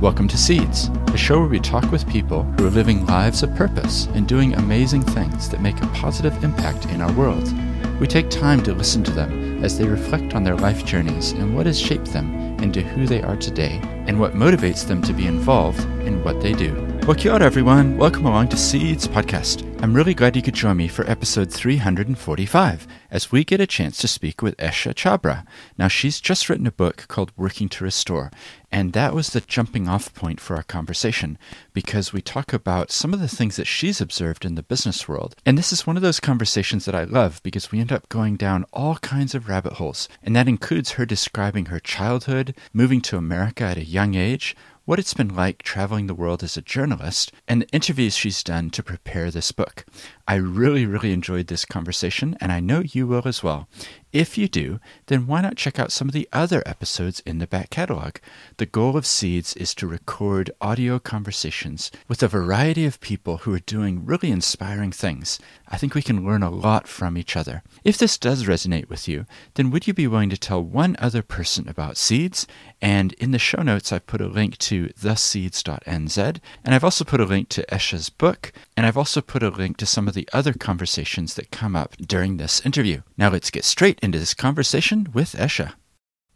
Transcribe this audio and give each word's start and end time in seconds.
Welcome 0.00 0.28
to 0.28 0.38
Seeds, 0.38 0.88
a 1.08 1.16
show 1.18 1.40
where 1.40 1.48
we 1.50 1.60
talk 1.60 1.92
with 1.92 2.08
people 2.08 2.44
who 2.44 2.66
are 2.66 2.70
living 2.70 3.04
lives 3.04 3.42
of 3.42 3.54
purpose 3.54 4.06
and 4.14 4.26
doing 4.26 4.54
amazing 4.54 5.02
things 5.02 5.50
that 5.50 5.60
make 5.60 5.78
a 5.82 5.86
positive 5.88 6.42
impact 6.42 6.86
in 6.86 7.02
our 7.02 7.12
world. 7.12 7.52
We 8.00 8.06
take 8.06 8.30
time 8.30 8.62
to 8.62 8.72
listen 8.72 9.04
to 9.04 9.10
them 9.10 9.62
as 9.62 9.76
they 9.76 9.86
reflect 9.86 10.34
on 10.34 10.42
their 10.42 10.56
life 10.56 10.86
journeys 10.86 11.32
and 11.32 11.54
what 11.54 11.66
has 11.66 11.78
shaped 11.78 12.14
them 12.14 12.34
into 12.62 12.80
who 12.80 13.06
they 13.06 13.20
are 13.20 13.36
today 13.36 13.78
and 14.06 14.18
what 14.18 14.32
motivates 14.32 14.88
them 14.88 15.02
to 15.02 15.12
be 15.12 15.26
involved 15.26 15.80
in 16.06 16.24
what 16.24 16.40
they 16.40 16.54
do. 16.54 16.72
Well, 17.06 17.14
kia 17.14 17.32
ora, 17.32 17.44
everyone. 17.44 17.98
Welcome 17.98 18.24
along 18.24 18.48
to 18.48 18.56
Seeds 18.56 19.06
Podcast. 19.06 19.69
I'm 19.82 19.94
really 19.94 20.12
glad 20.12 20.36
you 20.36 20.42
could 20.42 20.54
join 20.54 20.76
me 20.76 20.88
for 20.88 21.08
episode 21.08 21.50
345 21.50 22.86
as 23.10 23.32
we 23.32 23.44
get 23.44 23.62
a 23.62 23.66
chance 23.66 23.96
to 23.98 24.08
speak 24.08 24.42
with 24.42 24.54
Esha 24.58 24.92
Chhabra. 24.92 25.46
Now, 25.78 25.88
she's 25.88 26.20
just 26.20 26.50
written 26.50 26.66
a 26.66 26.70
book 26.70 27.06
called 27.08 27.32
Working 27.34 27.70
to 27.70 27.84
Restore, 27.84 28.30
and 28.70 28.92
that 28.92 29.14
was 29.14 29.30
the 29.30 29.40
jumping 29.40 29.88
off 29.88 30.12
point 30.12 30.38
for 30.38 30.54
our 30.54 30.62
conversation 30.62 31.38
because 31.72 32.12
we 32.12 32.20
talk 32.20 32.52
about 32.52 32.90
some 32.90 33.14
of 33.14 33.20
the 33.20 33.26
things 33.26 33.56
that 33.56 33.66
she's 33.66 34.02
observed 34.02 34.44
in 34.44 34.54
the 34.54 34.62
business 34.62 35.08
world. 35.08 35.34
And 35.46 35.56
this 35.56 35.72
is 35.72 35.86
one 35.86 35.96
of 35.96 36.02
those 36.02 36.20
conversations 36.20 36.84
that 36.84 36.94
I 36.94 37.04
love 37.04 37.42
because 37.42 37.72
we 37.72 37.80
end 37.80 37.90
up 37.90 38.08
going 38.10 38.36
down 38.36 38.66
all 38.74 38.96
kinds 38.96 39.34
of 39.34 39.48
rabbit 39.48 39.72
holes, 39.74 40.10
and 40.22 40.36
that 40.36 40.46
includes 40.46 40.92
her 40.92 41.06
describing 41.06 41.66
her 41.66 41.80
childhood, 41.80 42.54
moving 42.74 43.00
to 43.00 43.16
America 43.16 43.64
at 43.64 43.78
a 43.78 43.84
young 43.84 44.14
age, 44.14 44.54
what 44.90 44.98
it's 44.98 45.14
been 45.14 45.32
like 45.32 45.62
traveling 45.62 46.08
the 46.08 46.14
world 46.14 46.42
as 46.42 46.56
a 46.56 46.60
journalist, 46.60 47.30
and 47.46 47.62
the 47.62 47.68
interviews 47.68 48.16
she's 48.16 48.42
done 48.42 48.70
to 48.70 48.82
prepare 48.82 49.30
this 49.30 49.52
book. 49.52 49.84
I 50.30 50.36
really, 50.36 50.86
really 50.86 51.12
enjoyed 51.12 51.48
this 51.48 51.64
conversation, 51.64 52.36
and 52.40 52.52
I 52.52 52.60
know 52.60 52.84
you 52.86 53.08
will 53.08 53.26
as 53.26 53.42
well. 53.42 53.68
If 54.12 54.36
you 54.36 54.48
do, 54.48 54.80
then 55.06 55.28
why 55.28 55.40
not 55.40 55.56
check 55.56 55.78
out 55.78 55.92
some 55.92 56.08
of 56.08 56.14
the 56.14 56.28
other 56.32 56.64
episodes 56.66 57.20
in 57.20 57.38
the 57.38 57.46
back 57.46 57.70
catalog? 57.70 58.16
The 58.56 58.66
goal 58.66 58.96
of 58.96 59.06
Seeds 59.06 59.54
is 59.54 59.72
to 59.76 59.86
record 59.86 60.50
audio 60.60 60.98
conversations 60.98 61.92
with 62.08 62.22
a 62.22 62.28
variety 62.28 62.84
of 62.84 63.00
people 63.00 63.38
who 63.38 63.54
are 63.54 63.60
doing 63.60 64.04
really 64.04 64.30
inspiring 64.30 64.90
things. 64.90 65.38
I 65.68 65.76
think 65.76 65.94
we 65.94 66.02
can 66.02 66.24
learn 66.24 66.42
a 66.42 66.50
lot 66.50 66.88
from 66.88 67.16
each 67.16 67.36
other. 67.36 67.62
If 67.84 67.98
this 67.98 68.18
does 68.18 68.44
resonate 68.44 68.88
with 68.88 69.06
you, 69.06 69.26
then 69.54 69.70
would 69.70 69.86
you 69.86 69.94
be 69.94 70.08
willing 70.08 70.30
to 70.30 70.36
tell 70.36 70.62
one 70.62 70.96
other 70.98 71.22
person 71.22 71.68
about 71.68 71.96
Seeds? 71.96 72.48
And 72.82 73.12
in 73.14 73.30
the 73.30 73.38
show 73.38 73.62
notes, 73.62 73.92
I've 73.92 74.06
put 74.06 74.20
a 74.20 74.26
link 74.26 74.58
to 74.58 74.88
theseeds.nz, 74.88 76.40
and 76.64 76.74
I've 76.74 76.84
also 76.84 77.04
put 77.04 77.20
a 77.20 77.24
link 77.24 77.48
to 77.50 77.64
Esha's 77.66 78.10
book, 78.10 78.52
and 78.76 78.86
I've 78.86 78.98
also 78.98 79.20
put 79.20 79.44
a 79.44 79.50
link 79.50 79.76
to 79.76 79.86
some 79.86 80.08
of 80.08 80.14
the 80.14 80.19
other 80.32 80.52
conversations 80.52 81.34
that 81.34 81.50
come 81.50 81.76
up 81.76 81.96
during 81.96 82.36
this 82.36 82.64
interview. 82.64 83.02
Now 83.16 83.30
let's 83.30 83.50
get 83.50 83.64
straight 83.64 83.98
into 84.00 84.18
this 84.18 84.34
conversation 84.34 85.08
with 85.12 85.32
Esha. 85.32 85.74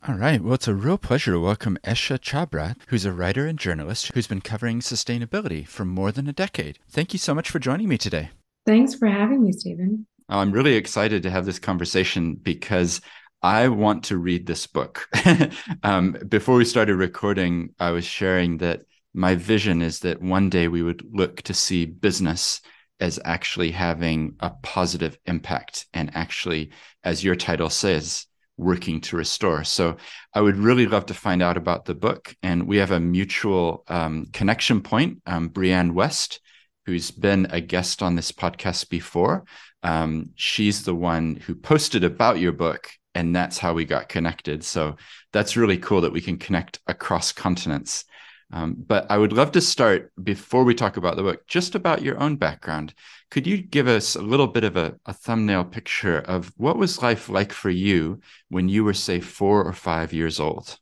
All 0.06 0.16
right. 0.16 0.42
Well, 0.42 0.54
it's 0.54 0.68
a 0.68 0.74
real 0.74 0.98
pleasure 0.98 1.32
to 1.32 1.40
welcome 1.40 1.78
Esha 1.82 2.18
Chhabra, 2.18 2.76
who's 2.88 3.06
a 3.06 3.12
writer 3.12 3.46
and 3.46 3.58
journalist 3.58 4.10
who's 4.12 4.26
been 4.26 4.42
covering 4.42 4.80
sustainability 4.80 5.66
for 5.66 5.86
more 5.86 6.12
than 6.12 6.28
a 6.28 6.32
decade. 6.32 6.78
Thank 6.90 7.14
you 7.14 7.18
so 7.18 7.34
much 7.34 7.50
for 7.50 7.58
joining 7.58 7.88
me 7.88 7.96
today. 7.96 8.28
Thanks 8.66 8.94
for 8.94 9.06
having 9.08 9.42
me, 9.42 9.52
Stephen. 9.52 10.06
Oh, 10.28 10.38
I'm 10.38 10.52
really 10.52 10.74
excited 10.74 11.22
to 11.22 11.30
have 11.30 11.46
this 11.46 11.58
conversation 11.58 12.34
because 12.34 13.00
I 13.42 13.68
want 13.68 14.04
to 14.04 14.18
read 14.18 14.46
this 14.46 14.66
book. 14.66 15.08
um, 15.82 16.12
before 16.28 16.56
we 16.56 16.64
started 16.64 16.96
recording, 16.96 17.74
I 17.78 17.90
was 17.90 18.04
sharing 18.04 18.58
that 18.58 18.82
my 19.14 19.34
vision 19.34 19.80
is 19.80 20.00
that 20.00 20.20
one 20.20 20.50
day 20.50 20.68
we 20.68 20.82
would 20.82 21.02
look 21.12 21.40
to 21.42 21.54
see 21.54 21.86
business 21.86 22.60
as 23.00 23.18
actually 23.24 23.70
having 23.70 24.36
a 24.40 24.50
positive 24.62 25.18
impact 25.26 25.86
and 25.94 26.10
actually, 26.14 26.70
as 27.02 27.24
your 27.24 27.34
title 27.34 27.70
says, 27.70 28.26
working 28.56 29.00
to 29.00 29.16
restore. 29.16 29.64
So 29.64 29.96
I 30.32 30.40
would 30.40 30.56
really 30.56 30.86
love 30.86 31.06
to 31.06 31.14
find 31.14 31.42
out 31.42 31.56
about 31.56 31.84
the 31.84 31.94
book. 31.94 32.34
And 32.42 32.68
we 32.68 32.76
have 32.76 32.92
a 32.92 33.00
mutual 33.00 33.84
um, 33.88 34.26
connection 34.32 34.80
point, 34.80 35.22
um, 35.26 35.50
Brianne 35.50 35.92
West, 35.92 36.40
who's 36.86 37.10
been 37.10 37.48
a 37.50 37.60
guest 37.60 38.02
on 38.02 38.14
this 38.14 38.30
podcast 38.30 38.88
before. 38.90 39.44
Um, 39.82 40.30
she's 40.34 40.84
the 40.84 40.94
one 40.94 41.36
who 41.36 41.54
posted 41.54 42.04
about 42.04 42.38
your 42.38 42.52
book, 42.52 42.90
and 43.14 43.34
that's 43.34 43.58
how 43.58 43.74
we 43.74 43.84
got 43.84 44.08
connected. 44.08 44.64
So 44.64 44.96
that's 45.32 45.56
really 45.56 45.78
cool 45.78 46.02
that 46.02 46.12
we 46.12 46.20
can 46.20 46.38
connect 46.38 46.80
across 46.86 47.32
continents. 47.32 48.04
Um, 48.52 48.76
but 48.78 49.06
I 49.10 49.18
would 49.18 49.32
love 49.32 49.52
to 49.52 49.60
start 49.60 50.12
before 50.22 50.64
we 50.64 50.74
talk 50.74 50.96
about 50.96 51.16
the 51.16 51.22
book, 51.22 51.46
just 51.46 51.74
about 51.74 52.02
your 52.02 52.20
own 52.20 52.36
background. 52.36 52.94
Could 53.30 53.46
you 53.46 53.58
give 53.58 53.88
us 53.88 54.14
a 54.14 54.22
little 54.22 54.46
bit 54.46 54.64
of 54.64 54.76
a, 54.76 54.94
a, 55.06 55.12
thumbnail 55.12 55.64
picture 55.64 56.18
of 56.18 56.52
what 56.56 56.76
was 56.76 57.02
life 57.02 57.28
like 57.28 57.52
for 57.52 57.70
you 57.70 58.20
when 58.48 58.68
you 58.68 58.84
were, 58.84 58.94
say, 58.94 59.20
four 59.20 59.64
or 59.64 59.72
five 59.72 60.12
years 60.12 60.38
old? 60.38 60.78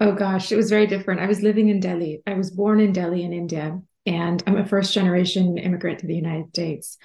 Oh 0.00 0.12
gosh, 0.12 0.52
it 0.52 0.56
was 0.56 0.68
very 0.68 0.86
different. 0.86 1.20
I 1.20 1.26
was 1.26 1.42
living 1.42 1.68
in 1.68 1.80
Delhi. 1.80 2.22
I 2.26 2.34
was 2.34 2.50
born 2.50 2.80
in 2.80 2.92
Delhi 2.92 3.22
in 3.22 3.32
India, 3.32 3.80
and 4.04 4.42
I'm 4.46 4.56
a 4.58 4.66
first 4.66 4.92
generation 4.92 5.56
immigrant 5.58 6.00
to 6.00 6.06
the 6.06 6.14
United 6.14 6.48
States. 6.48 6.98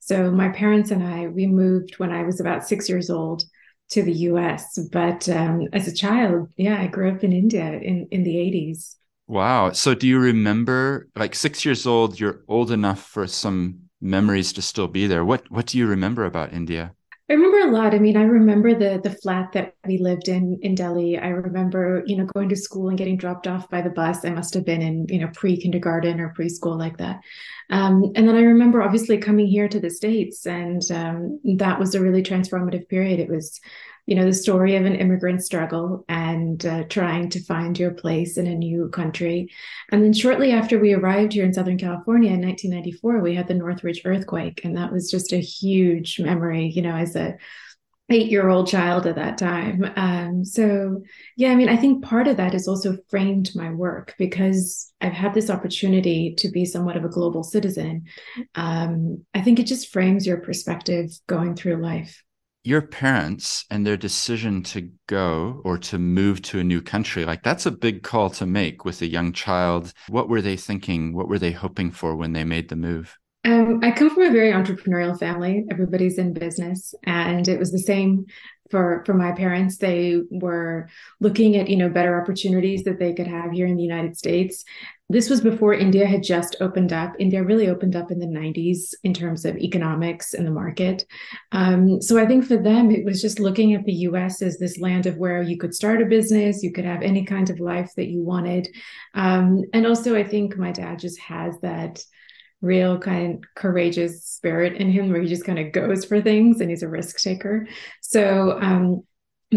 So 0.00 0.30
my 0.30 0.50
parents 0.50 0.90
and 0.90 1.02
I, 1.02 1.28
we 1.28 1.46
moved 1.46 1.94
when 1.98 2.12
I 2.12 2.24
was 2.24 2.40
about 2.40 2.68
six 2.68 2.88
years 2.88 3.08
old 3.08 3.44
to 3.90 4.02
the 4.02 4.12
US. 4.12 4.78
But 4.92 5.28
um, 5.28 5.68
as 5.72 5.88
a 5.88 5.94
child, 5.94 6.50
yeah, 6.56 6.80
I 6.80 6.88
grew 6.88 7.10
up 7.10 7.24
in 7.24 7.32
India 7.32 7.72
in, 7.72 8.08
in 8.10 8.22
the 8.22 8.34
80s. 8.34 8.96
Wow. 9.26 9.72
So 9.72 9.94
do 9.94 10.06
you 10.06 10.18
remember 10.18 11.08
like 11.16 11.34
6 11.34 11.64
years 11.64 11.86
old 11.86 12.20
you're 12.20 12.44
old 12.48 12.70
enough 12.70 13.02
for 13.02 13.26
some 13.26 13.84
memories 14.04 14.52
to 14.52 14.62
still 14.62 14.86
be 14.86 15.06
there. 15.06 15.24
What 15.24 15.50
what 15.50 15.66
do 15.66 15.78
you 15.78 15.86
remember 15.86 16.24
about 16.24 16.52
India? 16.52 16.94
I 17.30 17.32
remember 17.32 17.60
a 17.60 17.72
lot. 17.72 17.94
I 17.94 17.98
mean, 17.98 18.18
I 18.18 18.24
remember 18.24 18.74
the 18.74 19.00
the 19.02 19.10
flat 19.10 19.52
that 19.52 19.74
we 19.86 19.96
lived 19.96 20.28
in 20.28 20.58
in 20.60 20.74
Delhi. 20.74 21.18
I 21.18 21.28
remember, 21.28 22.02
you 22.06 22.16
know, 22.16 22.26
going 22.26 22.50
to 22.50 22.56
school 22.56 22.90
and 22.90 22.98
getting 22.98 23.16
dropped 23.16 23.46
off 23.46 23.70
by 23.70 23.80
the 23.80 23.88
bus. 23.88 24.26
I 24.26 24.30
must 24.30 24.52
have 24.52 24.66
been 24.66 24.82
in, 24.82 25.06
you 25.08 25.20
know, 25.20 25.30
pre 25.34 25.56
kindergarten 25.56 26.20
or 26.20 26.34
preschool 26.38 26.78
like 26.78 26.98
that. 26.98 27.20
Um, 27.70 28.12
and 28.14 28.28
then 28.28 28.36
I 28.36 28.42
remember 28.42 28.82
obviously 28.82 29.16
coming 29.16 29.46
here 29.46 29.68
to 29.68 29.80
the 29.80 29.88
states, 29.88 30.46
and 30.46 30.82
um, 30.90 31.40
that 31.56 31.78
was 31.78 31.94
a 31.94 32.02
really 32.02 32.22
transformative 32.22 32.88
period. 32.88 33.20
It 33.20 33.30
was 33.30 33.58
you 34.06 34.14
know 34.14 34.24
the 34.24 34.32
story 34.32 34.76
of 34.76 34.84
an 34.84 34.94
immigrant 34.94 35.42
struggle 35.42 36.04
and 36.08 36.64
uh, 36.66 36.84
trying 36.84 37.28
to 37.30 37.42
find 37.44 37.78
your 37.78 37.92
place 37.92 38.36
in 38.36 38.46
a 38.46 38.54
new 38.54 38.88
country. 38.90 39.50
And 39.90 40.02
then 40.02 40.12
shortly 40.12 40.52
after 40.52 40.78
we 40.78 40.92
arrived 40.92 41.32
here 41.32 41.44
in 41.44 41.54
southern 41.54 41.78
california 41.78 42.32
in 42.32 42.40
1994 42.40 43.20
we 43.20 43.34
had 43.34 43.48
the 43.48 43.54
northridge 43.54 44.02
earthquake 44.04 44.60
and 44.64 44.76
that 44.76 44.92
was 44.92 45.10
just 45.10 45.32
a 45.32 45.40
huge 45.40 46.20
memory 46.20 46.68
you 46.68 46.82
know 46.82 46.94
as 46.94 47.16
a 47.16 47.36
eight 48.10 48.30
year 48.30 48.48
old 48.48 48.68
child 48.68 49.06
at 49.06 49.16
that 49.16 49.38
time. 49.38 49.90
Um, 49.96 50.44
so 50.44 51.02
yeah 51.36 51.50
i 51.50 51.54
mean 51.54 51.68
i 51.68 51.76
think 51.76 52.04
part 52.04 52.28
of 52.28 52.36
that 52.36 52.52
has 52.52 52.68
also 52.68 52.98
framed 53.08 53.50
my 53.54 53.72
work 53.72 54.14
because 54.18 54.92
i've 55.00 55.12
had 55.12 55.32
this 55.32 55.48
opportunity 55.48 56.34
to 56.36 56.48
be 56.48 56.64
somewhat 56.64 56.96
of 56.96 57.04
a 57.04 57.08
global 57.08 57.42
citizen. 57.42 58.04
Um, 58.54 59.24
i 59.32 59.40
think 59.40 59.58
it 59.58 59.66
just 59.66 59.92
frames 59.92 60.26
your 60.26 60.38
perspective 60.38 61.18
going 61.26 61.54
through 61.54 61.82
life 61.82 62.22
your 62.64 62.82
parents 62.82 63.66
and 63.70 63.86
their 63.86 63.96
decision 63.96 64.62
to 64.62 64.90
go 65.06 65.60
or 65.64 65.76
to 65.76 65.98
move 65.98 66.40
to 66.40 66.58
a 66.58 66.64
new 66.64 66.80
country 66.80 67.24
like 67.24 67.42
that's 67.42 67.66
a 67.66 67.70
big 67.70 68.02
call 68.02 68.30
to 68.30 68.46
make 68.46 68.84
with 68.84 69.02
a 69.02 69.06
young 69.06 69.32
child 69.32 69.92
what 70.08 70.28
were 70.28 70.42
they 70.42 70.56
thinking 70.56 71.14
what 71.14 71.28
were 71.28 71.38
they 71.38 71.52
hoping 71.52 71.90
for 71.90 72.16
when 72.16 72.32
they 72.32 72.44
made 72.44 72.68
the 72.68 72.76
move 72.76 73.18
um, 73.46 73.80
I 73.82 73.90
come 73.90 74.08
from 74.08 74.22
a 74.22 74.32
very 74.32 74.52
entrepreneurial 74.52 75.18
family. 75.18 75.66
Everybody's 75.70 76.16
in 76.16 76.32
business, 76.32 76.94
and 77.04 77.46
it 77.46 77.58
was 77.58 77.70
the 77.70 77.78
same 77.78 78.24
for 78.70 79.02
for 79.04 79.12
my 79.12 79.32
parents. 79.32 79.76
They 79.76 80.20
were 80.30 80.88
looking 81.20 81.56
at 81.56 81.68
you 81.68 81.76
know 81.76 81.90
better 81.90 82.18
opportunities 82.18 82.84
that 82.84 82.98
they 82.98 83.12
could 83.12 83.26
have 83.26 83.52
here 83.52 83.66
in 83.66 83.76
the 83.76 83.82
United 83.82 84.16
States. 84.16 84.64
This 85.10 85.28
was 85.28 85.42
before 85.42 85.74
India 85.74 86.06
had 86.06 86.22
just 86.22 86.56
opened 86.60 86.92
up. 86.92 87.12
India 87.18 87.42
really 87.42 87.68
opened 87.68 87.94
up 87.94 88.10
in 88.10 88.18
the 88.18 88.26
90s 88.26 88.94
in 89.04 89.12
terms 89.12 89.44
of 89.44 89.56
economics 89.58 90.32
and 90.32 90.46
the 90.46 90.50
market. 90.50 91.04
Um, 91.52 92.00
so 92.00 92.18
I 92.18 92.26
think 92.26 92.46
for 92.46 92.56
them, 92.56 92.90
it 92.90 93.04
was 93.04 93.20
just 93.20 93.38
looking 93.38 93.74
at 93.74 93.84
the 93.84 93.92
US 93.92 94.40
as 94.40 94.58
this 94.58 94.78
land 94.78 95.04
of 95.04 95.18
where 95.18 95.42
you 95.42 95.58
could 95.58 95.74
start 95.74 96.00
a 96.00 96.06
business, 96.06 96.62
you 96.62 96.72
could 96.72 96.86
have 96.86 97.02
any 97.02 97.24
kind 97.26 97.50
of 97.50 97.60
life 97.60 97.92
that 97.96 98.08
you 98.08 98.22
wanted. 98.22 98.66
Um, 99.12 99.64
and 99.74 99.86
also, 99.86 100.16
I 100.16 100.24
think 100.24 100.56
my 100.56 100.72
dad 100.72 101.00
just 101.00 101.20
has 101.20 101.54
that 101.60 102.02
real 102.62 102.98
kind 102.98 103.34
of 103.34 103.54
courageous 103.54 104.24
spirit 104.24 104.72
in 104.80 104.90
him 104.90 105.10
where 105.10 105.20
he 105.20 105.28
just 105.28 105.44
kind 105.44 105.58
of 105.58 105.70
goes 105.72 106.06
for 106.06 106.22
things 106.22 106.60
and 106.62 106.70
he's 106.70 106.82
a 106.82 106.88
risk 106.88 107.18
taker. 107.18 107.66
So 108.00 108.58
um, 108.58 109.02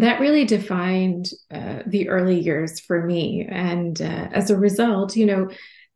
that 0.02 0.20
really 0.20 0.46
defined 0.46 1.30
uh, 1.52 1.80
the 1.86 2.10
early 2.10 2.40
years 2.40 2.80
for 2.80 3.06
me. 3.06 3.48
And 3.50 4.02
uh, 4.02 4.30
as 4.32 4.50
a 4.50 4.58
result, 4.58 5.16
you 5.16 5.26
know, 5.26 5.50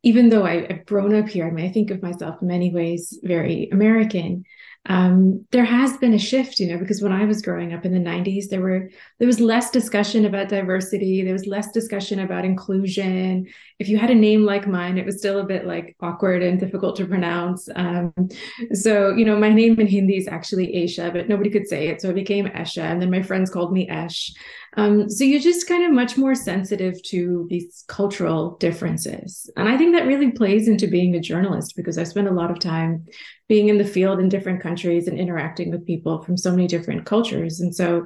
even 0.03 0.30
though 0.30 0.45
I, 0.45 0.65
have 0.68 0.86
grown 0.86 1.15
up 1.15 1.30
here, 1.30 1.48
I 1.48 1.51
mean, 1.51 1.65
I 1.65 1.71
think 1.71 1.92
of 1.92 2.01
myself 2.01 2.42
in 2.42 2.48
many 2.48 2.74
ways 2.74 3.19
very 3.21 3.69
American 3.71 4.45
um, 4.86 5.45
there 5.51 5.63
has 5.63 5.95
been 5.98 6.16
a 6.16 6.19
shift, 6.19 6.60
you 6.60 6.68
know, 6.68 6.80
because 6.80 7.04
when 7.04 7.12
I 7.12 7.25
was 7.25 7.44
growing 7.44 7.72
up 7.72 7.86
in 7.86 7.94
the 7.94 8.00
90s, 8.00 8.50
there 8.50 8.62
were 8.62 8.89
there 9.19 9.28
was 9.28 9.39
less 9.39 9.69
discussion 9.69 10.25
about 10.25 10.50
diversity, 10.50 11.24
there 11.24 11.33
was 11.33 11.45
less 11.45 11.72
discussion 11.72 12.19
about 12.19 12.45
inclusion. 12.45 13.45
If 13.78 13.89
you 13.89 14.00
had 14.00 14.10
a 14.10 14.16
name 14.16 14.44
like 14.44 14.68
mine, 14.68 14.98
it 14.98 15.06
was 15.06 15.19
still 15.19 15.39
a 15.39 15.45
bit 15.45 15.68
like 15.68 15.95
awkward 16.00 16.42
and 16.42 16.60
difficult 16.60 16.95
to 16.95 17.06
pronounce. 17.06 17.69
Um, 17.75 18.12
so, 18.74 19.13
you 19.13 19.24
know, 19.24 19.38
my 19.38 19.50
name 19.50 19.80
in 19.80 19.86
Hindi 19.86 20.18
is 20.18 20.28
actually 20.28 20.74
Aisha, 20.74 21.13
but 21.13 21.30
nobody 21.30 21.51
could 21.51 21.68
say 21.68 21.89
it, 21.89 22.01
so 22.01 22.10
it 22.10 22.16
became 22.16 22.48
Esha, 22.48 22.81
and 22.81 23.00
then 23.00 23.12
my 23.12 23.22
friends 23.22 23.51
called 23.51 23.72
me 23.72 23.88
Esh. 23.88 24.34
Um, 24.77 25.09
so 25.09 25.25
you're 25.25 25.41
just 25.41 25.68
kind 25.68 25.83
of 25.83 25.91
much 25.91 26.18
more 26.18 26.33
sensitive 26.33 27.01
to 27.03 27.45
these 27.50 27.83
cultural 27.88 28.56
differences. 28.57 29.51
And 29.57 29.68
I 29.68 29.77
think 29.77 29.94
that 29.94 30.07
really 30.07 30.31
plays 30.31 30.68
into 30.69 30.88
being 30.88 31.13
a 31.15 31.19
journalist 31.19 31.73
because 31.75 31.97
I 31.97 32.03
spend 32.03 32.29
a 32.29 32.33
lot 32.33 32.51
of 32.51 32.59
time 32.59 33.06
being 33.50 33.68
in 33.68 33.77
the 33.77 33.83
field 33.83 34.19
in 34.19 34.29
different 34.29 34.62
countries 34.62 35.07
and 35.07 35.19
interacting 35.19 35.71
with 35.71 35.85
people 35.85 36.21
from 36.23 36.38
so 36.38 36.51
many 36.51 36.68
different 36.68 37.06
cultures. 37.06 37.59
And 37.59 37.75
so 37.75 38.06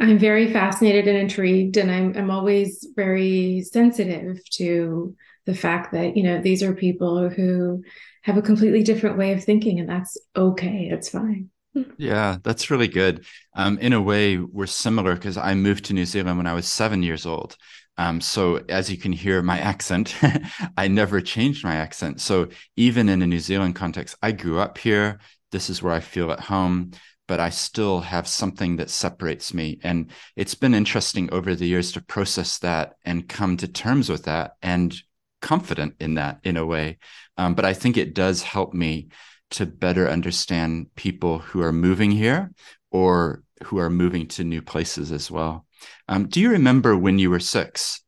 I'm 0.00 0.18
very 0.18 0.50
fascinated 0.50 1.06
and 1.08 1.18
intrigued, 1.18 1.76
and 1.76 1.90
I'm, 1.90 2.16
I'm 2.16 2.30
always 2.30 2.88
very 2.96 3.60
sensitive 3.70 4.38
to 4.52 5.14
the 5.44 5.54
fact 5.54 5.92
that, 5.92 6.16
you 6.16 6.22
know, 6.22 6.40
these 6.40 6.62
are 6.62 6.74
people 6.74 7.28
who 7.28 7.84
have 8.22 8.38
a 8.38 8.42
completely 8.42 8.82
different 8.82 9.18
way 9.18 9.34
of 9.34 9.44
thinking, 9.44 9.78
and 9.78 9.88
that's 9.88 10.16
okay. 10.34 10.88
It's 10.90 11.10
fine. 11.10 11.50
Yeah, 11.96 12.38
that's 12.42 12.70
really 12.70 12.88
good. 12.88 13.24
Um, 13.54 13.78
in 13.78 13.92
a 13.92 14.00
way, 14.00 14.36
we're 14.38 14.66
similar 14.66 15.14
because 15.14 15.36
I 15.36 15.54
moved 15.54 15.86
to 15.86 15.92
New 15.94 16.04
Zealand 16.04 16.38
when 16.38 16.46
I 16.46 16.54
was 16.54 16.68
seven 16.68 17.02
years 17.02 17.26
old. 17.26 17.56
Um, 17.96 18.20
so 18.20 18.56
as 18.68 18.90
you 18.90 18.96
can 18.96 19.12
hear 19.12 19.42
my 19.42 19.58
accent, 19.58 20.14
I 20.76 20.88
never 20.88 21.20
changed 21.20 21.64
my 21.64 21.76
accent. 21.76 22.20
So 22.20 22.48
even 22.76 23.08
in 23.08 23.22
a 23.22 23.26
New 23.26 23.40
Zealand 23.40 23.74
context, 23.74 24.16
I 24.22 24.32
grew 24.32 24.58
up 24.60 24.78
here. 24.78 25.20
This 25.52 25.70
is 25.70 25.82
where 25.82 25.92
I 25.92 26.00
feel 26.00 26.30
at 26.32 26.40
home, 26.40 26.92
but 27.28 27.40
I 27.40 27.50
still 27.50 28.00
have 28.00 28.26
something 28.26 28.76
that 28.76 28.90
separates 28.90 29.54
me. 29.54 29.78
And 29.82 30.10
it's 30.36 30.54
been 30.54 30.74
interesting 30.74 31.32
over 31.32 31.54
the 31.54 31.66
years 31.66 31.92
to 31.92 32.00
process 32.02 32.58
that 32.60 32.94
and 33.04 33.28
come 33.28 33.56
to 33.58 33.68
terms 33.68 34.08
with 34.08 34.24
that 34.24 34.52
and 34.62 34.94
confident 35.40 35.94
in 36.00 36.14
that 36.14 36.40
in 36.44 36.56
a 36.56 36.66
way. 36.66 36.98
Um, 37.36 37.54
but 37.54 37.64
I 37.64 37.74
think 37.74 37.96
it 37.96 38.14
does 38.14 38.42
help 38.42 38.74
me 38.74 39.08
to 39.54 39.66
better 39.66 40.08
understand 40.08 40.94
people 40.94 41.38
who 41.38 41.62
are 41.62 41.72
moving 41.72 42.10
here 42.10 42.50
or 42.90 43.42
who 43.64 43.78
are 43.78 43.90
moving 43.90 44.26
to 44.28 44.44
new 44.44 44.62
places 44.62 45.12
as 45.12 45.30
well. 45.30 45.66
Um, 46.08 46.28
do 46.28 46.40
you 46.40 46.50
remember 46.50 46.96
when 46.96 47.18
you 47.18 47.30
were 47.30 47.40
six? 47.40 48.02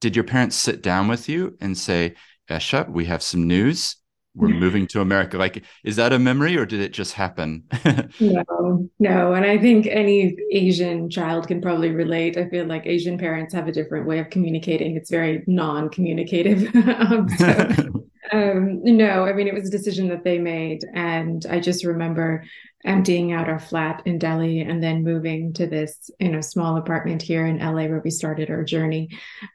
Did 0.00 0.16
your 0.16 0.24
parents 0.24 0.56
sit 0.56 0.82
down 0.82 1.08
with 1.08 1.28
you 1.28 1.56
and 1.60 1.76
say, 1.76 2.14
Esha, 2.50 2.88
we 2.88 3.06
have 3.06 3.22
some 3.22 3.46
news? 3.46 3.96
We're 4.36 4.48
moving 4.48 4.86
to 4.88 5.00
America. 5.00 5.38
Like, 5.38 5.64
is 5.82 5.96
that 5.96 6.12
a 6.12 6.18
memory 6.18 6.56
or 6.56 6.66
did 6.66 6.80
it 6.80 6.92
just 6.92 7.14
happen? 7.14 7.64
no, 8.20 8.88
no. 8.98 9.32
And 9.32 9.46
I 9.46 9.56
think 9.56 9.86
any 9.86 10.36
Asian 10.52 11.08
child 11.08 11.48
can 11.48 11.62
probably 11.62 11.90
relate. 11.90 12.36
I 12.36 12.48
feel 12.48 12.66
like 12.66 12.86
Asian 12.86 13.16
parents 13.16 13.54
have 13.54 13.66
a 13.66 13.72
different 13.72 14.06
way 14.06 14.18
of 14.18 14.28
communicating. 14.28 14.94
It's 14.94 15.10
very 15.10 15.42
non 15.46 15.88
communicative. 15.88 16.74
um, 16.86 17.28
so 17.30 18.06
um, 18.32 18.84
no, 18.84 19.24
I 19.24 19.32
mean, 19.32 19.48
it 19.48 19.54
was 19.54 19.68
a 19.68 19.70
decision 19.70 20.08
that 20.08 20.22
they 20.22 20.38
made. 20.38 20.84
And 20.92 21.44
I 21.48 21.58
just 21.58 21.84
remember 21.84 22.44
emptying 22.86 23.32
out 23.32 23.48
our 23.48 23.58
flat 23.58 24.02
in 24.06 24.18
Delhi 24.18 24.60
and 24.60 24.82
then 24.82 25.02
moving 25.02 25.52
to 25.54 25.66
this, 25.66 26.10
you 26.20 26.30
know, 26.30 26.40
small 26.40 26.76
apartment 26.76 27.20
here 27.20 27.44
in 27.46 27.58
LA 27.58 27.86
where 27.86 28.00
we 28.02 28.10
started 28.10 28.48
our 28.48 28.64
journey. 28.64 29.10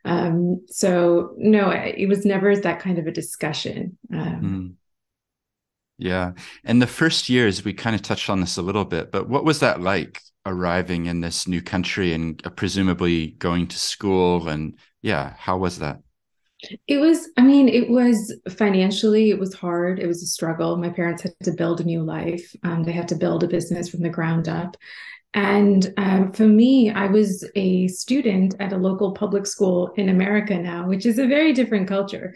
Um, 0.05 0.65
so 0.67 1.33
no, 1.37 1.71
it 1.71 2.07
was 2.07 2.25
never 2.25 2.55
that 2.55 2.79
kind 2.79 2.99
of 2.99 3.07
a 3.07 3.11
discussion. 3.11 3.97
Um, 4.13 4.41
mm. 4.41 4.73
Yeah. 5.97 6.31
And 6.63 6.81
the 6.81 6.87
first 6.87 7.29
years, 7.29 7.63
we 7.63 7.73
kind 7.73 7.95
of 7.95 8.01
touched 8.01 8.29
on 8.29 8.41
this 8.41 8.57
a 8.57 8.61
little 8.61 8.85
bit, 8.85 9.11
but 9.11 9.29
what 9.29 9.45
was 9.45 9.59
that 9.59 9.81
like 9.81 10.21
arriving 10.45 11.05
in 11.05 11.21
this 11.21 11.47
new 11.47 11.61
country 11.61 12.13
and 12.13 12.41
uh, 12.45 12.49
presumably 12.49 13.27
going 13.31 13.67
to 13.67 13.77
school? 13.77 14.47
And 14.47 14.77
yeah, 15.01 15.33
how 15.37 15.57
was 15.57 15.79
that? 15.79 16.01
It 16.87 16.97
was, 16.97 17.29
I 17.37 17.41
mean, 17.41 17.67
it 17.67 17.89
was 17.89 18.33
financially, 18.49 19.31
it 19.31 19.39
was 19.39 19.53
hard. 19.53 19.99
It 19.99 20.07
was 20.07 20.21
a 20.21 20.27
struggle. 20.27 20.77
My 20.77 20.89
parents 20.89 21.23
had 21.23 21.33
to 21.43 21.51
build 21.51 21.81
a 21.81 21.85
new 21.85 22.03
life. 22.03 22.55
Um, 22.63 22.83
they 22.83 22.91
had 22.91 23.07
to 23.09 23.15
build 23.15 23.43
a 23.43 23.47
business 23.47 23.89
from 23.89 24.01
the 24.01 24.09
ground 24.09 24.47
up. 24.47 24.77
And 25.33 25.93
um, 25.97 26.33
for 26.33 26.43
me, 26.45 26.91
I 26.91 27.07
was 27.07 27.49
a 27.55 27.87
student 27.87 28.53
at 28.59 28.73
a 28.73 28.77
local 28.77 29.13
public 29.13 29.47
school 29.47 29.93
in 29.95 30.09
America 30.09 30.57
now, 30.57 30.87
which 30.87 31.05
is 31.05 31.19
a 31.19 31.25
very 31.25 31.53
different 31.53 31.87
culture. 31.87 32.35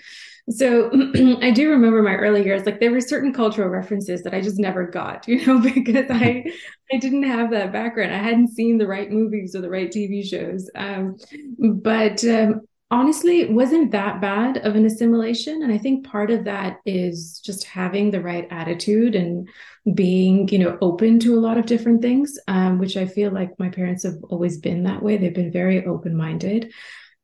So 0.50 0.89
I 1.42 1.51
do 1.51 1.69
remember 1.72 2.01
my 2.01 2.16
early 2.16 2.45
years, 2.45 2.66
like 2.66 2.80
there 2.80 2.92
were 2.92 3.01
certain 3.01 3.33
cultural 3.33 3.68
references 3.68 4.24
that 4.24 4.33
I 4.33 4.39
just 4.39 4.60
never 4.60 4.88
got, 4.88 5.27
you 5.27 5.45
know, 5.45 5.60
because 5.60 6.06
I 6.10 6.45
I 6.94 6.98
didn't 6.98 7.24
have 7.24 7.51
that 7.51 7.74
background. 7.74 8.13
I 8.13 8.19
hadn't 8.19 8.50
seen 8.56 8.77
the 8.77 8.88
right 8.88 9.12
movies 9.12 9.56
or 9.56 9.62
the 9.62 9.69
right 9.69 9.92
TV 9.92 10.24
shows. 10.24 10.69
Um, 10.75 11.18
but 11.60 12.24
um, 12.24 12.62
honestly 12.92 13.42
it 13.42 13.52
wasn't 13.52 13.92
that 13.92 14.22
bad 14.22 14.58
of 14.58 14.76
an 14.76 14.86
assimilation. 14.86 15.64
And 15.64 15.72
i 15.72 15.78
think 15.78 16.06
part 16.06 16.32
of 16.32 16.44
that 16.46 16.78
is 16.86 17.40
just 17.44 17.64
having 17.64 18.12
the 18.12 18.22
right 18.22 18.48
attitude 18.52 19.16
and 19.16 19.50
being 19.94 20.48
you 20.50 20.60
know 20.60 20.78
open 20.82 21.20
to 21.20 21.38
a 21.38 21.40
lot 21.40 21.58
of 21.58 21.66
different 21.66 22.02
things 22.02 22.40
um, 22.48 22.80
which 22.80 22.98
i 22.98 23.06
feel 23.06 23.32
like 23.32 23.52
my 23.60 23.70
parents 23.70 24.04
have 24.04 24.16
always 24.30 24.58
been 24.58 24.84
that 24.84 25.04
way. 25.04 25.18
They've 25.18 25.34
been 25.34 25.52
very 25.52 25.86
open-minded. 25.86 26.74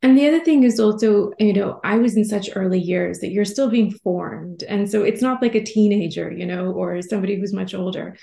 And 0.03 0.17
the 0.17 0.27
other 0.27 0.43
thing 0.43 0.63
is 0.63 0.79
also 0.79 1.31
you 1.39 1.53
know 1.53 1.79
i 1.83 1.97
was 1.97 2.15
in 2.17 2.25
such 2.25 2.49
early 2.55 2.79
years 2.79 3.19
that 3.19 3.31
you're 3.31 3.45
still 3.45 3.69
being 3.69 3.91
formed. 3.91 4.63
And 4.63 4.89
so 4.89 5.03
it's 5.03 5.21
not 5.21 5.41
like 5.41 5.55
a 5.55 5.63
teenager 5.63 6.31
you 6.31 6.45
know 6.45 6.71
or 6.71 7.01
somebody 7.01 7.35
who's 7.35 7.53
much 7.53 7.73
older. 7.73 8.17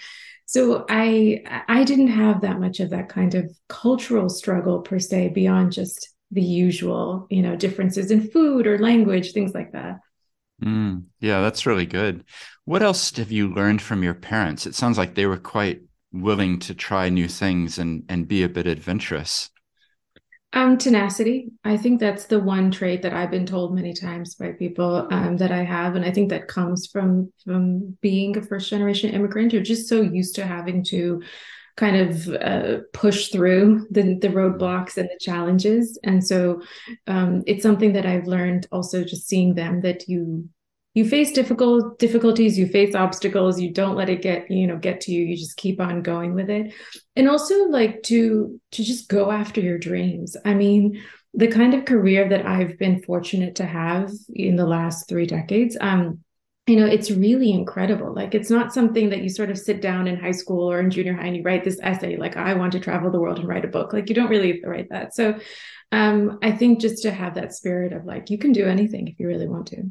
So 0.47 0.87
i 0.89 1.43
i 1.69 1.85
didn't 1.85 2.09
have 2.09 2.41
that 2.41 2.61
much 2.61 2.81
of 2.81 2.91
that 2.91 3.09
kind 3.09 3.35
of 3.35 3.51
cultural 3.69 4.29
struggle 4.29 4.81
per 4.81 4.99
se 4.99 5.29
beyond 5.29 5.73
just 5.73 6.15
the 6.31 6.43
usual, 6.43 7.27
you 7.31 7.43
know, 7.43 7.57
differences 7.57 8.11
in 8.11 8.29
food 8.31 8.67
or 8.67 8.79
language, 8.79 9.33
things 9.33 9.55
like 9.55 9.73
that. 9.73 10.01
Mm, 10.63 11.05
yeah, 11.21 11.41
that's 11.41 11.67
really 11.67 11.87
good. 11.87 12.25
What 12.65 12.83
else 12.83 13.17
have 13.17 13.31
you 13.31 13.53
learned 13.53 13.81
from 13.81 14.03
your 14.03 14.15
parents? 14.15 14.67
It 14.67 14.75
sounds 14.75 14.99
like 14.99 15.15
they 15.15 15.27
were 15.27 15.39
quite 15.39 15.83
willing 16.13 16.59
to 16.59 16.75
try 16.75 17.09
new 17.09 17.29
things 17.29 17.79
and 17.79 18.05
and 18.09 18.27
be 18.27 18.43
a 18.43 18.49
bit 18.49 18.67
adventurous. 18.67 19.51
Um, 20.55 20.79
tenacity. 20.79 21.51
I 21.63 21.77
think 21.77 22.01
that's 22.01 22.25
the 22.25 22.41
one 22.41 22.71
trait 22.71 23.03
that 23.03 23.13
I've 23.13 23.31
been 23.31 23.45
told 23.45 23.75
many 23.75 23.93
times 23.93 24.35
by 24.35 24.53
people 24.53 25.07
um, 25.11 25.37
that 25.37 25.53
I 25.53 25.63
have, 25.63 25.95
and 25.95 26.05
I 26.05 26.11
think 26.11 26.31
that 26.31 26.49
comes 26.49 26.87
from 26.87 27.31
from 27.45 27.99
being 28.01 28.37
a 28.37 28.43
first 28.43 28.71
generation 28.71 29.11
immigrant. 29.11 29.53
You're 29.53 29.63
just 29.63 29.89
so 29.89 30.01
used 30.01 30.35
to 30.37 30.47
having 30.47 30.83
to 30.85 31.23
kind 31.79 31.97
of 31.97 32.29
uh, 32.29 32.79
push 32.93 33.29
through 33.29 33.87
the, 33.93 34.19
the 34.21 34.29
roadblocks 34.29 34.97
and 34.97 35.09
the 35.09 35.19
challenges. 35.21 35.97
And 36.03 36.27
so 36.27 36.61
um, 37.07 37.45
it's 37.47 37.63
something 37.63 37.93
that 37.93 38.05
i've 38.05 38.27
learned 38.27 38.67
also 38.73 39.05
just 39.05 39.29
seeing 39.29 39.55
them 39.55 39.81
that 39.83 40.09
you 40.09 40.49
you 40.95 41.09
face 41.09 41.31
difficult 41.31 41.99
difficulties 42.01 42.59
you 42.59 42.67
face 42.67 42.95
obstacles 42.95 43.61
you 43.61 43.73
don't 43.73 43.95
let 43.95 44.09
it 44.09 44.21
get 44.21 44.51
you 44.51 44.67
know 44.67 44.77
get 44.77 45.01
to 45.03 45.13
you 45.13 45.25
you 45.25 45.37
just 45.37 45.57
keep 45.57 45.81
on 45.81 46.03
going 46.03 46.35
with 46.35 46.51
it. 46.51 46.75
And 47.15 47.29
also 47.29 47.55
like 47.69 48.03
to 48.05 48.61
to 48.73 48.83
just 48.83 49.09
go 49.09 49.31
after 49.31 49.61
your 49.61 49.79
dreams. 49.79 50.37
I 50.45 50.55
mean 50.55 51.01
the 51.35 51.49
kind 51.49 51.75
of 51.75 51.85
career 51.85 52.29
that 52.29 52.47
i've 52.47 52.79
been 52.79 53.03
fortunate 53.03 53.55
to 53.57 53.67
have 53.67 54.11
in 54.31 54.57
the 54.57 54.67
last 54.67 55.09
three 55.09 55.27
decades 55.27 55.77
um 55.81 56.19
you 56.69 56.77
know 56.77 56.87
it's 56.87 57.11
really 57.11 57.51
incredible. 57.53 58.13
Like 58.15 58.35
it's 58.35 58.51
not 58.51 58.73
something 58.73 59.11
that 59.11 59.23
you 59.23 59.29
sort 59.29 59.51
of 59.51 59.59
sit 59.59 59.81
down 59.81 60.07
in 60.07 60.19
high 60.19 60.33
school 60.33 60.71
or 60.71 60.81
in 60.81 60.91
junior 60.91 61.15
high 61.15 61.27
and 61.27 61.37
you 61.37 61.43
write 61.43 61.65
this 61.65 61.81
essay 61.83 62.17
like 62.17 62.37
i 62.37 62.55
want 62.55 62.73
to 62.73 62.81
travel 62.81 63.11
the 63.11 63.21
world 63.21 63.39
and 63.39 63.49
write 63.49 63.65
a 63.65 63.69
book. 63.69 63.93
Like 63.93 64.09
you 64.09 64.15
don't 64.15 64.31
really 64.31 64.61
write 64.65 64.91
that. 64.91 65.15
So 65.15 65.39
um 65.91 66.39
i 66.43 66.53
think 66.53 66.81
just 66.81 67.03
to 67.03 67.11
have 67.11 67.35
that 67.37 67.55
spirit 67.55 67.95
of 67.95 68.05
like 68.05 68.29
you 68.29 68.37
can 68.37 68.53
do 68.53 68.67
anything 68.67 69.09
if 69.09 69.19
you 69.19 69.27
really 69.27 69.49
want 69.49 69.69
to. 69.69 69.85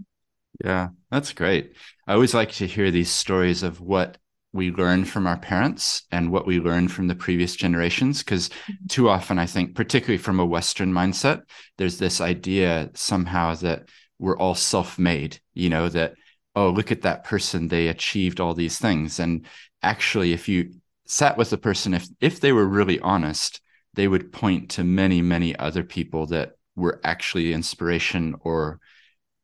Yeah 0.63 0.89
that's 1.12 1.34
great. 1.34 1.74
I 2.07 2.13
always 2.13 2.34
like 2.34 2.51
to 2.53 2.67
hear 2.67 2.91
these 2.91 3.10
stories 3.10 3.63
of 3.63 3.81
what 3.81 4.17
we 4.53 4.72
learn 4.72 5.05
from 5.05 5.27
our 5.27 5.38
parents 5.38 6.03
and 6.12 6.31
what 6.31 6.48
we 6.48 6.60
learn 6.60 6.88
from 6.88 7.07
the 7.07 7.15
previous 7.15 7.55
generations 7.55 8.19
because 8.19 8.50
mm-hmm. 8.50 8.88
too 8.88 9.10
often 9.10 9.38
i 9.38 9.46
think 9.46 9.75
particularly 9.75 10.17
from 10.17 10.39
a 10.39 10.46
western 10.46 10.91
mindset 10.91 11.41
there's 11.77 12.00
this 12.00 12.22
idea 12.22 12.89
somehow 12.93 13.53
that 13.53 13.88
we're 14.19 14.38
all 14.38 14.55
self-made 14.55 15.39
you 15.53 15.69
know 15.69 15.89
that 15.89 16.13
oh, 16.58 16.72
look 16.72 16.92
at 16.92 17.04
that 17.04 17.24
person, 17.24 17.68
they 17.68 17.88
achieved 17.88 18.40
all 18.40 18.56
these 18.56 18.80
things. 18.80 19.20
And 19.20 19.46
actually, 19.84 20.34
if 20.34 20.50
you 20.50 20.74
sat 21.06 21.38
with 21.38 21.52
the 21.52 21.58
person, 21.58 21.94
if 21.94 22.08
if 22.20 22.40
they 22.40 22.52
were 22.52 22.66
really 22.66 23.00
honest, 23.00 23.62
they 23.94 24.08
would 24.08 24.34
point 24.34 24.72
to 24.72 24.84
many, 24.84 25.22
many 25.22 25.56
other 25.56 25.84
people 25.84 26.26
that 26.28 26.54
were 26.76 27.00
actually 27.04 27.54
inspiration 27.54 28.36
or 28.42 28.80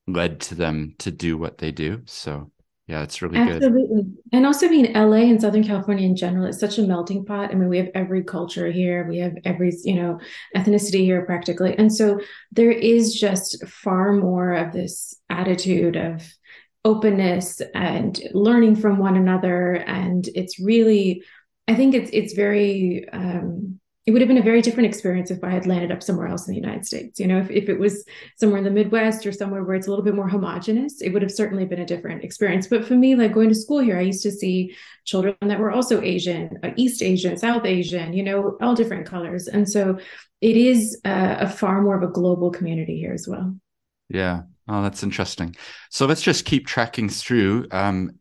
led 0.08 0.42
to 0.42 0.56
them 0.56 0.96
to 1.00 1.12
do 1.12 1.38
what 1.38 1.60
they 1.60 1.72
do. 1.72 2.02
So 2.06 2.52
yeah, 2.88 3.04
it's 3.04 3.22
really 3.22 3.38
Absolutely. 3.38 4.04
good. 4.04 4.18
And 4.32 4.46
also, 4.48 4.68
being 4.68 4.92
LA 4.94 5.30
and 5.30 5.40
Southern 5.40 5.64
California 5.64 6.08
in 6.08 6.16
general 6.16 6.48
it's 6.48 6.60
such 6.60 6.80
a 6.80 6.82
melting 6.82 7.26
pot. 7.26 7.52
I 7.52 7.54
mean, 7.54 7.70
we 7.70 7.78
have 7.78 7.92
every 7.94 8.24
culture 8.24 8.72
here, 8.72 9.08
we 9.08 9.20
have 9.20 9.36
every, 9.46 9.72
you 9.84 10.02
know, 10.02 10.20
ethnicity 10.58 11.04
here 11.04 11.24
practically. 11.28 11.78
And 11.78 11.94
so 11.94 12.20
there 12.52 12.72
is 12.72 13.14
just 13.14 13.66
far 13.68 14.14
more 14.14 14.54
of 14.54 14.74
this 14.74 15.16
attitude 15.30 15.96
of 15.96 16.24
openness 16.86 17.62
and 17.74 18.22
learning 18.34 18.76
from 18.76 18.98
one 18.98 19.16
another 19.16 19.74
and 19.74 20.28
it's 20.36 20.60
really 20.60 21.24
i 21.68 21.76
think 21.76 21.94
it's 21.94 22.10
it's 22.14 22.34
very 22.34 23.08
um, 23.10 23.80
it 24.06 24.12
would 24.12 24.22
have 24.22 24.28
been 24.28 24.38
a 24.38 24.44
very 24.44 24.62
different 24.62 24.88
experience 24.88 25.32
if 25.32 25.44
I 25.46 25.52
had 25.52 25.66
landed 25.66 25.90
up 25.90 26.04
somewhere 26.04 26.28
else 26.28 26.46
in 26.46 26.54
the 26.54 26.60
United 26.60 26.86
States. 26.86 27.22
You 27.22 27.28
know, 27.28 27.40
if, 27.40 27.50
if 27.50 27.70
it 27.70 27.80
was 27.80 28.04
somewhere 28.36 28.58
in 28.58 28.66
the 28.66 28.70
Midwest 28.70 29.26
or 29.26 29.32
somewhere 29.32 29.64
where 29.64 29.76
it's 29.76 29.88
a 29.88 29.90
little 29.90 30.04
bit 30.04 30.14
more 30.16 30.28
homogenous, 30.28 31.02
it 31.02 31.12
would 31.12 31.22
have 31.22 31.32
certainly 31.32 31.64
been 31.64 31.80
a 31.80 31.86
different 31.86 32.22
experience. 32.22 32.68
But 32.68 32.86
for 32.86 32.96
me, 32.96 33.16
like 33.16 33.34
going 33.34 33.48
to 33.48 33.56
school 33.56 33.80
here, 33.80 33.98
I 33.98 34.02
used 34.02 34.24
to 34.24 34.32
see 34.32 34.76
children 35.06 35.36
that 35.42 35.58
were 35.58 35.72
also 35.72 36.02
Asian, 36.02 36.60
uh, 36.64 36.72
East 36.76 37.02
Asian, 37.02 37.38
South 37.38 37.66
Asian, 37.66 38.12
you 38.12 38.24
know, 38.24 38.58
all 38.62 38.76
different 38.76 39.06
colors. 39.06 39.48
And 39.48 39.70
so 39.70 39.98
it 40.42 40.58
is 40.58 41.00
a, 41.06 41.38
a 41.42 41.48
far 41.48 41.82
more 41.82 41.96
of 41.96 42.04
a 42.04 42.12
global 42.12 42.52
community 42.52 42.98
here 42.98 43.14
as 43.14 43.26
well. 43.26 43.56
Yeah. 44.10 44.42
Oh, 44.68 44.82
that's 44.82 45.04
interesting. 45.04 45.56
So 45.90 46.06
let's 46.06 46.22
just 46.22 46.46
keep 46.46 46.68
tracking 46.68 47.10
through. 47.10 47.68
Um, 47.72 48.20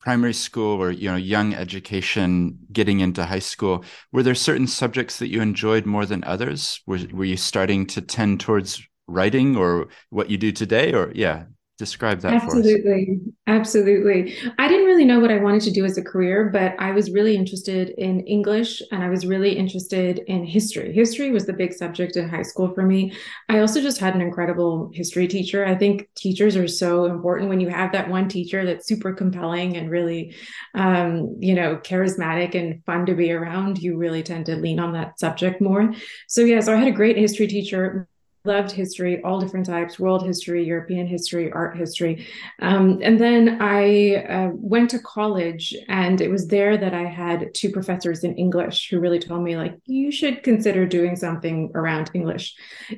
primary 0.00 0.32
school 0.32 0.82
or 0.82 0.90
you 0.90 1.10
know 1.10 1.16
young 1.16 1.54
education 1.54 2.58
getting 2.72 3.00
into 3.00 3.24
high 3.24 3.38
school 3.38 3.84
were 4.12 4.22
there 4.22 4.34
certain 4.34 4.66
subjects 4.66 5.18
that 5.18 5.28
you 5.28 5.42
enjoyed 5.42 5.86
more 5.86 6.06
than 6.06 6.24
others 6.24 6.80
were, 6.86 6.98
were 7.12 7.24
you 7.24 7.36
starting 7.36 7.86
to 7.86 8.00
tend 8.00 8.40
towards 8.40 8.82
writing 9.06 9.56
or 9.56 9.88
what 10.08 10.30
you 10.30 10.38
do 10.38 10.52
today 10.52 10.92
or 10.92 11.12
yeah 11.14 11.44
describe 11.84 12.20
that 12.20 12.34
absolutely. 12.34 13.20
Absolutely. 13.46 14.36
I 14.58 14.68
didn't 14.68 14.86
really 14.86 15.04
know 15.04 15.20
what 15.20 15.32
i 15.32 15.38
wanted 15.38 15.62
to 15.62 15.72
do 15.78 15.84
as 15.84 15.96
a 15.98 16.02
career 16.12 16.50
but 16.52 16.74
i 16.78 16.90
was 16.92 17.10
really 17.10 17.34
interested 17.34 17.90
in 17.98 18.20
english 18.36 18.82
and 18.92 19.02
i 19.02 19.08
was 19.08 19.26
really 19.26 19.52
interested 19.56 20.20
in 20.26 20.44
history. 20.44 20.92
History 20.92 21.30
was 21.30 21.46
the 21.46 21.52
big 21.52 21.72
subject 21.72 22.16
in 22.16 22.28
high 22.28 22.42
school 22.42 22.72
for 22.74 22.82
me. 22.82 23.12
I 23.48 23.60
also 23.60 23.80
just 23.80 23.98
had 23.98 24.14
an 24.14 24.20
incredible 24.20 24.90
history 24.92 25.28
teacher. 25.28 25.64
I 25.64 25.74
think 25.74 26.08
teachers 26.14 26.56
are 26.56 26.68
so 26.68 27.06
important 27.06 27.48
when 27.48 27.60
you 27.60 27.68
have 27.68 27.92
that 27.92 28.08
one 28.08 28.28
teacher 28.28 28.64
that's 28.64 28.86
super 28.86 29.12
compelling 29.12 29.76
and 29.76 29.90
really 29.90 30.34
um, 30.74 31.36
you 31.40 31.54
know 31.54 31.76
charismatic 31.76 32.54
and 32.54 32.84
fun 32.84 33.06
to 33.06 33.14
be 33.14 33.32
around. 33.32 33.78
You 33.78 33.96
really 33.96 34.22
tend 34.22 34.46
to 34.46 34.56
lean 34.56 34.80
on 34.80 34.92
that 34.92 35.18
subject 35.18 35.60
more. 35.60 35.92
So 36.28 36.42
yeah 36.42 36.60
so 36.60 36.72
i 36.72 36.76
had 36.76 36.88
a 36.88 36.92
great 36.92 37.16
history 37.16 37.46
teacher 37.46 38.08
loved 38.44 38.70
history, 38.70 39.22
all 39.22 39.38
different 39.38 39.66
types, 39.66 39.98
world 39.98 40.24
history, 40.24 40.64
European 40.64 41.06
history, 41.06 41.52
art 41.52 41.76
history. 41.76 42.26
Um, 42.60 43.00
and 43.02 43.20
then 43.20 43.60
I 43.60 44.14
uh, 44.16 44.50
went 44.54 44.90
to 44.90 44.98
college, 44.98 45.74
and 45.88 46.20
it 46.20 46.30
was 46.30 46.46
there 46.46 46.78
that 46.78 46.94
I 46.94 47.04
had 47.04 47.52
two 47.54 47.70
professors 47.70 48.24
in 48.24 48.34
English 48.36 48.88
who 48.88 48.98
really 48.98 49.18
told 49.18 49.42
me, 49.42 49.56
like, 49.56 49.76
you 49.84 50.10
should 50.10 50.42
consider 50.42 50.86
doing 50.86 51.16
something 51.16 51.70
around 51.74 52.10
English. 52.14 52.54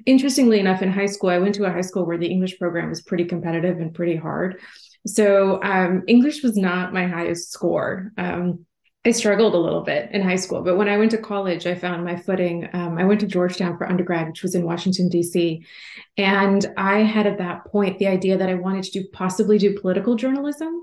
Interestingly 0.06 0.60
enough, 0.60 0.82
in 0.82 0.92
high 0.92 1.06
school, 1.06 1.30
I 1.30 1.38
went 1.38 1.54
to 1.56 1.64
a 1.64 1.72
high 1.72 1.80
school 1.80 2.06
where 2.06 2.18
the 2.18 2.30
English 2.30 2.58
program 2.58 2.88
was 2.88 3.02
pretty 3.02 3.24
competitive 3.24 3.78
and 3.80 3.92
pretty 3.94 4.16
hard. 4.16 4.60
So 5.06 5.60
um, 5.64 6.04
English 6.06 6.44
was 6.44 6.56
not 6.56 6.92
my 6.92 7.08
highest 7.08 7.50
score. 7.50 8.12
Um, 8.16 8.64
I 9.04 9.10
struggled 9.10 9.54
a 9.54 9.58
little 9.58 9.80
bit 9.80 10.10
in 10.12 10.22
high 10.22 10.36
school, 10.36 10.62
but 10.62 10.76
when 10.76 10.88
I 10.88 10.96
went 10.96 11.10
to 11.10 11.18
college, 11.18 11.66
I 11.66 11.74
found 11.74 12.04
my 12.04 12.14
footing. 12.14 12.68
Um, 12.72 12.98
I 12.98 13.04
went 13.04 13.18
to 13.20 13.26
Georgetown 13.26 13.76
for 13.76 13.88
undergrad, 13.88 14.28
which 14.28 14.44
was 14.44 14.54
in 14.54 14.64
Washington, 14.64 15.08
D.C. 15.08 15.66
And 16.16 16.64
I 16.76 16.98
had 17.00 17.26
at 17.26 17.38
that 17.38 17.64
point 17.64 17.98
the 17.98 18.06
idea 18.06 18.38
that 18.38 18.48
I 18.48 18.54
wanted 18.54 18.84
to 18.84 19.00
do 19.00 19.08
possibly 19.12 19.58
do 19.58 19.76
political 19.80 20.14
journalism. 20.14 20.82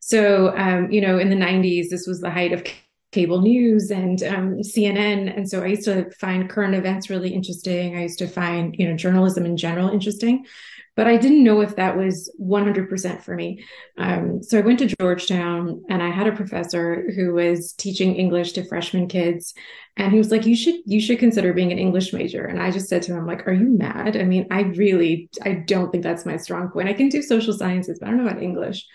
So, 0.00 0.56
um, 0.56 0.90
you 0.90 1.00
know, 1.00 1.18
in 1.18 1.30
the 1.30 1.36
90s, 1.36 1.90
this 1.90 2.08
was 2.08 2.20
the 2.20 2.30
height 2.30 2.52
of 2.52 2.64
cable 3.12 3.40
news 3.40 3.92
and 3.92 4.20
um, 4.24 4.58
CNN. 4.58 5.36
And 5.36 5.48
so 5.48 5.62
I 5.62 5.66
used 5.66 5.84
to 5.84 6.10
find 6.12 6.50
current 6.50 6.74
events 6.74 7.08
really 7.08 7.32
interesting. 7.32 7.96
I 7.96 8.02
used 8.02 8.18
to 8.18 8.26
find, 8.26 8.74
you 8.76 8.88
know, 8.88 8.96
journalism 8.96 9.46
in 9.46 9.56
general 9.56 9.90
interesting 9.90 10.44
but 11.00 11.06
I 11.06 11.16
didn't 11.16 11.44
know 11.44 11.62
if 11.62 11.76
that 11.76 11.96
was 11.96 12.30
100% 12.38 13.22
for 13.22 13.34
me. 13.34 13.64
Um, 13.96 14.42
so 14.42 14.58
I 14.58 14.60
went 14.60 14.80
to 14.80 14.94
Georgetown 15.00 15.82
and 15.88 16.02
I 16.02 16.10
had 16.10 16.26
a 16.26 16.36
professor 16.36 17.10
who 17.16 17.32
was 17.32 17.72
teaching 17.72 18.16
English 18.16 18.52
to 18.52 18.68
freshman 18.68 19.08
kids. 19.08 19.54
And 19.96 20.12
he 20.12 20.18
was 20.18 20.30
like, 20.30 20.44
you 20.44 20.54
should, 20.54 20.74
you 20.84 21.00
should 21.00 21.18
consider 21.18 21.54
being 21.54 21.72
an 21.72 21.78
English 21.78 22.12
major. 22.12 22.44
And 22.44 22.60
I 22.60 22.70
just 22.70 22.90
said 22.90 23.00
to 23.04 23.14
him, 23.14 23.26
like, 23.26 23.48
are 23.48 23.52
you 23.54 23.78
mad? 23.78 24.14
I 24.14 24.24
mean, 24.24 24.46
I 24.50 24.60
really, 24.60 25.30
I 25.42 25.54
don't 25.54 25.90
think 25.90 26.04
that's 26.04 26.26
my 26.26 26.36
strong 26.36 26.68
point. 26.68 26.90
I 26.90 26.92
can 26.92 27.08
do 27.08 27.22
social 27.22 27.54
sciences, 27.54 27.98
but 27.98 28.06
I 28.06 28.10
don't 28.10 28.22
know 28.22 28.30
about 28.30 28.42
English. 28.42 28.86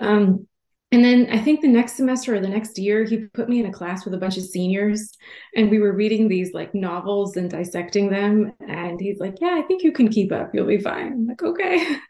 Um, 0.00 0.46
and 0.92 1.04
then 1.04 1.28
I 1.30 1.38
think 1.38 1.60
the 1.60 1.68
next 1.68 1.94
semester 1.96 2.34
or 2.34 2.40
the 2.40 2.48
next 2.48 2.76
year, 2.78 3.04
he 3.04 3.18
put 3.18 3.48
me 3.48 3.60
in 3.60 3.66
a 3.66 3.72
class 3.72 4.04
with 4.04 4.12
a 4.14 4.18
bunch 4.18 4.36
of 4.36 4.42
seniors, 4.44 5.12
and 5.54 5.70
we 5.70 5.78
were 5.78 5.92
reading 5.92 6.26
these 6.28 6.52
like 6.52 6.74
novels 6.74 7.36
and 7.36 7.48
dissecting 7.48 8.10
them. 8.10 8.52
And 8.68 9.00
he's 9.00 9.20
like, 9.20 9.36
"Yeah, 9.40 9.54
I 9.56 9.62
think 9.62 9.82
you 9.84 9.92
can 9.92 10.08
keep 10.08 10.32
up. 10.32 10.50
You'll 10.54 10.66
be 10.66 10.78
fine." 10.78 11.12
I'm 11.12 11.26
like, 11.26 11.42
"Okay." 11.42 11.96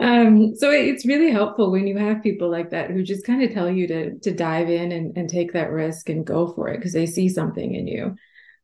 Um, 0.00 0.54
so 0.56 0.70
it's 0.70 1.06
really 1.06 1.30
helpful 1.30 1.70
when 1.70 1.86
you 1.86 1.96
have 1.98 2.22
people 2.22 2.50
like 2.50 2.70
that 2.70 2.90
who 2.90 3.02
just 3.02 3.24
kind 3.26 3.42
of 3.42 3.52
tell 3.52 3.70
you 3.70 3.86
to 3.88 4.18
to 4.18 4.32
dive 4.32 4.68
in 4.70 4.92
and, 4.92 5.16
and 5.16 5.28
take 5.28 5.52
that 5.52 5.70
risk 5.70 6.08
and 6.08 6.26
go 6.26 6.48
for 6.52 6.68
it 6.68 6.78
because 6.78 6.92
they 6.92 7.06
see 7.06 7.28
something 7.28 7.74
in 7.74 7.86
you. 7.86 8.16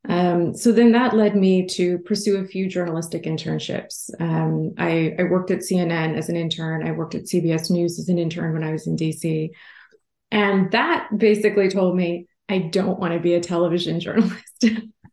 Um, 0.09 0.54
so 0.56 0.73
then 0.73 0.92
that 0.92 1.14
led 1.14 1.37
me 1.37 1.66
to 1.68 1.99
pursue 1.99 2.38
a 2.38 2.44
few 2.44 2.68
journalistic 2.68 3.23
internships. 3.23 4.11
Um, 4.21 4.73
I, 4.76 5.14
I, 5.16 5.25
worked 5.25 5.52
at 5.52 5.61
CNN 5.61 6.16
as 6.16 6.28
an 6.28 6.35
intern. 6.35 6.87
I 6.87 6.90
worked 6.90 7.14
at 7.14 7.25
CBS 7.25 7.71
News 7.71 8.00
as 8.00 8.09
an 8.09 8.18
intern 8.18 8.52
when 8.52 8.64
I 8.64 8.73
was 8.73 8.88
in 8.88 8.97
DC. 8.97 9.50
And 10.32 10.73
that 10.73 11.09
basically 11.16 11.68
told 11.68 11.94
me 11.94 12.26
I 12.49 12.59
don't 12.59 12.99
want 12.99 13.14
to 13.14 13.21
be 13.21 13.35
a 13.35 13.40
television 13.40 14.00
journalist. 14.00 14.64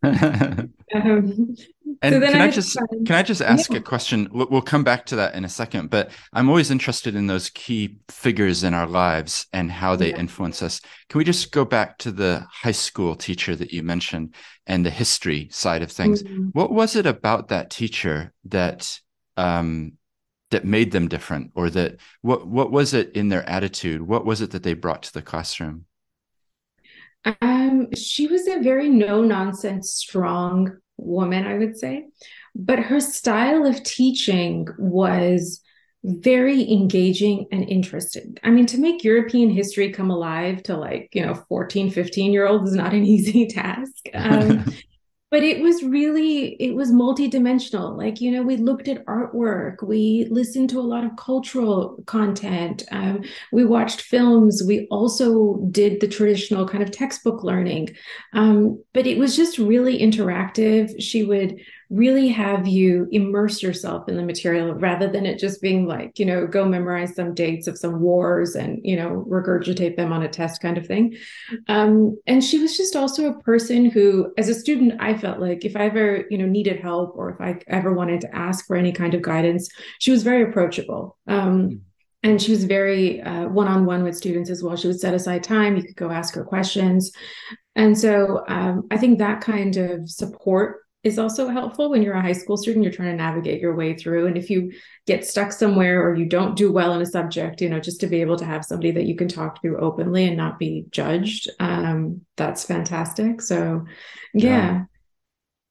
um, 0.04 1.56
and 2.02 2.16
so 2.16 2.32
can 2.32 2.42
I, 2.42 2.46
I 2.46 2.50
just 2.50 2.78
can 3.06 3.16
I 3.16 3.24
just 3.24 3.42
ask 3.42 3.72
yeah. 3.72 3.78
a 3.78 3.82
question? 3.82 4.30
We'll 4.32 4.62
come 4.62 4.84
back 4.84 5.06
to 5.08 5.18
that 5.18 5.36
in 5.36 5.44
a 5.44 5.50
second, 5.50 5.90
but 5.90 6.12
I'm 6.32 6.48
always 6.48 6.72
interested 6.72 7.16
in 7.16 7.28
those 7.28 7.50
key 7.50 7.98
figures 8.10 8.64
in 8.64 8.74
our 8.74 8.88
lives 8.88 9.48
and 9.52 9.72
how 9.72 9.96
they 9.96 10.12
yeah. 10.12 10.20
influence 10.20 10.62
us. 10.62 10.80
Can 11.10 11.18
we 11.18 11.26
just 11.26 11.52
go 11.52 11.66
back 11.66 11.98
to 12.00 12.12
the 12.12 12.46
high 12.50 12.72
school 12.72 13.16
teacher 13.16 13.56
that 13.56 13.74
you 13.74 13.84
mentioned 13.84 14.36
and 14.66 14.86
the 14.86 14.90
history 14.90 15.50
side 15.52 15.82
of 15.82 15.92
things? 15.92 16.24
Mm-hmm. 16.24 16.48
What 16.54 16.72
was 16.72 16.96
it 16.96 17.06
about 17.06 17.50
that 17.50 17.70
teacher 17.70 18.34
that 18.46 19.00
um, 19.36 19.94
that 20.52 20.66
made 20.66 20.92
them 20.92 21.10
different, 21.10 21.52
or 21.56 21.70
that 21.70 21.98
what 22.22 22.48
what 22.48 22.72
was 22.72 22.94
it 22.94 23.12
in 23.12 23.30
their 23.30 23.48
attitude? 23.48 24.02
What 24.02 24.26
was 24.26 24.42
it 24.42 24.52
that 24.52 24.64
they 24.64 24.74
brought 24.74 25.04
to 25.04 25.14
the 25.14 25.22
classroom? 25.22 25.86
Um, 27.42 27.94
she 27.94 28.28
was 28.28 28.48
a 28.48 28.60
very 28.62 28.88
no 28.90 29.22
nonsense, 29.22 29.92
strong 29.92 30.78
woman, 31.06 31.46
I 31.46 31.58
would 31.58 31.78
say. 31.78 32.08
But 32.56 32.80
her 32.80 33.00
style 33.00 33.66
of 33.66 33.84
teaching 33.84 34.68
was 34.78 35.62
very 36.04 36.72
engaging 36.72 37.46
and 37.52 37.68
interesting. 37.68 38.38
I 38.44 38.50
mean, 38.52 38.66
to 38.68 38.78
make 38.78 39.04
European 39.04 39.50
history 39.50 39.92
come 39.92 40.10
alive 40.10 40.64
to 40.64 40.78
like, 40.78 41.10
you 41.14 41.26
know, 41.26 41.34
14, 41.34 41.92
15 41.92 42.32
year 42.32 42.48
olds 42.48 42.70
is 42.70 42.76
not 42.76 42.94
an 42.94 43.06
easy 43.06 43.48
task. 43.48 43.94
Um, 44.14 44.66
but 45.32 45.44
it 45.44 45.62
was 45.62 45.84
really 45.84 46.56
it 46.62 46.76
was 46.76 46.92
multidimensional. 46.92 47.98
Like 47.98 48.20
you 48.22 48.32
know 48.32 48.44
we 48.44 48.58
looked 48.58 48.88
at 48.88 49.06
artwork 49.06 49.84
we 49.84 50.28
listened 50.30 50.70
to 50.72 50.80
a 50.80 50.82
lot 50.82 51.04
of 51.04 51.16
cultural 51.18 52.02
content 52.06 52.84
um, 52.92 53.24
we 53.52 53.66
watched 53.66 54.02
films 54.02 54.64
we 54.66 54.88
also 54.90 55.58
did 55.72 56.00
the 56.00 56.08
traditional 56.08 56.68
kind 56.68 56.84
of 56.84 56.92
textbook 56.92 57.44
learning. 57.44 57.90
Um, 58.34 58.84
but 58.94 59.08
it 59.08 59.18
was 59.18 59.36
just 59.36 59.58
really 59.58 60.00
interactive. 60.00 61.02
She 61.02 61.24
would 61.24 61.60
really 61.90 62.28
have 62.28 62.68
you 62.68 63.08
immerse 63.12 63.64
yourself 63.64 64.08
in 64.08 64.16
the 64.16 64.24
material 64.24 64.74
rather 64.76 65.08
than 65.10 65.26
it 65.26 65.40
just 65.40 65.60
being 65.60 65.88
like, 65.88 66.20
you 66.20 66.26
know, 66.26 66.46
go 66.46 66.64
memorize 66.64 67.16
some 67.16 67.34
dates 67.34 67.66
of 67.66 67.80
some 67.80 68.00
wars 68.00 68.56
and, 68.56 68.80
you 68.84 68.96
know, 68.96 69.26
regurgitate 69.28 69.96
them 69.96 70.14
on 70.14 70.22
a 70.22 70.28
test 70.28 70.62
kind 70.62 70.78
of 70.78 70.86
thing. 70.86 71.18
Um, 71.68 72.20
and 72.28 72.44
she 72.44 72.60
was 72.60 72.78
just 72.78 72.96
also 72.96 73.28
a 73.28 73.42
person 73.42 73.86
who, 73.86 74.32
as 74.38 74.50
a 74.50 74.54
student, 74.54 75.02
I 75.02 75.18
felt 75.18 75.40
like 75.40 75.66
if 75.66 75.76
I 75.76 75.86
ever, 75.86 76.26
you 76.30 76.38
know, 76.38 76.46
needed 76.46 76.80
help 76.80 77.16
or 77.16 77.32
if 77.32 77.42
I 77.42 77.60
ever 77.68 77.92
wanted 77.92 78.22
to 78.22 78.36
ask 78.36 78.68
for 78.68 78.76
any 78.76 78.92
kind 78.92 79.16
of 79.16 79.24
guidance, 79.24 79.68
she 79.98 80.12
was 80.12 80.22
very 80.22 80.44
approachable. 80.44 81.18
Um, 81.28 81.70
mm 81.70 81.80
and 82.22 82.42
she 82.42 82.52
was 82.52 82.66
very 82.66 83.22
uh, 83.22 83.48
one-on-one 83.48 84.04
with 84.04 84.14
students 84.14 84.50
as 84.50 84.62
well 84.62 84.76
she 84.76 84.88
would 84.88 85.00
set 85.00 85.14
aside 85.14 85.42
time 85.42 85.78
you 85.78 85.84
could 85.84 85.96
go 85.96 86.12
ask 86.12 86.36
her 86.36 86.44
questions 86.44 87.14
and 87.78 87.98
so 87.98 88.44
um, 88.50 88.84
i 88.92 88.98
think 88.98 89.20
that 89.20 89.40
kind 89.40 89.78
of 89.78 90.10
support 90.10 90.82
is 91.04 91.18
also 91.18 91.48
helpful 91.48 91.90
when 91.90 92.02
you're 92.02 92.14
a 92.14 92.22
high 92.22 92.34
school 92.34 92.58
student 92.58 92.84
you're 92.84 92.94
trying 92.94 93.12
to 93.12 93.24
navigate 93.24 93.62
your 93.62 93.76
way 93.76 93.96
through. 93.96 94.28
And 94.28 94.38
if 94.38 94.50
you 94.50 94.74
get 95.08 95.26
stuck 95.26 95.52
somewhere 95.52 96.04
or 96.06 96.16
you 96.16 96.26
don't 96.26 96.58
do 96.58 96.72
well 96.72 96.94
in 96.94 97.02
a 97.02 97.06
subject 97.06 97.62
you 97.62 97.70
know 97.70 97.80
just 97.80 98.02
to 98.02 98.08
be 98.08 98.22
able 98.22 98.38
to 98.38 98.46
have 98.46 98.66
somebody 98.66 98.92
that 98.92 99.06
you 99.06 99.16
can 99.16 99.28
talk 99.28 99.62
to 99.62 99.78
openly 99.78 100.28
and 100.28 100.38
not 100.38 100.60
be 100.60 100.86
judged 100.92 101.50
um, 101.60 102.22
that's 102.38 102.64
fantastic. 102.64 103.42
So 103.42 103.86
yeah. 104.34 104.50
yeah. 104.50 104.84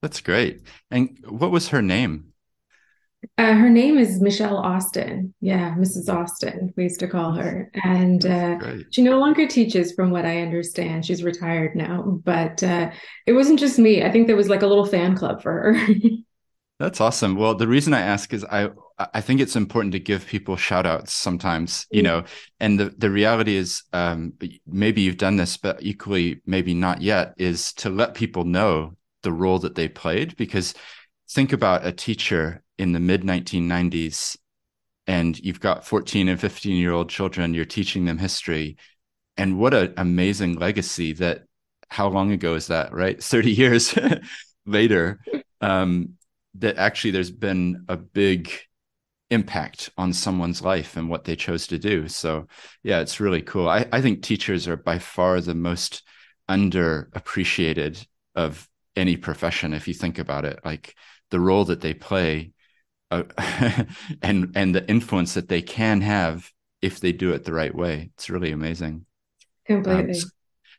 That's 0.03 0.21
great. 0.21 0.63
And 0.91 1.19
what 1.27 1.51
was 1.51 1.69
her 1.69 1.83
name 1.83 2.28
uh, 3.37 3.55
her 3.55 3.69
name 3.69 3.99
is 3.99 4.21
Michelle 4.21 4.57
Austin. 4.57 5.35
Yeah, 5.41 5.75
Mrs. 5.77 6.13
Austin, 6.13 6.73
we 6.77 6.85
used 6.85 7.01
to 7.01 7.09
call 7.09 7.33
her. 7.33 7.71
And 7.85 8.25
uh, 8.25 8.59
she 8.91 9.03
no 9.03 9.19
longer 9.19 9.47
teaches, 9.47 9.93
from 9.93 10.11
what 10.11 10.25
I 10.25 10.43
understand. 10.43 11.05
She's 11.05 11.25
retired 11.25 11.75
now. 11.75 12.21
But 12.25 12.63
uh, 12.63 12.91
it 13.27 13.33
wasn't 13.33 13.59
just 13.59 13.79
me. 13.79 14.05
I 14.05 14.11
think 14.11 14.27
there 14.27 14.37
was 14.37 14.49
like 14.49 14.63
a 14.63 14.67
little 14.67 14.87
fan 14.87 15.17
club 15.17 15.43
for 15.43 15.53
her. 15.53 15.77
That's 16.79 17.01
awesome. 17.01 17.35
Well, 17.35 17.57
the 17.57 17.67
reason 17.67 17.93
I 17.93 18.01
ask 18.01 18.33
is 18.33 18.45
I 18.45 18.71
I 18.99 19.21
think 19.21 19.41
it's 19.41 19.57
important 19.57 19.93
to 19.93 20.01
give 20.01 20.27
people 20.27 20.57
shout 20.57 20.87
outs 20.87 21.13
sometimes, 21.13 21.87
you 21.91 22.03
know, 22.03 22.25
and 22.59 22.79
the, 22.79 22.93
the 22.99 23.11
reality 23.11 23.55
is 23.55 23.85
um, 23.93 24.33
maybe 24.67 25.03
you've 25.03 25.17
done 25.17 25.37
this, 25.37 25.57
but 25.57 25.81
equally 25.81 26.41
maybe 26.47 26.75
not 26.75 27.01
yet, 27.01 27.35
is 27.37 27.73
to 27.75 27.91
let 27.91 28.15
people 28.15 28.45
know 28.45 28.97
the 29.23 29.33
role 29.33 29.61
that 29.61 29.77
they 29.77 29.89
played 29.89 30.37
because 30.37 30.75
think 31.31 31.53
about 31.53 31.87
a 31.87 31.93
teacher 31.93 32.63
in 32.79 32.93
the 32.93 33.01
mid 33.01 33.23
1990s 33.23 34.37
and 35.07 35.39
you've 35.41 35.61
got 35.61 35.87
14 35.87 36.29
and 36.29 36.41
15 36.41 36.77
year 36.77 36.93
old 36.93 37.09
children 37.09 37.55
you're 37.55 37.65
teaching 37.65 38.05
them 38.05 38.19
history. 38.19 38.77
And 39.37 39.59
what 39.59 39.75
an 39.75 39.95
amazing 39.97 40.57
legacy 40.57 41.13
that 41.15 41.45
how 41.89 42.09
long 42.09 42.33
ago 42.33 42.55
is 42.55 42.69
that 42.69 42.93
right? 42.93 43.23
30 43.23 43.51
years 43.51 43.99
later 44.67 45.21
um, 45.61 46.15
that 46.55 46.77
actually 46.77 47.11
there's 47.11 47.31
been 47.31 47.85
a 47.89 47.97
big 47.97 48.51
impact 49.31 49.91
on 49.99 50.13
someone's 50.13 50.63
life 50.63 50.97
and 50.97 51.11
what 51.11 51.25
they 51.25 51.37
chose 51.37 51.67
to 51.67 51.79
do. 51.79 52.09
So 52.09 52.47
yeah 52.83 53.01
it's 53.01 53.21
really 53.21 53.43
cool. 53.43 53.69
I, 53.69 53.87
I 53.93 54.01
think 54.01 54.23
teachers 54.23 54.69
are 54.69 54.77
by 54.77 54.99
far 54.99 55.41
the 55.41 55.55
most 55.55 56.03
underappreciated 56.49 58.07
of 58.35 58.69
any 58.97 59.17
profession 59.17 59.75
if 59.75 59.89
you 59.89 59.95
think 59.95 60.19
about 60.19 60.45
it. 60.45 60.61
Like 60.65 60.95
the 61.31 61.41
role 61.41 61.65
that 61.67 61.81
they 61.81 61.95
play 61.95 62.53
uh, 63.11 63.25
and 64.23 64.53
and 64.55 64.75
the 64.75 64.88
influence 64.88 65.35
that 65.35 65.49
they 65.49 65.62
can 65.62 66.00
have 66.00 66.50
if 66.83 67.00
they 67.00 67.12
do 67.12 67.33
it 67.33 67.45
the 67.45 67.53
right 67.53 67.75
way. 67.75 68.11
It's 68.15 68.31
really 68.31 68.53
amazing. 68.53 69.07
Completely. 69.67 70.15
Um, 70.15 70.21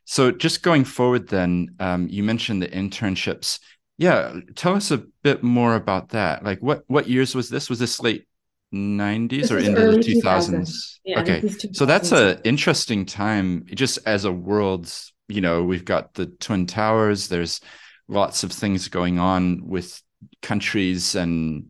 so 0.04 0.32
just 0.32 0.62
going 0.62 0.84
forward 0.84 1.28
then 1.28 1.74
um, 1.78 2.08
you 2.08 2.22
mentioned 2.22 2.62
the 2.62 2.68
internships. 2.68 3.60
Yeah 3.98 4.40
tell 4.56 4.74
us 4.74 4.90
a 4.90 5.04
bit 5.22 5.42
more 5.42 5.74
about 5.74 6.10
that. 6.10 6.44
Like 6.44 6.60
what 6.60 6.84
what 6.86 7.08
years 7.08 7.34
was 7.34 7.48
this? 7.48 7.68
Was 7.68 7.78
this 7.78 8.00
late 8.00 8.26
90s 8.72 9.50
or 9.50 9.58
into 9.58 9.80
the 9.80 9.98
2000s, 9.98 10.22
2000s. 10.22 10.98
Yeah, 11.04 11.20
okay. 11.20 11.48
so 11.72 11.84
that's 11.84 12.12
a 12.12 12.40
interesting 12.46 13.04
time 13.04 13.66
just 13.74 13.98
as 14.06 14.24
a 14.24 14.32
world. 14.32 14.92
You 15.28 15.40
know 15.40 15.62
we've 15.64 15.84
got 15.84 16.14
the 16.14 16.26
twin 16.26 16.66
towers. 16.66 17.28
There's 17.28 17.60
lots 18.08 18.42
of 18.42 18.52
things 18.52 18.88
going 18.88 19.18
on 19.18 19.66
with 19.66 20.02
countries 20.42 21.14
and 21.14 21.69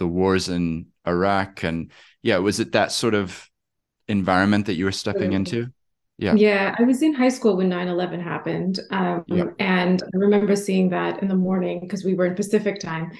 the 0.00 0.08
wars 0.08 0.48
in 0.48 0.86
Iraq 1.06 1.62
and 1.62 1.92
yeah 2.22 2.38
was 2.38 2.58
it 2.58 2.72
that 2.72 2.90
sort 2.90 3.14
of 3.14 3.48
environment 4.08 4.66
that 4.66 4.74
you 4.74 4.86
were 4.86 4.92
stepping 4.92 5.32
into? 5.32 5.68
Yeah. 6.18 6.34
Yeah 6.34 6.74
i 6.78 6.82
was 6.82 7.00
in 7.00 7.14
high 7.14 7.30
school 7.30 7.56
when 7.56 7.70
9-11 7.70 8.22
happened 8.22 8.80
um, 8.90 9.24
yeah. 9.26 9.44
and 9.58 10.02
i 10.02 10.16
remember 10.16 10.54
seeing 10.54 10.90
that 10.90 11.22
in 11.22 11.28
the 11.28 11.34
morning 11.48 11.80
because 11.80 12.04
we 12.04 12.14
were 12.14 12.26
in 12.26 12.34
pacific 12.34 12.78
time. 12.80 13.12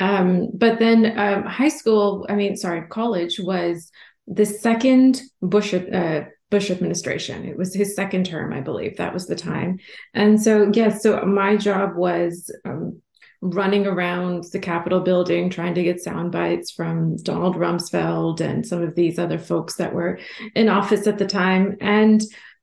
Um, 0.00 0.48
but 0.54 0.78
then 0.78 1.18
um, 1.18 1.44
high 1.44 1.74
school 1.80 2.26
i 2.28 2.34
mean 2.34 2.56
sorry 2.56 2.82
college 2.88 3.38
was 3.38 3.92
the 4.26 4.46
second 4.46 5.20
bush 5.42 5.74
uh, 5.74 6.22
bush 6.50 6.70
administration. 6.70 7.44
It 7.44 7.58
was 7.58 7.74
his 7.74 7.94
second 7.94 8.24
term 8.24 8.52
i 8.52 8.60
believe. 8.60 8.96
That 8.96 9.14
was 9.14 9.26
the 9.26 9.36
time. 9.36 9.78
And 10.14 10.40
so 10.40 10.70
yes 10.72 11.02
so 11.02 11.20
my 11.26 11.56
job 11.56 11.96
was 11.96 12.50
um, 12.64 13.02
running 13.40 13.86
around 13.86 14.44
the 14.52 14.58
Capitol 14.58 15.00
building 15.00 15.48
trying 15.48 15.74
to 15.74 15.82
get 15.82 16.02
sound 16.02 16.32
bites 16.32 16.70
from 16.70 17.16
Donald 17.18 17.56
Rumsfeld 17.56 18.40
and 18.40 18.66
some 18.66 18.82
of 18.82 18.94
these 18.94 19.18
other 19.18 19.38
folks 19.38 19.76
that 19.76 19.94
were 19.94 20.18
in 20.54 20.68
office 20.68 21.06
at 21.06 21.18
the 21.18 21.26
time. 21.26 21.76
And 21.80 22.20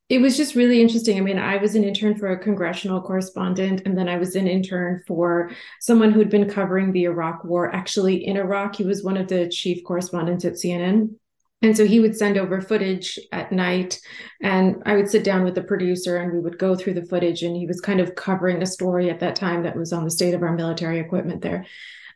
it 0.07 0.19
was 0.19 0.37
just 0.37 0.53
really 0.53 0.81
interesting. 0.81 1.17
I 1.17 1.21
mean, 1.21 1.39
I 1.39 1.57
was 1.57 1.73
an 1.73 1.83
intern 1.83 2.15
for 2.15 2.27
a 2.27 2.37
congressional 2.37 3.01
correspondent, 3.01 3.81
and 3.85 3.97
then 3.97 4.07
I 4.07 4.17
was 4.17 4.35
an 4.35 4.47
intern 4.47 5.01
for 5.07 5.49
someone 5.79 6.11
who'd 6.11 6.29
been 6.29 6.49
covering 6.49 6.91
the 6.91 7.05
Iraq 7.05 7.43
war 7.43 7.73
actually 7.73 8.27
in 8.27 8.37
Iraq. 8.37 8.75
He 8.75 8.83
was 8.83 9.03
one 9.03 9.17
of 9.17 9.27
the 9.27 9.49
chief 9.49 9.83
correspondents 9.83 10.45
at 10.45 10.53
CNN. 10.53 11.15
And 11.61 11.75
so 11.75 11.85
he 11.85 11.99
would 11.99 12.15
send 12.15 12.37
over 12.37 12.61
footage 12.61 13.17
at 13.31 13.51
night, 13.51 13.99
and 14.41 14.83
I 14.85 14.95
would 14.95 15.09
sit 15.09 15.23
down 15.23 15.43
with 15.43 15.55
the 15.55 15.63
producer 15.63 16.17
and 16.17 16.31
we 16.31 16.39
would 16.39 16.59
go 16.59 16.75
through 16.75 16.95
the 16.95 17.05
footage. 17.05 17.41
And 17.41 17.55
he 17.55 17.65
was 17.65 17.81
kind 17.81 17.99
of 17.99 18.13
covering 18.15 18.61
a 18.61 18.67
story 18.67 19.09
at 19.09 19.21
that 19.21 19.35
time 19.35 19.63
that 19.63 19.75
was 19.75 19.93
on 19.93 20.03
the 20.03 20.11
state 20.11 20.33
of 20.33 20.43
our 20.43 20.53
military 20.53 20.99
equipment 20.99 21.41
there 21.41 21.65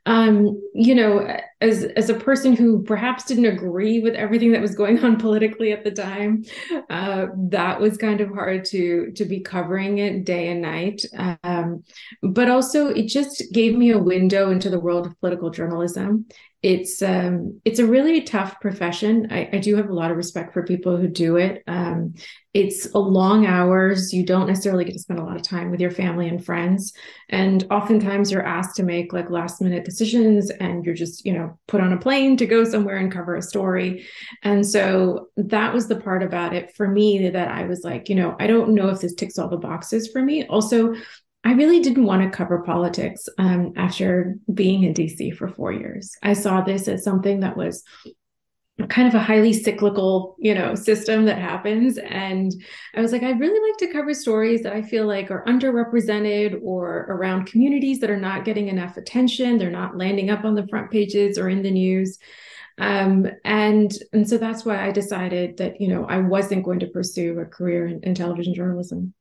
um, 0.06 0.62
you 0.74 0.96
know, 0.96 1.40
as 1.62 1.84
as 1.84 2.10
a 2.10 2.14
person 2.14 2.56
who 2.56 2.84
perhaps 2.84 3.26
didn't 3.26 3.46
agree 3.46 4.00
with 4.00 4.16
everything 4.16 4.52
that 4.54 4.62
was 4.62 4.76
going 4.76 5.04
on 5.04 5.18
politically 5.20 5.72
at 5.72 5.84
the 5.84 5.92
time, 5.92 6.44
uh, 6.90 7.28
that 7.50 7.80
was 7.80 7.98
kind 7.98 8.22
of 8.22 8.30
hard 8.30 8.66
to 8.66 9.12
to 9.16 9.26
be 9.26 9.40
covering 9.40 9.98
it 9.98 10.26
day 10.26 10.50
and 10.50 10.62
night. 10.62 11.02
Um, 11.44 11.84
but 12.22 12.50
also, 12.50 12.88
it 12.88 13.08
just 13.08 13.44
gave 13.54 13.76
me 13.76 13.92
a 13.92 14.00
window 14.00 14.52
into 14.52 14.70
the 14.70 14.80
world 14.80 15.06
of 15.06 15.20
political 15.20 15.50
journalism 15.50 16.26
it's 16.62 17.02
um, 17.02 17.62
it's 17.64 17.80
a 17.80 17.86
really 17.86 18.22
tough 18.22 18.60
profession. 18.60 19.28
I, 19.32 19.50
I, 19.54 19.58
do 19.60 19.78
have 19.78 19.90
a 19.90 19.94
lot 19.94 20.12
of 20.12 20.18
respect 20.18 20.54
for 20.54 20.64
people 20.64 20.98
who 20.98 21.08
do 21.08 21.38
it. 21.38 21.64
Um, 21.68 22.16
it's 22.54 22.86
a 22.94 23.00
long 23.00 23.46
hours. 23.46 24.12
You 24.12 24.26
don't 24.26 24.48
necessarily 24.48 24.84
get 24.84 24.92
to 24.94 25.00
spend 25.00 25.20
a 25.20 25.24
lot 25.24 25.38
of 25.38 25.42
time 25.42 25.72
with 25.72 25.80
your 25.80 25.92
family 25.92 26.28
and 26.28 26.44
friends, 26.44 26.92
and 27.30 27.66
oftentimes 27.72 28.30
you're 28.30 28.46
asked 28.46 28.76
to 28.76 28.84
make 28.84 29.14
like 29.14 29.30
last 29.30 29.62
minute 29.62 29.86
decisions, 29.86 30.50
and 30.50 30.86
you're 30.86 30.96
just 30.96 31.26
you 31.26 31.32
know 31.32 31.49
put 31.68 31.82
on 31.82 31.94
a 31.94 31.98
plane 31.98 32.38
to 32.38 32.46
go 32.46 32.64
somewhere 32.64 32.98
and 32.98 33.12
cover 33.12 33.36
a 33.36 33.42
story. 33.42 34.06
And 34.44 34.66
so 34.66 35.30
that 35.38 35.74
was 35.74 35.88
the 35.88 36.00
part 36.00 36.24
about 36.24 36.54
it 36.54 36.76
for 36.76 36.88
me 36.88 37.30
that 37.30 37.48
I 37.50 37.66
was 37.66 37.84
like, 37.84 38.10
you 38.10 38.16
know, 38.16 38.36
I 38.40 38.48
don't 38.48 38.74
know 38.74 38.90
if 38.90 39.02
this 39.02 39.14
ticks 39.14 39.38
all 39.38 39.50
the 39.50 39.58
boxes 39.58 40.10
for 40.12 40.22
me. 40.22 40.46
Also, 40.48 40.96
I 41.44 41.54
really 41.54 41.80
didn't 41.80 42.06
want 42.06 42.22
to 42.22 42.36
cover 42.36 42.64
politics 42.64 43.30
um, 43.38 43.74
after 43.78 44.36
being 44.54 44.84
in 44.84 44.94
DC 44.94 45.36
for 45.36 45.48
four 45.48 45.72
years. 45.72 46.18
I 46.22 46.34
saw 46.34 46.62
this 46.62 46.88
as 46.88 47.04
something 47.04 47.40
that 47.40 47.56
was 47.56 47.84
kind 48.88 49.08
of 49.08 49.16
a 49.16 49.20
highly 49.20 49.52
cyclical, 49.52 50.36
you 50.40 50.54
know, 50.56 50.74
system 50.76 51.26
that 51.26 51.38
happens. 51.38 51.98
And 51.98 52.54
I 52.96 53.02
was 53.02 53.12
like, 53.12 53.24
I'd 53.24 53.40
really 53.40 53.70
like 53.70 53.78
to 53.80 53.94
cover 53.94 54.14
stories 54.14 54.64
that 54.64 54.74
I 54.74 54.82
feel 54.82 55.06
like 55.06 55.32
are 55.32 55.44
underrepresented 55.46 56.62
or 56.64 57.08
around 57.10 57.48
communities 57.48 58.00
that 58.00 58.10
are 58.10 58.20
not 58.20 58.46
getting 58.46 58.70
enough 58.70 58.98
attention. 58.98 59.58
They're 59.58 59.70
not 59.70 59.98
landing 59.98 60.30
up 60.30 60.46
on 60.46 60.56
the 60.56 60.68
front 60.68 60.92
pages 60.92 61.38
or 61.38 61.50
in 61.50 61.62
the 61.62 61.72
news. 61.72 62.18
Um, 62.78 63.28
and 63.44 63.92
and 64.14 64.28
so 64.28 64.38
that's 64.38 64.64
why 64.64 64.88
I 64.88 64.92
decided 64.92 65.58
that 65.58 65.82
you 65.82 65.90
know 65.90 66.06
I 66.06 66.20
wasn't 66.20 66.64
going 66.64 66.80
to 66.80 66.88
pursue 66.88 67.38
a 67.40 67.46
career 67.46 67.88
in, 67.88 68.00
in 68.04 68.16
television 68.16 68.54
journalism. 68.54 69.14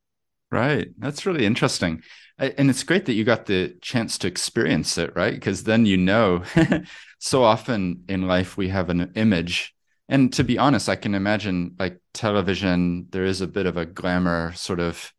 Right. 0.50 0.88
That's 0.98 1.26
really 1.26 1.44
interesting. 1.44 2.02
And 2.38 2.70
it's 2.70 2.84
great 2.84 3.06
that 3.06 3.14
you 3.14 3.24
got 3.24 3.46
the 3.46 3.76
chance 3.80 4.16
to 4.18 4.28
experience 4.28 4.96
it, 4.96 5.14
right? 5.16 5.34
Because 5.34 5.64
then 5.64 5.86
you 5.86 5.96
know, 5.96 6.44
so 7.18 7.42
often 7.42 8.04
in 8.08 8.22
life 8.22 8.56
we 8.56 8.68
have 8.68 8.90
an 8.90 9.12
image. 9.16 9.74
And 10.08 10.32
to 10.34 10.44
be 10.44 10.56
honest, 10.56 10.88
I 10.88 10.96
can 10.96 11.14
imagine 11.14 11.74
like 11.78 12.00
television, 12.14 13.08
there 13.10 13.24
is 13.24 13.40
a 13.40 13.46
bit 13.48 13.66
of 13.66 13.76
a 13.76 13.84
glamour 13.84 14.52
sort 14.52 14.80
of, 14.80 15.12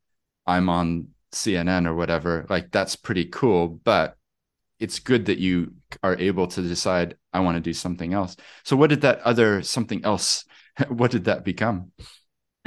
I'm 0.48 0.70
on 0.70 1.10
CNN 1.34 1.86
or 1.86 1.94
whatever. 1.94 2.46
Like 2.50 2.72
that's 2.72 2.96
pretty 2.96 3.26
cool. 3.26 3.68
But 3.68 4.16
it's 4.80 5.00
good 5.00 5.26
that 5.26 5.40
you 5.40 5.74
are 6.02 6.16
able 6.18 6.48
to 6.48 6.62
decide, 6.62 7.18
I 7.34 7.42
want 7.42 7.58
to 7.58 7.62
do 7.62 7.74
something 7.74 8.14
else. 8.14 8.38
So, 8.64 8.76
what 8.76 8.90
did 8.90 9.02
that 9.02 9.20
other 9.22 9.62
something 9.62 10.06
else, 10.06 10.46
what 10.88 11.12
did 11.12 11.26
that 11.26 11.44
become? 11.44 11.92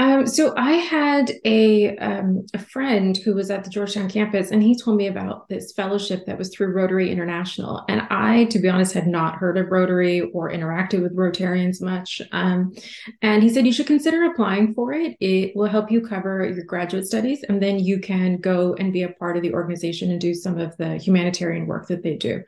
Um, 0.03 0.27
so 0.27 0.53
I 0.57 0.73
had 0.73 1.31
a 1.45 1.97
um, 1.99 2.45
a 2.55 2.59
friend 2.59 3.17
who 3.17 3.37
was 3.37 3.53
at 3.53 3.63
the 3.63 3.71
Georgetown 3.71 4.11
campus, 4.11 4.51
and 4.51 4.61
he 4.61 4.77
told 4.77 4.97
me 4.97 5.07
about 5.07 5.49
this 5.49 5.73
fellowship 5.75 6.27
that 6.27 6.37
was 6.37 6.49
through 6.49 6.75
Rotary 6.75 7.09
International. 7.09 7.85
And 7.89 8.03
I, 8.11 8.47
to 8.47 8.59
be 8.59 8.69
honest, 8.69 8.95
had 8.95 9.07
not 9.07 9.37
heard 9.37 9.57
of 9.57 9.71
Rotary 9.71 10.23
or 10.33 10.51
interacted 10.51 11.03
with 11.03 11.17
Rotarians 11.17 11.81
much. 11.81 12.21
Um, 12.33 12.75
and 13.23 13.45
he 13.45 13.49
said 13.49 13.65
you 13.65 13.73
should 13.73 13.87
consider 13.87 14.25
applying 14.25 14.75
for 14.75 14.93
it. 14.93 15.17
It 15.21 15.55
will 15.55 15.69
help 15.69 15.89
you 15.89 16.01
cover 16.01 16.49
your 16.49 16.65
graduate 16.65 17.07
studies, 17.07 17.45
and 17.49 17.63
then 17.63 17.79
you 17.79 18.01
can 18.01 18.39
go 18.39 18.75
and 18.75 18.93
be 18.93 19.05
a 19.05 19.11
part 19.11 19.37
of 19.37 19.45
the 19.45 19.55
organization 19.55 20.11
and 20.11 20.21
do 20.21 20.35
some 20.35 20.59
of 20.59 20.77
the 20.79 20.97
humanitarian 20.97 21.69
work 21.69 21.87
that 21.87 22.03
they 22.03 22.17
do. 22.17 22.43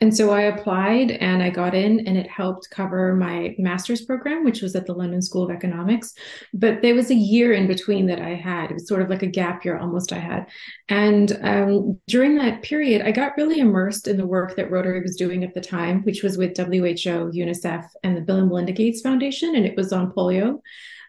And 0.00 0.16
so 0.16 0.30
I 0.30 0.42
applied, 0.42 1.10
and 1.10 1.42
I 1.42 1.50
got 1.50 1.74
in, 1.74 2.06
and 2.06 2.16
it 2.16 2.30
helped 2.30 2.70
cover 2.70 3.16
my 3.16 3.56
master's 3.58 4.02
program, 4.02 4.44
which 4.44 4.62
was 4.62 4.76
at 4.76 4.86
the 4.86 4.94
London 4.94 5.20
School 5.20 5.42
of 5.42 5.50
Economics. 5.50 6.14
But 6.54 6.80
there 6.92 6.98
was 6.98 7.10
a 7.10 7.14
year 7.14 7.54
in 7.54 7.66
between 7.66 8.04
that 8.04 8.20
I 8.20 8.34
had. 8.34 8.70
It 8.70 8.74
was 8.74 8.86
sort 8.86 9.00
of 9.00 9.08
like 9.08 9.22
a 9.22 9.26
gap 9.26 9.64
year 9.64 9.78
almost 9.78 10.12
I 10.12 10.18
had. 10.18 10.46
And 10.90 11.38
um, 11.40 11.98
during 12.06 12.36
that 12.36 12.60
period, 12.60 13.00
I 13.00 13.12
got 13.12 13.32
really 13.38 13.60
immersed 13.60 14.08
in 14.08 14.18
the 14.18 14.26
work 14.26 14.56
that 14.56 14.70
Rotary 14.70 15.00
was 15.00 15.16
doing 15.16 15.42
at 15.42 15.54
the 15.54 15.60
time, 15.62 16.02
which 16.02 16.22
was 16.22 16.36
with 16.36 16.54
WHO, 16.54 17.32
UNICEF, 17.32 17.86
and 18.04 18.14
the 18.14 18.20
Bill 18.20 18.40
and 18.40 18.48
Melinda 18.48 18.72
Gates 18.72 19.00
Foundation, 19.00 19.56
and 19.56 19.64
it 19.64 19.74
was 19.74 19.90
on 19.90 20.12
polio. 20.12 20.58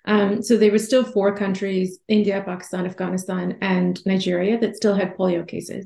Um, 0.05 0.41
so 0.41 0.55
there 0.55 0.71
were 0.71 0.79
still 0.79 1.03
four 1.03 1.35
countries 1.35 1.99
India, 2.07 2.41
Pakistan, 2.45 2.85
Afghanistan, 2.85 3.57
and 3.59 4.01
Nigeria 4.05 4.57
that 4.59 4.77
still 4.77 4.95
had 4.95 5.17
polio 5.17 5.45
cases. 5.45 5.85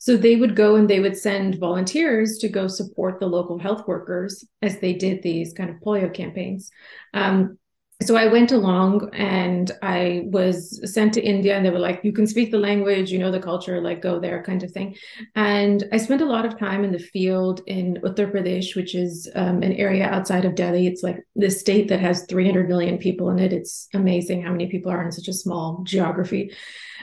So 0.00 0.16
they 0.16 0.34
would 0.34 0.56
go 0.56 0.74
and 0.74 0.90
they 0.90 0.98
would 0.98 1.16
send 1.16 1.60
volunteers 1.60 2.38
to 2.38 2.48
go 2.48 2.66
support 2.66 3.20
the 3.20 3.26
local 3.26 3.56
health 3.60 3.86
workers 3.86 4.44
as 4.62 4.80
they 4.80 4.94
did 4.94 5.22
these 5.22 5.52
kind 5.52 5.70
of 5.70 5.76
polio 5.76 6.12
campaigns. 6.12 6.72
Um, 7.14 7.56
so 8.00 8.16
I 8.16 8.28
went 8.28 8.52
along 8.52 9.10
and 9.12 9.72
I 9.82 10.22
was 10.26 10.80
sent 10.92 11.14
to 11.14 11.22
India, 11.22 11.56
and 11.56 11.66
they 11.66 11.70
were 11.70 11.80
like, 11.80 12.04
"You 12.04 12.12
can 12.12 12.28
speak 12.28 12.52
the 12.52 12.58
language, 12.58 13.10
you 13.10 13.18
know 13.18 13.32
the 13.32 13.40
culture, 13.40 13.80
like 13.80 14.00
go 14.00 14.20
there," 14.20 14.42
kind 14.44 14.62
of 14.62 14.70
thing. 14.70 14.94
And 15.34 15.82
I 15.92 15.96
spent 15.96 16.22
a 16.22 16.26
lot 16.26 16.46
of 16.46 16.56
time 16.56 16.84
in 16.84 16.92
the 16.92 17.00
field 17.00 17.60
in 17.66 17.98
Uttar 18.04 18.30
Pradesh, 18.30 18.76
which 18.76 18.94
is 18.94 19.28
um, 19.34 19.62
an 19.64 19.72
area 19.72 20.06
outside 20.06 20.44
of 20.44 20.54
Delhi. 20.54 20.86
It's 20.86 21.02
like 21.02 21.18
this 21.34 21.58
state 21.58 21.88
that 21.88 22.00
has 22.00 22.24
300 22.26 22.68
million 22.68 22.98
people 22.98 23.30
in 23.30 23.40
it. 23.40 23.52
It's 23.52 23.88
amazing 23.92 24.42
how 24.42 24.52
many 24.52 24.68
people 24.68 24.92
are 24.92 25.04
in 25.04 25.10
such 25.10 25.26
a 25.26 25.32
small 25.32 25.82
geography. 25.82 26.52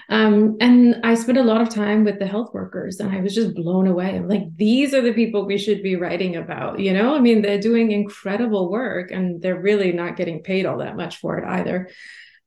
Um, 0.09 0.57
and 0.59 0.99
I 1.03 1.15
spent 1.15 1.37
a 1.37 1.43
lot 1.43 1.61
of 1.61 1.69
time 1.69 2.03
with 2.03 2.19
the 2.19 2.27
health 2.27 2.53
workers 2.53 2.99
and 2.99 3.11
I 3.11 3.21
was 3.21 3.33
just 3.33 3.55
blown 3.55 3.87
away. 3.87 4.15
I'm 4.15 4.27
like, 4.27 4.55
these 4.55 4.93
are 4.93 5.01
the 5.01 5.13
people 5.13 5.45
we 5.45 5.57
should 5.57 5.81
be 5.81 5.95
writing 5.95 6.35
about, 6.35 6.79
you 6.79 6.93
know? 6.93 7.15
I 7.15 7.19
mean, 7.19 7.41
they're 7.41 7.59
doing 7.59 7.91
incredible 7.91 8.69
work 8.69 9.11
and 9.11 9.41
they're 9.41 9.59
really 9.59 9.91
not 9.91 10.15
getting 10.15 10.43
paid 10.43 10.65
all 10.65 10.77
that 10.77 10.95
much 10.95 11.17
for 11.17 11.39
it 11.39 11.45
either. 11.45 11.89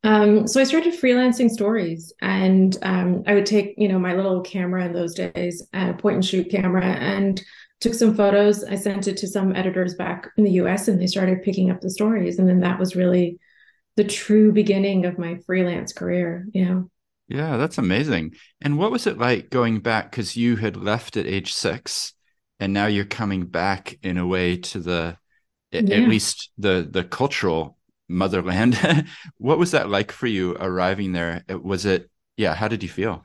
Um, 0.04 0.46
so 0.46 0.60
I 0.60 0.64
started 0.64 0.94
freelancing 0.94 1.50
stories 1.50 2.12
and 2.20 2.76
um, 2.82 3.24
I 3.26 3.34
would 3.34 3.46
take, 3.46 3.74
you 3.76 3.88
know, 3.88 3.98
my 3.98 4.14
little 4.14 4.40
camera 4.42 4.84
in 4.84 4.92
those 4.92 5.14
days, 5.14 5.66
a 5.72 5.94
point 5.94 6.14
and 6.14 6.24
shoot 6.24 6.50
camera, 6.50 6.84
and 6.84 7.42
took 7.80 7.94
some 7.94 8.14
photos. 8.14 8.62
I 8.62 8.76
sent 8.76 9.08
it 9.08 9.16
to 9.18 9.26
some 9.26 9.54
editors 9.56 9.96
back 9.96 10.28
in 10.36 10.44
the 10.44 10.52
US 10.52 10.86
and 10.86 11.00
they 11.00 11.06
started 11.08 11.42
picking 11.42 11.70
up 11.70 11.80
the 11.80 11.90
stories. 11.90 12.38
And 12.38 12.48
then 12.48 12.60
that 12.60 12.78
was 12.78 12.94
really 12.94 13.38
the 13.96 14.04
true 14.04 14.52
beginning 14.52 15.06
of 15.06 15.18
my 15.18 15.38
freelance 15.46 15.92
career, 15.92 16.46
you 16.52 16.64
know. 16.64 16.90
Yeah, 17.28 17.58
that's 17.58 17.78
amazing. 17.78 18.34
And 18.60 18.78
what 18.78 18.90
was 18.90 19.06
it 19.06 19.18
like 19.18 19.50
going 19.50 19.80
back? 19.80 20.10
Because 20.10 20.36
you 20.36 20.56
had 20.56 20.76
left 20.76 21.16
at 21.16 21.26
age 21.26 21.52
six, 21.52 22.14
and 22.58 22.72
now 22.72 22.86
you're 22.86 23.04
coming 23.04 23.44
back 23.46 23.98
in 24.02 24.16
a 24.16 24.26
way 24.26 24.56
to 24.56 24.80
the, 24.80 25.18
yeah. 25.70 25.80
at 25.80 26.08
least 26.08 26.50
the 26.56 26.88
the 26.90 27.04
cultural 27.04 27.76
motherland. 28.08 28.78
what 29.36 29.58
was 29.58 29.72
that 29.72 29.90
like 29.90 30.10
for 30.10 30.26
you 30.26 30.56
arriving 30.58 31.12
there? 31.12 31.44
Was 31.48 31.84
it, 31.84 32.10
yeah? 32.38 32.54
How 32.54 32.66
did 32.68 32.82
you 32.82 32.88
feel? 32.88 33.24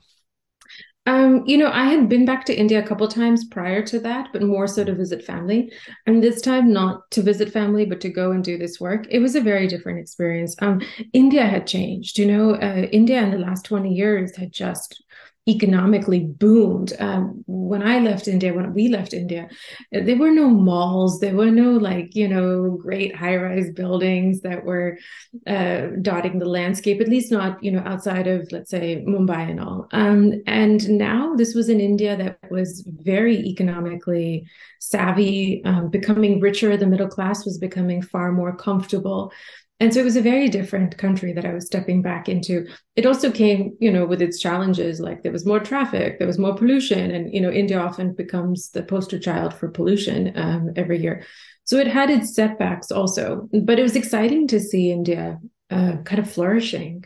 Um, 1.06 1.42
you 1.46 1.58
know, 1.58 1.70
I 1.70 1.84
had 1.84 2.08
been 2.08 2.24
back 2.24 2.46
to 2.46 2.56
India 2.56 2.82
a 2.82 2.86
couple 2.86 3.06
times 3.08 3.44
prior 3.44 3.84
to 3.86 4.00
that, 4.00 4.28
but 4.32 4.42
more 4.42 4.66
so 4.66 4.84
to 4.84 4.94
visit 4.94 5.22
family. 5.22 5.70
And 6.06 6.22
this 6.22 6.40
time, 6.40 6.72
not 6.72 7.10
to 7.10 7.20
visit 7.22 7.52
family, 7.52 7.84
but 7.84 8.00
to 8.02 8.08
go 8.08 8.30
and 8.30 8.42
do 8.42 8.56
this 8.56 8.80
work. 8.80 9.06
It 9.10 9.18
was 9.18 9.36
a 9.36 9.40
very 9.42 9.66
different 9.66 9.98
experience. 9.98 10.56
Um, 10.60 10.80
India 11.12 11.44
had 11.44 11.66
changed. 11.66 12.18
You 12.18 12.26
know, 12.26 12.54
uh, 12.54 12.86
India 12.90 13.20
in 13.22 13.30
the 13.30 13.38
last 13.38 13.66
20 13.66 13.92
years 13.92 14.34
had 14.34 14.50
just 14.50 15.03
economically 15.46 16.20
boomed. 16.20 16.94
Um, 16.98 17.44
when 17.46 17.82
I 17.82 17.98
left 17.98 18.28
India, 18.28 18.54
when 18.54 18.72
we 18.72 18.88
left 18.88 19.12
India, 19.12 19.48
there 19.92 20.16
were 20.16 20.30
no 20.30 20.48
malls, 20.48 21.20
there 21.20 21.34
were 21.34 21.50
no 21.50 21.72
like, 21.72 22.14
you 22.14 22.28
know, 22.28 22.78
great 22.80 23.14
high 23.14 23.36
rise 23.36 23.70
buildings 23.70 24.40
that 24.40 24.64
were 24.64 24.98
uh, 25.46 25.88
dotting 26.00 26.38
the 26.38 26.48
landscape, 26.48 27.00
at 27.00 27.08
least 27.08 27.30
not, 27.30 27.62
you 27.62 27.70
know, 27.70 27.82
outside 27.84 28.26
of, 28.26 28.50
let's 28.52 28.70
say, 28.70 29.04
Mumbai 29.06 29.50
and 29.50 29.60
all. 29.60 29.86
Um, 29.92 30.42
and 30.46 30.88
now 30.88 31.34
this 31.34 31.54
was 31.54 31.68
in 31.68 31.80
India 31.80 32.16
that 32.16 32.38
was 32.50 32.82
very 32.86 33.38
economically 33.40 34.46
savvy, 34.78 35.62
um, 35.64 35.90
becoming 35.90 36.40
richer. 36.40 36.76
The 36.76 36.86
middle 36.86 37.08
class 37.08 37.44
was 37.44 37.58
becoming 37.58 38.00
far 38.00 38.32
more 38.32 38.56
comfortable 38.56 39.32
and 39.80 39.92
so 39.92 40.00
it 40.00 40.04
was 40.04 40.16
a 40.16 40.22
very 40.22 40.48
different 40.48 40.96
country 40.98 41.32
that 41.32 41.44
I 41.44 41.52
was 41.52 41.66
stepping 41.66 42.00
back 42.00 42.28
into. 42.28 42.66
It 42.94 43.06
also 43.06 43.30
came, 43.30 43.76
you 43.80 43.90
know, 43.90 44.06
with 44.06 44.22
its 44.22 44.38
challenges, 44.38 45.00
like 45.00 45.22
there 45.22 45.32
was 45.32 45.44
more 45.44 45.58
traffic, 45.58 46.18
there 46.18 46.28
was 46.28 46.38
more 46.38 46.54
pollution, 46.54 47.10
and 47.10 47.32
you 47.34 47.40
know, 47.40 47.50
India 47.50 47.78
often 47.78 48.14
becomes 48.14 48.70
the 48.70 48.82
poster 48.82 49.18
child 49.18 49.52
for 49.52 49.68
pollution 49.68 50.32
um, 50.36 50.70
every 50.76 51.02
year. 51.02 51.24
So 51.64 51.78
it 51.78 51.86
had 51.86 52.10
its 52.10 52.34
setbacks 52.34 52.92
also, 52.92 53.48
but 53.64 53.78
it 53.78 53.82
was 53.82 53.96
exciting 53.96 54.46
to 54.48 54.60
see 54.60 54.92
India 54.92 55.38
uh, 55.70 55.96
kind 56.04 56.20
of 56.20 56.30
flourishing. 56.30 57.04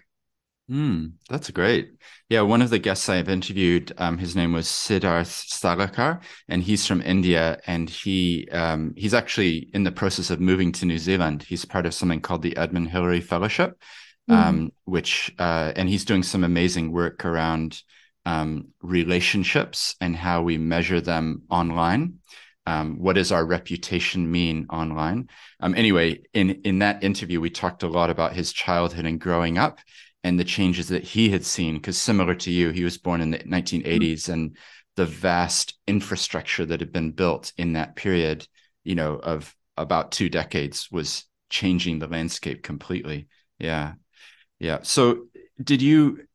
Mm, 0.70 1.12
that's 1.30 1.50
great. 1.50 1.92
Yeah, 2.28 2.42
one 2.42 2.60
of 2.60 2.68
the 2.68 2.78
guests 2.78 3.08
I've 3.08 3.30
interviewed, 3.30 3.92
um, 3.96 4.18
his 4.18 4.36
name 4.36 4.52
was 4.52 4.66
Siddharth 4.66 5.48
Salekar, 5.48 6.20
and 6.46 6.62
he's 6.62 6.86
from 6.86 7.00
India, 7.00 7.58
and 7.66 7.88
he 7.88 8.46
um, 8.50 8.92
he's 8.94 9.14
actually 9.14 9.70
in 9.72 9.84
the 9.84 9.92
process 9.92 10.28
of 10.28 10.40
moving 10.40 10.70
to 10.72 10.84
New 10.84 10.98
Zealand. 10.98 11.42
He's 11.42 11.64
part 11.64 11.86
of 11.86 11.94
something 11.94 12.20
called 12.20 12.42
the 12.42 12.54
Edmund 12.58 12.90
Hillary 12.90 13.22
Fellowship, 13.22 13.80
um, 14.28 14.70
which 14.84 15.34
uh, 15.38 15.72
and 15.74 15.88
he's 15.88 16.04
doing 16.04 16.22
some 16.22 16.44
amazing 16.44 16.92
work 16.92 17.24
around 17.24 17.82
um, 18.26 18.68
relationships 18.82 19.96
and 20.02 20.14
how 20.14 20.42
we 20.42 20.58
measure 20.58 21.00
them 21.00 21.44
online. 21.48 22.18
Um, 22.66 22.98
what 22.98 23.14
does 23.14 23.32
our 23.32 23.46
reputation 23.46 24.30
mean 24.30 24.66
online? 24.68 25.30
Um, 25.60 25.74
anyway, 25.74 26.20
in 26.34 26.60
in 26.64 26.80
that 26.80 27.02
interview, 27.02 27.40
we 27.40 27.48
talked 27.48 27.82
a 27.82 27.88
lot 27.88 28.10
about 28.10 28.34
his 28.34 28.52
childhood 28.52 29.06
and 29.06 29.18
growing 29.18 29.56
up 29.56 29.80
and 30.28 30.38
the 30.38 30.44
changes 30.44 30.88
that 30.88 31.02
he 31.02 31.30
had 31.30 31.44
seen 31.44 31.74
because 31.74 31.98
similar 31.98 32.34
to 32.34 32.50
you 32.50 32.70
he 32.70 32.84
was 32.84 32.98
born 32.98 33.20
in 33.20 33.30
the 33.30 33.38
1980s 33.38 33.84
mm-hmm. 33.84 34.32
and 34.32 34.56
the 34.96 35.06
vast 35.06 35.78
infrastructure 35.86 36.66
that 36.66 36.80
had 36.80 36.92
been 36.92 37.12
built 37.12 37.52
in 37.56 37.72
that 37.72 37.96
period 37.96 38.46
you 38.84 38.94
know 38.94 39.14
of 39.14 39.54
about 39.78 40.12
two 40.12 40.28
decades 40.28 40.88
was 40.90 41.24
changing 41.48 41.98
the 41.98 42.08
landscape 42.08 42.62
completely. 42.62 43.28
Yeah. 43.58 43.94
Yeah. 44.58 44.80
So 44.82 45.26
did 45.62 45.80
you 45.80 46.26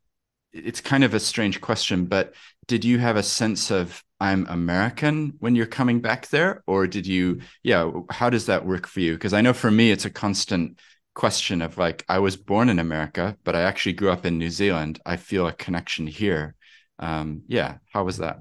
it's 0.51 0.81
kind 0.81 1.03
of 1.03 1.13
a 1.15 1.19
strange 1.19 1.61
question 1.61 2.05
but 2.05 2.33
did 2.67 2.85
you 2.85 2.99
have 2.99 3.15
a 3.15 3.23
sense 3.23 3.71
of 3.71 4.03
i'm 4.19 4.45
american 4.49 5.33
when 5.39 5.55
you're 5.55 5.65
coming 5.65 5.99
back 5.99 6.27
there? 6.29 6.63
Or 6.67 6.87
did 6.87 7.07
you 7.07 7.41
yeah 7.63 7.91
how 8.09 8.29
does 8.29 8.45
that 8.47 8.65
work 8.65 8.87
for 8.87 8.99
you? 8.99 9.13
Because 9.13 9.33
i 9.33 9.41
know 9.41 9.53
for 9.53 9.71
me 9.71 9.91
it's 9.91 10.05
a 10.05 10.09
constant 10.09 10.79
question 11.13 11.61
of 11.61 11.77
like 11.77 12.05
I 12.09 12.19
was 12.19 12.37
born 12.37 12.69
in 12.69 12.79
America, 12.79 13.37
but 13.43 13.55
I 13.55 13.61
actually 13.61 13.93
grew 13.93 14.11
up 14.11 14.25
in 14.25 14.37
New 14.37 14.49
Zealand. 14.49 14.99
I 15.05 15.17
feel 15.17 15.47
a 15.47 15.53
connection 15.53 16.07
here. 16.07 16.55
Um, 16.99 17.43
yeah, 17.47 17.77
how 17.91 18.03
was 18.03 18.17
that? 18.17 18.39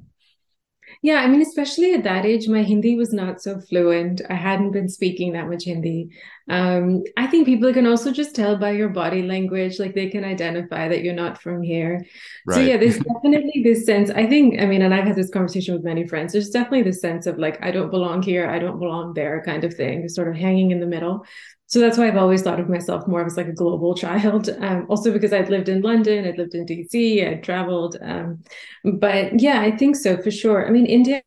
Yeah, 1.01 1.17
I 1.17 1.27
mean, 1.27 1.41
especially 1.41 1.95
at 1.95 2.05
that 2.05 2.27
age, 2.27 2.49
my 2.49 2.63
Hindi 2.63 2.97
was 2.97 3.13
not 3.13 3.41
so 3.41 3.59
fluent. 3.61 4.21
I 4.29 4.35
hadn't 4.35 4.73
been 4.73 4.89
speaking 4.89 5.33
that 5.33 5.49
much 5.49 5.65
Hindi. 5.65 6.11
Um, 6.51 7.03
I 7.17 7.27
think 7.27 7.47
people 7.47 7.73
can 7.73 7.87
also 7.87 8.13
just 8.13 8.35
tell 8.35 8.57
by 8.57 8.73
your 8.73 8.89
body 8.89 9.23
language, 9.23 9.79
like 9.79 9.95
they 9.95 10.11
can 10.11 10.25
identify 10.25 10.89
that 10.89 11.03
you're 11.03 11.15
not 11.15 11.41
from 11.41 11.63
here. 11.63 12.05
Right. 12.47 12.55
So, 12.55 12.61
yeah, 12.61 12.77
there's 12.77 12.99
definitely 13.15 13.63
this 13.65 13.87
sense. 13.87 14.11
I 14.11 14.27
think, 14.27 14.61
I 14.61 14.67
mean, 14.67 14.83
and 14.83 14.93
I've 14.93 15.07
had 15.07 15.17
this 15.17 15.31
conversation 15.31 15.75
with 15.75 15.85
many 15.85 16.07
friends, 16.07 16.33
there's 16.33 16.51
definitely 16.51 16.83
this 16.83 17.01
sense 17.01 17.27
of 17.27 17.39
like, 17.39 17.63
I 17.63 17.71
don't 17.71 17.91
belong 17.91 18.23
here, 18.23 18.49
I 18.49 18.59
don't 18.59 18.79
belong 18.79 19.15
there 19.15 19.43
kind 19.45 19.65
of 19.65 19.75
thing, 19.75 20.09
sort 20.09 20.29
of 20.29 20.37
hanging 20.37 20.73
in 20.73 20.81
the 20.81 20.87
middle 20.87 21.25
so 21.73 21.81
that's 21.81 21.97
why 21.97 22.07
I've 22.07 22.19
always 22.19 22.43
thought 22.43 22.61
of 22.61 22.69
myself 22.69 23.09
more 23.09 23.25
as 23.25 23.39
like 23.39 23.49
a 23.49 23.53
global 23.53 23.95
child. 23.95 24.51
Um, 24.61 24.85
also 24.91 25.11
because 25.11 25.33
I'd 25.33 25.49
lived 25.49 25.71
in 25.71 25.81
London, 25.81 26.27
I'd 26.27 26.37
lived 26.37 26.55
in 26.55 26.67
DC, 26.67 27.27
I'd 27.27 27.43
traveled. 27.43 27.97
Um, 28.03 28.45
but 28.85 29.41
yeah, 29.41 29.63
I 29.63 29.75
think 29.75 29.97
so 29.97 30.19
for 30.19 30.31
sure. 30.31 30.67
I 30.67 30.71
mean, 30.71 30.85
India. 30.85 31.23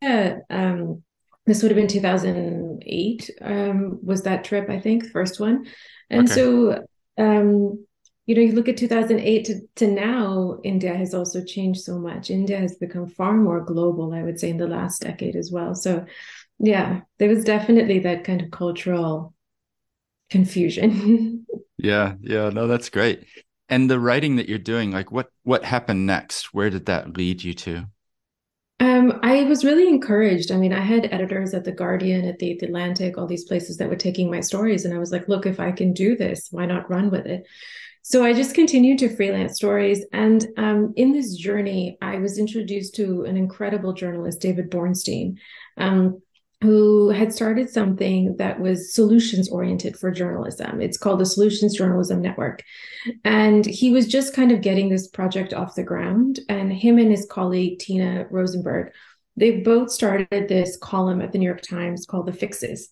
Um, 0.51 1.01
this 1.47 1.61
would 1.61 1.71
have 1.71 1.75
been 1.75 1.87
2008 1.87 3.29
um, 3.41 3.99
was 4.03 4.23
that 4.23 4.43
trip 4.43 4.67
i 4.67 4.79
think 4.79 5.05
first 5.11 5.39
one 5.39 5.65
and 6.09 6.25
okay. 6.25 6.33
so 6.33 6.83
um, 7.19 7.85
you 8.25 8.33
know 8.33 8.41
you 8.41 8.53
look 8.53 8.67
at 8.67 8.77
2008 8.77 9.45
to, 9.45 9.59
to 9.75 9.87
now 9.87 10.59
india 10.63 10.95
has 10.95 11.13
also 11.13 11.43
changed 11.43 11.81
so 11.81 11.99
much 11.99 12.31
india 12.31 12.57
has 12.57 12.77
become 12.77 13.05
far 13.07 13.33
more 13.33 13.61
global 13.61 14.11
i 14.11 14.23
would 14.23 14.39
say 14.39 14.49
in 14.49 14.57
the 14.57 14.65
last 14.65 15.03
decade 15.03 15.35
as 15.35 15.51
well 15.51 15.75
so 15.75 16.03
yeah 16.57 17.01
there 17.19 17.29
was 17.29 17.43
definitely 17.43 17.99
that 17.99 18.23
kind 18.23 18.41
of 18.41 18.49
cultural 18.49 19.34
confusion. 20.29 21.45
yeah, 21.77 22.13
yeah, 22.21 22.49
no, 22.49 22.67
that's 22.67 22.89
great. 22.89 23.25
And 23.69 23.89
the 23.89 23.99
writing 23.99 24.35
that 24.35 24.47
you're 24.47 24.57
doing, 24.57 24.91
like 24.91 25.11
what 25.11 25.29
what 25.43 25.63
happened 25.63 26.05
next? 26.05 26.53
Where 26.53 26.69
did 26.69 26.85
that 26.85 27.17
lead 27.17 27.43
you 27.43 27.53
to? 27.53 27.87
Um, 28.79 29.19
I 29.23 29.43
was 29.43 29.63
really 29.63 29.87
encouraged. 29.87 30.51
I 30.51 30.57
mean, 30.57 30.73
I 30.73 30.81
had 30.81 31.07
editors 31.11 31.53
at 31.53 31.63
the 31.63 31.71
Guardian, 31.71 32.25
at 32.25 32.39
the, 32.39 32.57
the 32.59 32.65
Atlantic, 32.65 33.17
all 33.17 33.25
these 33.25 33.45
places 33.45 33.77
that 33.77 33.89
were 33.89 33.95
taking 33.95 34.29
my 34.29 34.41
stories, 34.41 34.83
and 34.83 34.93
I 34.93 34.97
was 34.99 35.11
like, 35.11 35.29
look, 35.29 35.45
if 35.45 35.59
I 35.59 35.71
can 35.71 35.93
do 35.93 36.17
this, 36.17 36.49
why 36.51 36.65
not 36.65 36.89
run 36.89 37.09
with 37.09 37.25
it? 37.25 37.45
So 38.07 38.23
I 38.23 38.33
just 38.33 38.53
continued 38.53 38.99
to 38.99 39.15
freelance 39.15 39.55
stories. 39.55 40.05
And 40.13 40.45
um, 40.57 40.93
in 40.95 41.11
this 41.11 41.35
journey, 41.35 41.97
I 42.03 42.17
was 42.17 42.37
introduced 42.37 42.93
to 42.95 43.23
an 43.23 43.35
incredible 43.35 43.93
journalist, 43.93 44.41
David 44.41 44.69
Bornstein. 44.69 45.37
Um, 45.77 46.21
who 46.61 47.09
had 47.09 47.33
started 47.33 47.69
something 47.69 48.35
that 48.37 48.59
was 48.59 48.93
solutions 48.93 49.49
oriented 49.49 49.97
for 49.97 50.09
journalism. 50.11 50.81
It's 50.81 50.97
called 50.97 51.19
the 51.19 51.25
Solutions 51.25 51.75
Journalism 51.75 52.21
Network. 52.21 52.63
And 53.23 53.65
he 53.65 53.91
was 53.91 54.07
just 54.07 54.33
kind 54.33 54.51
of 54.51 54.61
getting 54.61 54.89
this 54.89 55.07
project 55.07 55.53
off 55.53 55.75
the 55.75 55.83
ground. 55.83 56.39
And 56.49 56.71
him 56.71 56.97
and 56.97 57.11
his 57.11 57.27
colleague, 57.29 57.79
Tina 57.79 58.25
Rosenberg, 58.31 58.93
they 59.35 59.59
both 59.59 59.91
started 59.91 60.27
this 60.31 60.77
column 60.77 61.21
at 61.21 61.31
the 61.31 61.37
New 61.37 61.45
York 61.45 61.61
Times 61.61 62.05
called 62.05 62.25
The 62.25 62.33
Fixes. 62.33 62.89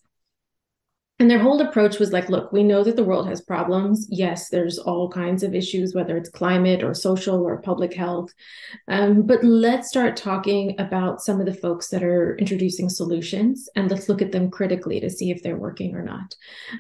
And 1.20 1.30
their 1.30 1.40
whole 1.40 1.62
approach 1.62 2.00
was 2.00 2.12
like, 2.12 2.28
look, 2.30 2.52
we 2.52 2.64
know 2.64 2.84
that 2.84 2.96
the 2.96 3.04
world 3.04 3.28
has 3.28 3.40
problems. 3.40 4.08
Yes, 4.10 4.50
there's 4.50 4.80
all 4.80 5.10
kinds 5.10 5.44
of 5.44 5.54
issues, 5.54 5.94
whether 5.94 6.18
it's 6.18 6.30
climate 6.30 6.82
or 6.82 6.96
social 6.96 7.44
or 7.44 7.62
public 7.62 7.94
health. 7.94 8.34
Um, 8.88 9.22
but 9.22 9.44
let's 9.44 9.90
start 9.90 10.18
talking 10.18 10.76
about 10.80 11.22
some 11.22 11.40
of 11.40 11.46
the 11.46 11.54
folks 11.54 11.90
that 11.90 12.04
are 12.04 12.36
introducing 12.38 12.90
solutions 12.90 13.70
and 13.76 13.92
let's 13.92 14.10
look 14.10 14.24
at 14.24 14.32
them 14.32 14.50
critically 14.50 15.00
to 15.02 15.10
see 15.10 15.30
if 15.30 15.44
they're 15.44 15.56
working 15.56 15.96
or 15.96 16.02
not. 16.02 16.36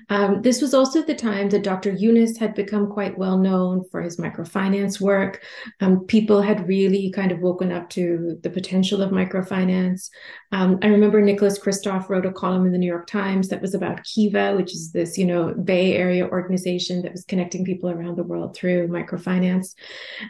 Um, 0.09 0.41
this 0.41 0.61
was 0.61 0.73
also 0.73 1.03
the 1.03 1.13
time 1.13 1.49
that 1.49 1.63
Dr. 1.63 1.91
Yunus 1.91 2.35
had 2.35 2.55
become 2.55 2.87
quite 2.87 3.15
well 3.15 3.37
known 3.37 3.83
for 3.91 4.01
his 4.01 4.17
microfinance 4.17 4.99
work. 4.99 5.43
Um, 5.79 6.05
people 6.07 6.41
had 6.41 6.67
really 6.67 7.11
kind 7.11 7.31
of 7.31 7.39
woken 7.39 7.71
up 7.71 7.87
to 7.91 8.39
the 8.41 8.49
potential 8.49 9.03
of 9.03 9.11
microfinance. 9.11 10.09
Um, 10.51 10.79
I 10.81 10.87
remember 10.87 11.21
Nicholas 11.21 11.59
Kristof 11.59 12.09
wrote 12.09 12.25
a 12.25 12.31
column 12.31 12.65
in 12.65 12.71
the 12.71 12.77
New 12.77 12.87
York 12.87 13.07
Times 13.07 13.49
that 13.49 13.61
was 13.61 13.75
about 13.75 14.03
Kiva, 14.23 14.55
which 14.55 14.73
is 14.73 14.91
this, 14.91 15.17
you 15.17 15.25
know, 15.25 15.53
Bay 15.53 15.95
Area 15.95 16.27
organization 16.27 17.01
that 17.01 17.11
was 17.11 17.25
connecting 17.25 17.65
people 17.65 17.89
around 17.89 18.17
the 18.17 18.23
world 18.23 18.55
through 18.55 18.87
microfinance. 18.87 19.75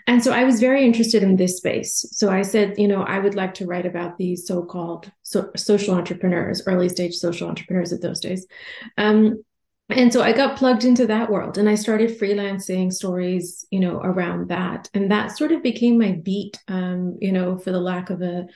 And 0.08 0.24
so 0.24 0.32
I 0.32 0.44
was 0.44 0.60
very 0.60 0.84
interested 0.84 1.22
in 1.22 1.36
this 1.36 1.58
space. 1.58 2.06
So 2.12 2.30
I 2.30 2.42
said, 2.42 2.80
you 2.80 2.88
know, 2.88 3.04
I 3.04 3.20
would 3.20 3.36
like 3.36 3.54
to 3.56 3.66
write 3.66 3.86
about 3.86 4.18
these 4.18 4.48
so-called 4.48 5.12
so- 5.22 5.52
social 5.56 5.94
entrepreneurs, 5.94 6.64
early 6.66 6.90
stage 6.90 7.14
social 7.16 7.48
entrepreneurs 7.48 7.92
of 7.92 8.02
those 8.02 8.20
days. 8.20 8.48
Um, 8.98 9.44
and 9.90 10.12
so 10.12 10.24
I 10.24 10.32
got 10.32 10.58
plugged 10.58 10.86
into 10.86 11.06
that 11.08 11.30
world 11.30 11.58
and 11.58 11.70
I 11.70 11.76
started 11.76 12.18
freelancing 12.18 12.92
stories, 12.92 13.68
you 13.70 13.80
know, 13.80 14.00
around 14.00 14.50
that. 14.50 14.90
And 14.94 15.12
that 15.12 15.38
sort 15.38 15.52
of 15.52 15.62
became 15.62 16.00
my 16.00 16.14
beat, 16.14 16.58
um, 16.68 17.18
you 17.22 17.32
know, 17.32 17.58
for 17.58 17.72
the 17.72 17.82
lack 17.82 18.10
of 18.10 18.22
a 18.22 18.48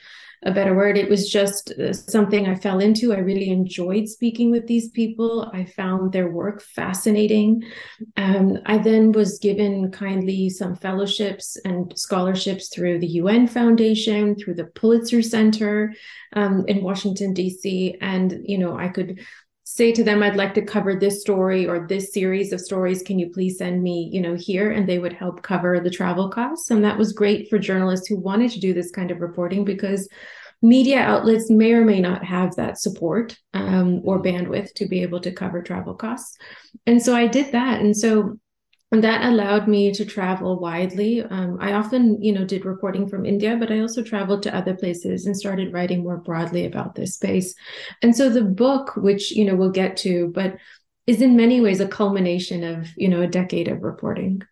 a 0.44 0.52
better 0.52 0.74
word. 0.74 0.96
It 0.96 1.08
was 1.08 1.28
just 1.28 1.72
uh, 1.72 1.92
something 1.92 2.46
I 2.46 2.54
fell 2.54 2.78
into. 2.78 3.12
I 3.12 3.18
really 3.18 3.50
enjoyed 3.50 4.08
speaking 4.08 4.50
with 4.50 4.66
these 4.66 4.88
people. 4.90 5.50
I 5.52 5.64
found 5.64 6.12
their 6.12 6.30
work 6.30 6.62
fascinating. 6.62 7.64
Um, 8.16 8.58
I 8.66 8.78
then 8.78 9.12
was 9.12 9.38
given 9.38 9.90
kindly 9.90 10.48
some 10.50 10.76
fellowships 10.76 11.56
and 11.64 11.92
scholarships 11.98 12.68
through 12.68 13.00
the 13.00 13.06
UN 13.22 13.48
Foundation, 13.48 14.36
through 14.36 14.54
the 14.54 14.66
Pulitzer 14.66 15.22
Center 15.22 15.94
um, 16.34 16.64
in 16.68 16.82
Washington, 16.82 17.34
D.C. 17.34 17.96
And, 18.00 18.40
you 18.44 18.58
know, 18.58 18.76
I 18.76 18.88
could 18.88 19.20
say 19.78 19.92
to 19.92 20.02
them 20.02 20.22
i'd 20.22 20.36
like 20.36 20.54
to 20.54 20.62
cover 20.74 20.96
this 20.96 21.20
story 21.20 21.66
or 21.66 21.86
this 21.86 22.12
series 22.12 22.52
of 22.52 22.60
stories. 22.60 23.02
Can 23.02 23.18
you 23.18 23.30
please 23.30 23.58
send 23.58 23.82
me 23.82 24.10
you 24.12 24.20
know 24.20 24.34
here? 24.34 24.72
And 24.72 24.88
they 24.88 24.98
would 24.98 25.12
help 25.12 25.42
cover 25.42 25.80
the 25.80 25.90
travel 25.90 26.28
costs. 26.28 26.70
And 26.70 26.84
that 26.84 26.98
was 26.98 27.12
great 27.12 27.48
for 27.48 27.58
journalists 27.58 28.08
who 28.08 28.18
wanted 28.18 28.50
to 28.52 28.60
do 28.60 28.74
this 28.74 28.90
kind 28.90 29.10
of 29.10 29.20
reporting 29.20 29.64
because 29.64 30.08
media 30.60 30.98
outlets 30.98 31.50
may 31.50 31.72
or 31.72 31.84
may 31.84 32.00
not 32.00 32.24
have 32.24 32.56
that 32.56 32.78
support 32.78 33.36
um, 33.54 34.00
or 34.04 34.20
bandwidth 34.20 34.72
to 34.74 34.88
be 34.88 35.02
able 35.02 35.20
to 35.20 35.32
cover 35.32 35.62
travel 35.62 35.94
costs. 35.94 36.36
And 36.86 37.00
so 37.00 37.14
i 37.14 37.26
did 37.26 37.52
that. 37.52 37.80
And 37.80 37.96
so 37.96 38.38
and 38.90 39.04
that 39.04 39.24
allowed 39.24 39.68
me 39.68 39.92
to 39.92 40.04
travel 40.04 40.58
widely. 40.58 41.22
Um, 41.22 41.58
I 41.60 41.72
often, 41.74 42.22
you 42.22 42.32
know, 42.32 42.44
did 42.44 42.64
reporting 42.64 43.06
from 43.06 43.26
India, 43.26 43.56
but 43.56 43.70
I 43.70 43.80
also 43.80 44.02
traveled 44.02 44.42
to 44.44 44.54
other 44.54 44.74
places 44.74 45.26
and 45.26 45.36
started 45.36 45.74
writing 45.74 46.02
more 46.02 46.16
broadly 46.16 46.64
about 46.64 46.94
this 46.94 47.14
space. 47.14 47.54
And 48.00 48.16
so 48.16 48.30
the 48.30 48.42
book, 48.42 48.96
which 48.96 49.30
you 49.30 49.44
know 49.44 49.56
we'll 49.56 49.70
get 49.70 49.96
to, 49.98 50.28
but 50.28 50.56
is 51.06 51.20
in 51.20 51.36
many 51.36 51.60
ways 51.60 51.80
a 51.80 51.88
culmination 51.88 52.64
of 52.64 52.88
you 52.96 53.08
know 53.08 53.20
a 53.20 53.26
decade 53.26 53.68
of 53.68 53.82
reporting. 53.82 54.42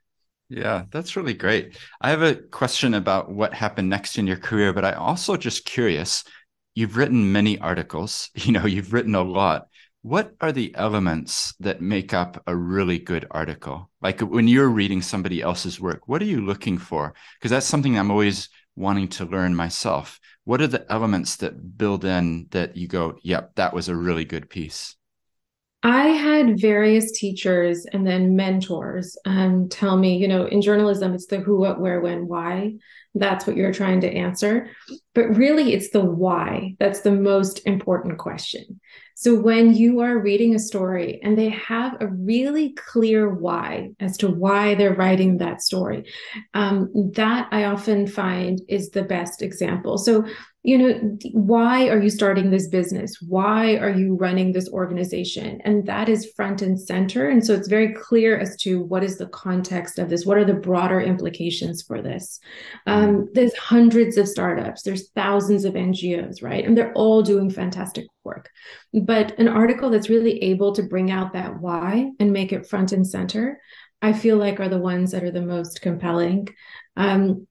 Yeah, 0.49 0.85
that's 0.91 1.17
really 1.17 1.35
great. 1.35 1.77
I 2.01 2.11
have 2.11 2.23
a 2.23 2.37
question 2.37 2.95
about 2.95 3.31
what 3.33 3.53
happened 3.55 3.89
next 3.89 4.19
in 4.19 4.27
your 4.27 4.37
career, 4.37 4.73
but 4.73 4.85
I 4.85 4.93
also 4.93 5.37
just 5.37 5.65
curious. 5.65 6.25
You've 6.75 6.99
written 6.99 7.33
many 7.33 7.59
articles. 7.59 8.31
You 8.37 8.53
know, 8.53 8.67
you've 8.67 8.93
written 8.93 9.15
a 9.15 9.23
lot 9.23 9.69
what 10.07 10.37
are 10.41 10.53
the 10.53 10.73
elements 10.77 11.53
that 11.59 11.81
make 11.81 12.15
up 12.15 12.41
a 12.47 12.55
really 12.55 12.97
good 12.97 13.27
article? 13.33 13.91
Like 14.01 14.21
when 14.21 14.47
you're 14.47 14.69
reading 14.69 15.03
somebody 15.03 15.43
else's 15.43 15.81
work, 15.81 16.07
what 16.07 16.23
are 16.23 16.27
you 16.27 16.47
looking 16.47 16.79
for? 16.79 17.13
Because 17.37 17.51
that's 17.51 17.67
something 17.67 17.99
I'm 17.99 18.13
always 18.13 18.49
wanting 18.77 19.09
to 19.09 19.25
learn 19.25 19.57
myself. 19.57 20.21
What 20.45 20.61
are 20.61 20.69
the 20.69 20.87
elements 20.93 21.35
that 21.39 21.77
build 21.77 22.05
in 22.05 22.47
that 22.53 22.77
you 22.77 22.87
go, 22.87 23.19
yep, 23.25 23.57
that 23.57 23.75
was 23.75 23.89
a 23.89 23.97
really 23.97 24.25
good 24.25 24.49
piece? 24.49 24.95
I 25.83 26.07
had 26.07 26.61
various 26.61 27.11
teachers 27.11 27.85
and 27.93 28.07
then 28.07 28.37
mentors 28.37 29.17
um, 29.25 29.69
tell 29.69 29.97
me, 29.97 30.19
you 30.19 30.29
know, 30.29 30.47
in 30.47 30.63
journalism, 30.63 31.15
it's 31.15 31.27
the 31.27 31.41
who, 31.41 31.59
what, 31.59 31.81
where, 31.81 32.01
when, 32.01 32.29
why. 32.29 32.75
That's 33.17 33.45
what 33.45 33.57
you're 33.57 33.73
trying 33.73 34.03
to 34.03 34.13
answer. 34.13 34.71
But 35.15 35.37
really, 35.37 35.73
it's 35.73 35.91
the 35.91 36.05
why 36.05 36.77
that's 36.79 37.01
the 37.01 37.11
most 37.11 37.67
important 37.67 38.19
question. 38.19 38.81
So 39.19 39.35
when 39.35 39.73
you 39.73 40.01
are 40.01 40.19
reading 40.19 40.55
a 40.55 40.59
story 40.59 41.21
and 41.23 41.39
they 41.39 41.49
have 41.49 41.97
a 42.01 42.07
really 42.07 42.75
clear 42.75 43.33
why 43.33 43.93
as 43.99 44.19
to 44.19 44.29
why 44.29 44.75
they're 44.75 44.95
writing 44.95 45.39
that 45.39 45.63
story, 45.63 46.05
um, 46.53 46.93
that 47.15 47.49
I 47.51 47.65
often 47.65 48.07
find 48.07 48.61
is 48.69 48.91
the 48.91 49.05
best 49.05 49.41
example. 49.41 49.97
So 49.97 50.27
you 50.67 50.77
know 50.77 51.17
why 51.31 51.89
are 51.89 52.03
you 52.03 52.11
starting 52.11 52.51
this 52.51 52.67
business? 52.67 53.23
Why 53.23 53.77
are 53.77 53.91
you 53.91 54.17
running 54.17 54.51
this 54.51 54.69
organization? 54.69 55.61
And 55.65 55.87
that 55.87 56.09
is 56.09 56.33
front 56.35 56.61
and 56.61 56.79
center. 56.79 57.29
And 57.29 57.47
so 57.47 57.55
it's 57.55 57.69
very 57.69 57.95
clear 57.95 58.37
as 58.37 58.57
to 58.63 58.83
what 58.83 59.05
is 59.05 59.17
the 59.17 59.29
context 59.29 60.01
of 60.01 60.11
this. 60.11 60.27
What 60.27 60.39
are 60.39 60.45
the 60.45 60.55
broader 60.55 61.01
implications 61.01 61.83
for 61.83 62.03
this? 62.03 62.41
Um, 62.89 63.07
mm-hmm. 63.07 63.25
there's 63.33 63.57
hundreds 63.57 64.17
of 64.17 64.27
startups. 64.27 64.83
There's 64.83 65.11
thousands 65.11 65.65
of 65.65 65.75
ngos 65.75 66.43
right? 66.43 66.65
And 66.65 66.77
they're 66.77 66.93
all 66.95 67.23
doing 67.23 67.49
fantastic 67.49 68.09
work. 68.25 68.51
But 68.93 69.39
an 69.39 69.47
article 69.47 69.89
that's 69.89 70.09
really 70.09 70.43
able 70.43 70.73
to 70.73 70.83
bring 70.83 71.13
out 71.13 71.33
that 71.35 71.61
why 71.61 72.11
and 72.19 72.33
make 72.33 72.53
it 72.53 72.67
front 72.67 72.91
and 72.91 73.07
center 73.07 73.61
i 74.03 74.13
feel 74.13 74.37
like 74.37 74.61
are 74.61 74.69
the 74.69 74.79
ones 74.79 75.13
that 75.13 75.25
are 75.25 75.31
the 75.31 75.41
most 75.41 75.81
compelling. 75.81 76.49
Um, 76.97 77.47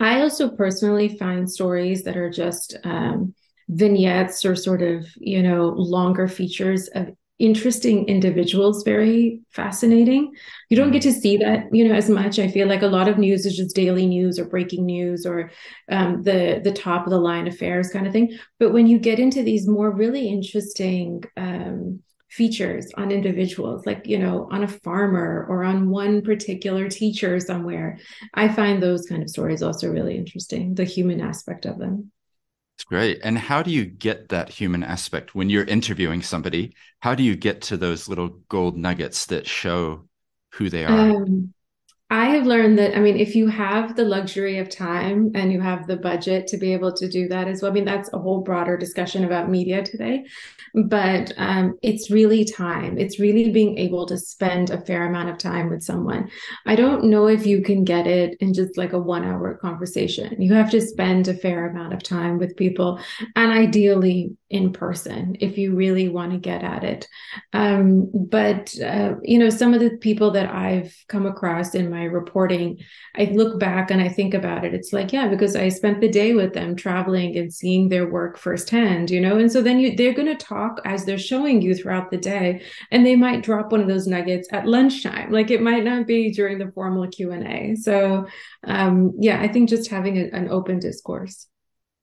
I 0.00 0.22
also 0.22 0.48
personally 0.48 1.16
find 1.18 1.50
stories 1.50 2.02
that 2.04 2.16
are 2.16 2.30
just 2.30 2.76
um, 2.84 3.34
vignettes 3.68 4.44
or 4.44 4.56
sort 4.56 4.82
of, 4.82 5.06
you 5.16 5.42
know, 5.42 5.68
longer 5.68 6.26
features 6.26 6.88
of 6.88 7.10
interesting 7.38 8.06
individuals 8.06 8.82
very 8.82 9.40
fascinating. 9.50 10.32
You 10.68 10.76
don't 10.76 10.90
get 10.90 11.02
to 11.02 11.12
see 11.12 11.38
that, 11.38 11.74
you 11.74 11.88
know, 11.88 11.94
as 11.94 12.10
much. 12.10 12.38
I 12.38 12.48
feel 12.48 12.68
like 12.68 12.82
a 12.82 12.86
lot 12.86 13.08
of 13.08 13.18
news 13.18 13.46
is 13.46 13.56
just 13.56 13.74
daily 13.74 14.06
news 14.06 14.38
or 14.38 14.44
breaking 14.44 14.84
news 14.86 15.24
or 15.24 15.50
um, 15.90 16.22
the 16.22 16.60
the 16.62 16.72
top 16.72 17.06
of 17.06 17.10
the 17.10 17.18
line 17.18 17.46
affairs 17.46 17.90
kind 17.90 18.06
of 18.06 18.12
thing. 18.12 18.38
But 18.58 18.72
when 18.72 18.86
you 18.86 18.98
get 18.98 19.18
into 19.18 19.42
these 19.42 19.66
more 19.66 19.90
really 19.90 20.28
interesting 20.28 21.24
um, 21.36 22.00
features 22.30 22.86
on 22.96 23.10
individuals, 23.10 23.84
like, 23.86 24.06
you 24.06 24.18
know, 24.18 24.48
on 24.50 24.62
a 24.62 24.68
farmer 24.68 25.46
or 25.48 25.64
on 25.64 25.90
one 25.90 26.22
particular 26.22 26.88
teacher 26.88 27.40
somewhere. 27.40 27.98
I 28.34 28.48
find 28.48 28.82
those 28.82 29.06
kind 29.06 29.22
of 29.22 29.28
stories 29.28 29.62
also 29.62 29.90
really 29.90 30.16
interesting, 30.16 30.74
the 30.74 30.84
human 30.84 31.20
aspect 31.20 31.66
of 31.66 31.78
them. 31.78 32.12
It's 32.76 32.84
great. 32.84 33.20
And 33.22 33.36
how 33.36 33.62
do 33.62 33.70
you 33.70 33.84
get 33.84 34.30
that 34.30 34.48
human 34.48 34.82
aspect 34.82 35.34
when 35.34 35.50
you're 35.50 35.64
interviewing 35.64 36.22
somebody? 36.22 36.74
How 37.00 37.14
do 37.14 37.22
you 37.22 37.36
get 37.36 37.60
to 37.62 37.76
those 37.76 38.08
little 38.08 38.40
gold 38.48 38.78
nuggets 38.78 39.26
that 39.26 39.46
show 39.46 40.08
who 40.52 40.70
they 40.70 40.86
are? 40.86 41.10
Um, 41.10 41.52
I 42.10 42.26
have 42.30 42.44
learned 42.44 42.78
that, 42.78 42.96
I 42.96 43.00
mean, 43.00 43.16
if 43.16 43.36
you 43.36 43.46
have 43.46 43.94
the 43.94 44.04
luxury 44.04 44.58
of 44.58 44.68
time 44.68 45.30
and 45.34 45.52
you 45.52 45.60
have 45.60 45.86
the 45.86 45.96
budget 45.96 46.48
to 46.48 46.56
be 46.56 46.72
able 46.72 46.92
to 46.94 47.08
do 47.08 47.28
that 47.28 47.46
as 47.46 47.62
well, 47.62 47.70
I 47.70 47.74
mean, 47.74 47.84
that's 47.84 48.12
a 48.12 48.18
whole 48.18 48.40
broader 48.40 48.76
discussion 48.76 49.24
about 49.24 49.48
media 49.48 49.84
today 49.84 50.24
but 50.74 51.32
um, 51.36 51.78
it's 51.82 52.10
really 52.10 52.44
time. 52.44 52.98
It's 52.98 53.18
really 53.18 53.50
being 53.50 53.78
able 53.78 54.06
to 54.06 54.16
spend 54.16 54.70
a 54.70 54.80
fair 54.80 55.06
amount 55.06 55.30
of 55.30 55.38
time 55.38 55.70
with 55.70 55.82
someone. 55.82 56.30
I 56.66 56.76
don't 56.76 57.04
know 57.04 57.26
if 57.26 57.46
you 57.46 57.62
can 57.62 57.84
get 57.84 58.06
it 58.06 58.36
in 58.40 58.54
just 58.54 58.76
like 58.76 58.92
a 58.92 58.98
one 58.98 59.24
hour 59.24 59.54
conversation. 59.54 60.40
You 60.40 60.54
have 60.54 60.70
to 60.70 60.80
spend 60.80 61.28
a 61.28 61.34
fair 61.34 61.68
amount 61.68 61.94
of 61.94 62.02
time 62.02 62.38
with 62.38 62.56
people 62.56 63.00
and 63.36 63.52
ideally 63.52 64.36
in 64.50 64.72
person 64.72 65.36
if 65.40 65.56
you 65.56 65.74
really 65.74 66.08
want 66.08 66.32
to 66.32 66.38
get 66.38 66.62
at 66.62 66.84
it. 66.84 67.08
Um, 67.52 68.10
but, 68.12 68.74
uh, 68.80 69.14
you 69.22 69.38
know, 69.38 69.50
some 69.50 69.74
of 69.74 69.80
the 69.80 69.96
people 69.98 70.32
that 70.32 70.52
I've 70.52 70.94
come 71.08 71.26
across 71.26 71.74
in 71.74 71.90
my 71.90 72.04
reporting, 72.04 72.78
I 73.16 73.24
look 73.24 73.58
back 73.58 73.90
and 73.90 74.00
I 74.00 74.08
think 74.08 74.34
about 74.34 74.64
it. 74.64 74.74
It's 74.74 74.92
like, 74.92 75.12
yeah, 75.12 75.28
because 75.28 75.56
I 75.56 75.68
spent 75.68 76.00
the 76.00 76.08
day 76.08 76.34
with 76.34 76.52
them 76.52 76.76
traveling 76.76 77.36
and 77.36 77.52
seeing 77.52 77.88
their 77.88 78.10
work 78.10 78.38
firsthand, 78.38 79.10
you 79.10 79.20
know, 79.20 79.38
and 79.38 79.50
so 79.50 79.62
then 79.62 79.78
you, 79.78 79.96
they're 79.96 80.14
going 80.14 80.26
to 80.26 80.44
talk 80.44 80.80
as 80.84 81.04
they're 81.04 81.18
showing 81.18 81.62
you 81.62 81.74
throughout 81.74 82.10
the 82.10 82.16
day 82.16 82.62
and 82.90 83.06
they 83.06 83.16
might 83.16 83.42
drop 83.42 83.72
one 83.72 83.80
of 83.80 83.88
those 83.88 84.06
nuggets 84.06 84.48
at 84.52 84.66
lunchtime 84.66 85.30
like 85.30 85.50
it 85.50 85.62
might 85.62 85.84
not 85.84 86.06
be 86.06 86.30
during 86.30 86.58
the 86.58 86.70
formal 86.72 87.08
q&a 87.08 87.74
so 87.76 88.26
um, 88.64 89.12
yeah 89.18 89.40
i 89.40 89.48
think 89.48 89.68
just 89.68 89.90
having 89.90 90.18
a, 90.18 90.28
an 90.32 90.48
open 90.48 90.78
discourse 90.78 91.46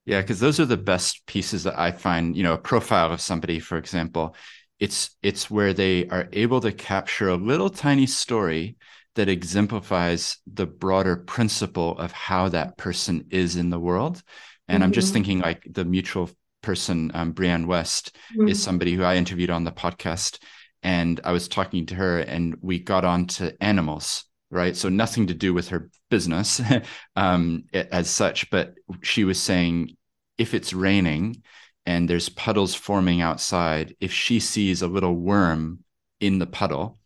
yeah 0.08 0.22
because 0.22 0.40
those 0.40 0.60
are 0.60 0.66
the 0.66 0.76
best 0.76 1.24
pieces 1.28 1.64
that 1.64 1.78
i 1.78 1.92
find 1.92 2.36
you 2.36 2.42
know 2.42 2.54
a 2.54 2.58
profile 2.58 3.12
of 3.12 3.22
somebody 3.22 3.60
for 3.60 3.78
example 3.78 4.36
it's 4.80 5.16
it's 5.22 5.52
where 5.52 5.74
they 5.74 6.08
are 6.08 6.28
able 6.34 6.62
to 6.62 6.72
capture 6.72 7.30
a 7.30 7.36
little 7.36 7.70
tiny 7.70 8.08
story 8.08 8.76
that 9.14 9.30
exemplifies 9.30 10.38
the 10.52 10.66
broader 10.66 11.16
principle 11.16 11.98
of 12.00 12.12
how 12.12 12.50
that 12.50 12.78
person 12.78 13.26
is 13.30 13.56
in 13.56 13.70
the 13.70 13.80
world 13.80 14.24
and 14.68 14.78
mm-hmm. 14.78 14.84
i'm 14.86 14.92
just 14.92 15.10
mm-hmm. 15.10 15.14
thinking 15.14 15.40
like 15.40 15.64
the 15.70 15.86
mutual 15.86 16.30
person, 16.68 17.12
um, 17.14 17.34
Brianne 17.34 17.66
West, 17.66 18.16
mm-hmm. 18.34 18.50
is 18.50 18.62
somebody 18.62 18.94
who 18.94 19.04
I 19.04 19.16
interviewed 19.16 19.50
on 19.50 19.64
the 19.64 19.72
podcast. 19.72 20.40
and 20.84 21.20
I 21.24 21.32
was 21.32 21.48
talking 21.48 21.88
to 21.88 21.96
her, 21.96 22.20
and 22.20 22.56
we 22.62 22.78
got 22.80 23.04
on 23.04 23.26
to 23.38 23.56
animals, 23.64 24.26
right? 24.50 24.76
So 24.76 24.90
nothing 24.90 25.28
to 25.28 25.34
do 25.34 25.54
with 25.54 25.70
her 25.70 25.90
business 26.10 26.62
um, 27.16 27.66
as 27.74 28.10
such, 28.10 28.50
but 28.50 28.76
she 29.02 29.24
was 29.24 29.42
saying 29.42 29.98
if 30.38 30.54
it's 30.54 30.74
raining 30.74 31.44
and 31.86 32.10
there's 32.10 32.30
puddles 32.30 32.76
forming 32.76 33.22
outside, 33.22 33.96
if 34.00 34.12
she 34.12 34.40
sees 34.40 34.82
a 34.82 34.88
little 34.88 35.16
worm 35.16 35.84
in 36.20 36.40
the 36.40 36.48
puddle, 36.48 37.00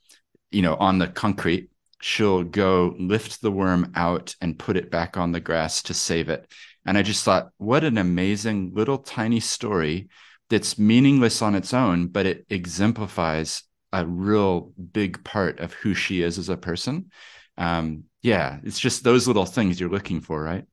you 0.50 0.62
know, 0.62 0.76
on 0.76 0.98
the 0.98 1.08
concrete, 1.08 1.70
she'll 2.02 2.44
go 2.44 2.96
lift 3.00 3.42
the 3.42 3.52
worm 3.52 3.92
out 3.96 4.36
and 4.42 4.58
put 4.58 4.76
it 4.76 4.92
back 4.92 5.18
on 5.18 5.32
the 5.32 5.40
grass 5.40 5.84
to 5.84 5.94
save 5.94 6.30
it. 6.30 6.52
And 6.86 6.98
I 6.98 7.04
just 7.04 7.24
thought, 7.24 7.52
what 7.58 7.84
an 7.84 7.98
amazing 7.98 8.72
little 8.74 8.98
tiny 8.98 9.40
story 9.40 10.10
that's 10.50 10.80
meaningless 10.80 11.42
on 11.42 11.56
its 11.56 11.74
own, 11.74 12.08
but 12.08 12.26
it 12.26 12.46
exemplifies 12.50 13.64
a 13.94 14.06
real 14.06 14.74
big 14.92 15.24
part 15.24 15.60
of 15.60 15.74
who 15.74 15.94
she 15.94 16.22
is 16.22 16.38
as 16.38 16.50
a 16.50 16.58
person. 16.58 17.12
Um, 17.58 18.06
yeah, 18.22 18.60
it's 18.64 18.80
just 18.80 19.04
those 19.04 19.28
little 19.28 19.46
things 19.46 19.80
you're 19.80 19.90
looking 19.90 20.22
for, 20.22 20.42
right? 20.42 20.66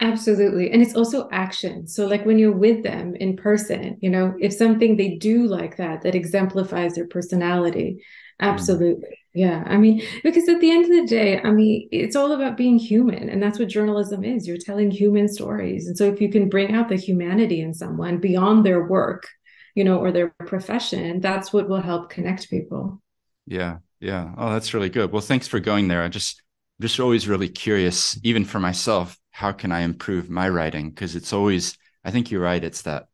Absolutely. 0.00 0.70
And 0.70 0.80
it's 0.80 0.94
also 0.94 1.28
action. 1.30 1.86
So, 1.86 2.06
like 2.06 2.24
when 2.24 2.38
you're 2.38 2.56
with 2.56 2.82
them 2.82 3.16
in 3.16 3.36
person, 3.36 3.98
you 4.00 4.10
know, 4.10 4.34
if 4.40 4.52
something 4.52 4.96
they 4.96 5.16
do 5.16 5.46
like 5.46 5.76
that, 5.78 6.02
that 6.02 6.14
exemplifies 6.14 6.94
their 6.94 7.06
personality, 7.06 7.98
mm. 8.40 8.46
absolutely. 8.46 9.08
Mm. 9.08 9.18
Yeah. 9.36 9.64
I 9.66 9.76
mean, 9.76 10.00
because 10.22 10.48
at 10.48 10.60
the 10.60 10.70
end 10.70 10.84
of 10.84 10.90
the 10.92 11.06
day, 11.08 11.40
I 11.40 11.50
mean, 11.50 11.88
it's 11.90 12.14
all 12.14 12.32
about 12.32 12.56
being 12.56 12.78
human. 12.78 13.28
And 13.28 13.42
that's 13.42 13.58
what 13.58 13.66
journalism 13.66 14.22
is. 14.22 14.46
You're 14.46 14.58
telling 14.58 14.92
human 14.92 15.26
stories. 15.26 15.88
And 15.88 15.98
so, 15.98 16.04
if 16.04 16.20
you 16.20 16.30
can 16.30 16.48
bring 16.48 16.74
out 16.74 16.88
the 16.88 16.96
humanity 16.96 17.60
in 17.60 17.74
someone 17.74 18.18
beyond 18.18 18.64
their 18.64 18.86
work, 18.86 19.26
you 19.74 19.84
know, 19.84 19.98
or 19.98 20.12
their 20.12 20.34
profession, 20.46 21.20
that's 21.20 21.52
what 21.52 21.68
will 21.68 21.80
help 21.80 22.10
connect 22.10 22.48
people. 22.48 23.02
Yeah. 23.46 23.78
Yeah. 24.00 24.32
Oh, 24.36 24.52
that's 24.52 24.74
really 24.74 24.90
good. 24.90 25.12
Well, 25.12 25.22
thanks 25.22 25.48
for 25.48 25.60
going 25.60 25.88
there. 25.88 26.02
I 26.02 26.08
just, 26.08 26.42
just 26.80 27.00
always 27.00 27.28
really 27.28 27.48
curious, 27.48 28.18
even 28.22 28.44
for 28.44 28.60
myself, 28.60 29.18
how 29.30 29.52
can 29.52 29.72
I 29.72 29.80
improve 29.80 30.30
my 30.30 30.48
writing? 30.48 30.90
Because 30.90 31.16
it's 31.16 31.32
always, 31.32 31.76
I 32.04 32.10
think 32.10 32.30
you're 32.30 32.42
right. 32.42 32.62
It's 32.62 32.82
that 32.82 33.06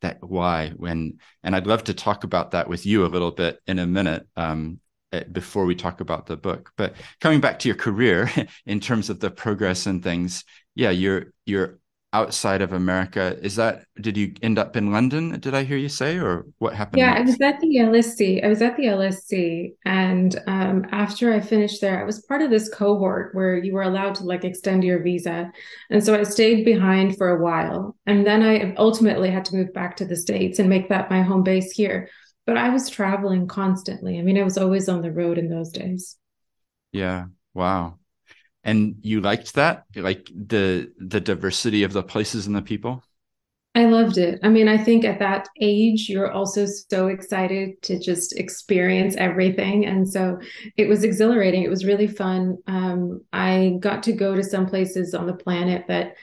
that 0.00 0.22
why 0.22 0.70
when, 0.76 1.18
and 1.44 1.54
I'd 1.54 1.66
love 1.66 1.84
to 1.84 1.94
talk 1.94 2.24
about 2.24 2.52
that 2.52 2.68
with 2.68 2.84
you 2.84 3.04
a 3.04 3.06
little 3.06 3.30
bit 3.30 3.60
in 3.66 3.78
a 3.78 3.86
minute. 3.86 4.26
Um, 4.36 4.80
eh, 5.12 5.24
before 5.30 5.64
we 5.64 5.74
talk 5.74 6.00
about 6.00 6.26
the 6.26 6.36
book, 6.36 6.72
but 6.76 6.94
coming 7.20 7.40
back 7.40 7.60
to 7.60 7.68
your 7.68 7.76
career 7.76 8.30
in 8.66 8.80
terms 8.80 9.10
of 9.10 9.20
the 9.20 9.30
progress 9.30 9.86
and 9.86 10.02
things, 10.02 10.44
yeah, 10.74 10.90
you're 10.90 11.32
you're 11.46 11.78
outside 12.12 12.60
of 12.60 12.72
America. 12.72 13.38
Is 13.42 13.56
that 13.56 13.86
did 14.00 14.16
you 14.16 14.34
end 14.42 14.58
up 14.58 14.76
in 14.76 14.92
London? 14.92 15.40
Did 15.40 15.54
I 15.54 15.64
hear 15.64 15.76
you 15.76 15.88
say, 15.88 16.18
or 16.18 16.46
what 16.58 16.74
happened? 16.74 16.98
Yeah, 16.98 17.14
next? 17.14 17.20
I 17.20 17.24
was 17.24 17.40
at 17.40 17.60
the 17.60 17.76
LSE. 17.76 18.44
I 18.44 18.48
was 18.48 18.62
at 18.62 18.76
the 18.76 18.84
LSE, 18.84 19.72
and 19.84 20.40
um, 20.46 20.86
after 20.92 21.32
I 21.32 21.40
finished 21.40 21.80
there, 21.80 22.00
I 22.00 22.04
was 22.04 22.24
part 22.26 22.42
of 22.42 22.50
this 22.50 22.68
cohort 22.68 23.34
where 23.34 23.56
you 23.56 23.72
were 23.72 23.82
allowed 23.82 24.14
to 24.16 24.24
like 24.24 24.44
extend 24.44 24.84
your 24.84 25.02
visa, 25.02 25.50
and 25.90 26.04
so 26.04 26.14
I 26.14 26.22
stayed 26.24 26.64
behind 26.64 27.16
for 27.16 27.30
a 27.30 27.42
while, 27.42 27.96
and 28.06 28.26
then 28.26 28.42
I 28.42 28.74
ultimately 28.76 29.30
had 29.30 29.44
to 29.46 29.56
move 29.56 29.72
back 29.72 29.96
to 29.96 30.04
the 30.04 30.16
states 30.16 30.58
and 30.58 30.68
make 30.68 30.88
that 30.90 31.10
my 31.10 31.22
home 31.22 31.42
base 31.42 31.72
here. 31.72 32.08
But 32.44 32.56
I 32.56 32.70
was 32.70 32.90
traveling 32.90 33.46
constantly. 33.46 34.18
I 34.18 34.22
mean, 34.22 34.36
I 34.36 34.42
was 34.42 34.58
always 34.58 34.88
on 34.88 35.00
the 35.00 35.12
road 35.12 35.38
in 35.38 35.48
those 35.48 35.70
days. 35.70 36.16
Yeah. 36.90 37.26
Wow 37.54 37.98
and 38.64 38.96
you 39.00 39.20
liked 39.20 39.54
that? 39.54 39.84
Like 39.96 40.28
the 40.34 40.92
the 40.98 41.20
diversity 41.20 41.82
of 41.82 41.92
the 41.92 42.02
places 42.02 42.46
and 42.46 42.54
the 42.54 42.62
people? 42.62 43.02
I 43.74 43.86
loved 43.86 44.18
it. 44.18 44.38
I 44.42 44.48
mean 44.50 44.68
i 44.68 44.76
think 44.76 45.04
at 45.04 45.18
that 45.20 45.48
age 45.60 46.08
you're 46.08 46.30
also 46.30 46.66
so 46.66 47.06
excited 47.06 47.80
to 47.82 47.98
just 47.98 48.38
experience 48.38 49.16
everything. 49.16 49.86
And 49.86 50.08
so 50.08 50.38
it 50.76 50.88
was 50.88 51.04
exhilarating. 51.04 51.62
It 51.62 51.70
was 51.70 51.84
really 51.84 52.06
fun. 52.06 52.58
Um, 52.66 53.22
i 53.32 53.76
got 53.80 54.02
to 54.04 54.12
go 54.12 54.34
to 54.34 54.44
some 54.44 54.66
places 54.66 55.14
on 55.14 55.26
the 55.26 55.34
planet 55.34 55.86
that 55.88 56.16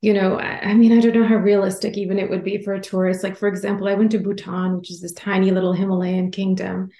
you 0.00 0.14
know 0.14 0.36
I, 0.36 0.70
I 0.70 0.74
mean 0.74 0.92
i 0.96 1.00
don't 1.00 1.14
know 1.14 1.26
how 1.26 1.36
realistic 1.36 1.96
even 1.96 2.18
it 2.18 2.28
would 2.30 2.44
be 2.44 2.62
for 2.62 2.74
a 2.74 2.80
tourist. 2.80 3.22
Like 3.22 3.36
for 3.38 3.48
example 3.48 3.86
i 3.88 3.94
went 3.94 4.10
to 4.12 4.18
bhutan 4.18 4.76
which 4.78 4.90
is 4.90 5.00
this 5.00 5.12
tiny 5.12 5.50
little 5.52 5.72
himalayan 5.72 6.30
kingdom 6.30 6.90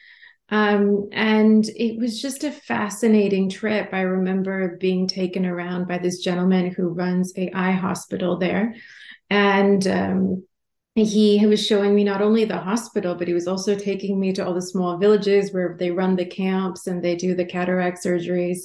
um, 0.50 1.08
and 1.12 1.64
it 1.76 1.98
was 1.98 2.20
just 2.20 2.42
a 2.42 2.50
fascinating 2.50 3.48
trip. 3.48 3.90
I 3.92 4.00
remember 4.00 4.76
being 4.78 5.06
taken 5.06 5.46
around 5.46 5.86
by 5.86 5.98
this 5.98 6.18
gentleman 6.18 6.72
who 6.72 6.88
runs 6.88 7.32
a 7.36 7.50
eye 7.52 7.72
hospital 7.72 8.36
there. 8.36 8.74
And 9.30 9.86
um, 9.86 10.44
he, 10.96 11.38
he 11.38 11.46
was 11.46 11.64
showing 11.64 11.94
me 11.94 12.02
not 12.02 12.20
only 12.20 12.44
the 12.44 12.58
hospital, 12.58 13.14
but 13.14 13.28
he 13.28 13.34
was 13.34 13.46
also 13.46 13.76
taking 13.76 14.18
me 14.18 14.32
to 14.32 14.44
all 14.44 14.54
the 14.54 14.60
small 14.60 14.98
villages 14.98 15.52
where 15.52 15.76
they 15.78 15.92
run 15.92 16.16
the 16.16 16.24
camps 16.24 16.88
and 16.88 17.02
they 17.02 17.14
do 17.14 17.36
the 17.36 17.44
cataract 17.44 18.04
surgeries. 18.04 18.62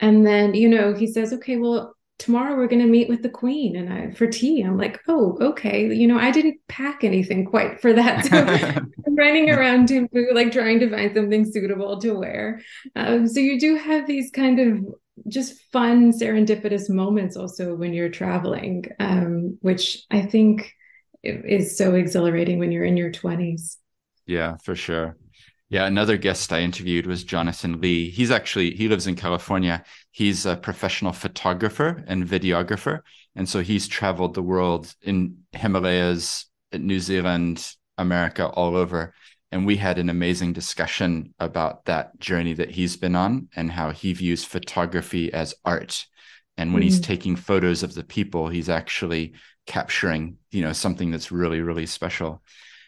And 0.00 0.26
then, 0.26 0.54
you 0.54 0.70
know, 0.70 0.94
he 0.94 1.06
says, 1.06 1.34
okay, 1.34 1.56
well, 1.56 1.94
tomorrow 2.20 2.54
we're 2.54 2.68
going 2.68 2.82
to 2.82 2.88
meet 2.88 3.08
with 3.08 3.22
the 3.22 3.28
queen. 3.28 3.74
And 3.74 3.92
I, 3.92 4.10
for 4.12 4.26
tea 4.26 4.62
i'm 4.62 4.78
like 4.78 5.00
oh 5.08 5.36
okay. 5.40 5.92
You 5.92 6.06
know 6.06 6.18
i 6.18 6.30
didn't 6.30 6.60
pack 6.68 7.02
anything 7.02 7.44
quite 7.44 7.80
for 7.80 7.92
that. 7.92 8.26
So 8.26 8.36
i'm 9.06 9.16
running 9.16 9.50
around 9.50 9.90
like 10.32 10.52
trying 10.52 10.78
to 10.80 10.90
find 10.90 11.14
something 11.14 11.50
suitable 11.50 12.00
to 12.00 12.12
wear. 12.12 12.60
Um, 12.94 13.26
so 13.26 13.40
you 13.40 13.58
do 13.58 13.76
have 13.76 14.06
these 14.06 14.30
kind 14.30 14.60
of 14.60 14.94
just 15.28 15.60
fun 15.72 16.12
serendipitous 16.12 16.88
moments 16.88 17.36
also 17.36 17.74
when 17.74 17.92
you're 17.92 18.08
traveling 18.08 18.86
um, 19.00 19.58
which 19.60 20.06
i 20.10 20.22
think 20.22 20.72
is 21.22 21.76
so 21.76 21.94
exhilarating 21.94 22.58
when 22.58 22.72
you're 22.72 22.86
in 22.86 22.96
your 22.96 23.10
20s 23.10 23.76
yeah 24.24 24.56
for 24.62 24.74
sure. 24.74 25.18
Yeah, 25.70 25.86
another 25.86 26.16
guest 26.16 26.52
I 26.52 26.62
interviewed 26.62 27.06
was 27.06 27.22
Jonathan 27.22 27.80
Lee. 27.80 28.10
He's 28.10 28.32
actually 28.32 28.74
he 28.74 28.88
lives 28.88 29.06
in 29.06 29.14
California. 29.14 29.84
He's 30.10 30.46
a 30.46 30.56
professional 30.56 31.12
photographer 31.12 32.04
and 32.06 32.26
videographer, 32.26 33.00
and 33.36 33.48
so 33.48 33.60
he's 33.60 33.86
traveled 33.86 34.34
the 34.34 34.42
world 34.42 34.94
in 35.02 35.38
Himalayas, 35.52 36.46
New 36.72 37.00
Zealand, 37.00 37.74
America, 37.98 38.48
all 38.48 38.76
over. 38.76 39.14
And 39.52 39.66
we 39.66 39.76
had 39.76 39.98
an 39.98 40.08
amazing 40.08 40.52
discussion 40.52 41.34
about 41.40 41.84
that 41.86 42.18
journey 42.20 42.54
that 42.54 42.70
he's 42.70 42.96
been 42.96 43.16
on 43.16 43.48
and 43.56 43.70
how 43.70 43.90
he 43.90 44.12
views 44.12 44.44
photography 44.44 45.32
as 45.32 45.54
art. 45.64 46.06
And 46.56 46.72
when 46.72 46.82
mm. 46.82 46.84
he's 46.84 47.00
taking 47.00 47.36
photos 47.36 47.82
of 47.82 47.94
the 47.94 48.04
people, 48.04 48.48
he's 48.48 48.68
actually 48.68 49.34
capturing, 49.66 50.36
you 50.50 50.62
know, 50.62 50.72
something 50.72 51.10
that's 51.10 51.32
really, 51.32 51.60
really 51.60 51.86
special. 51.86 52.42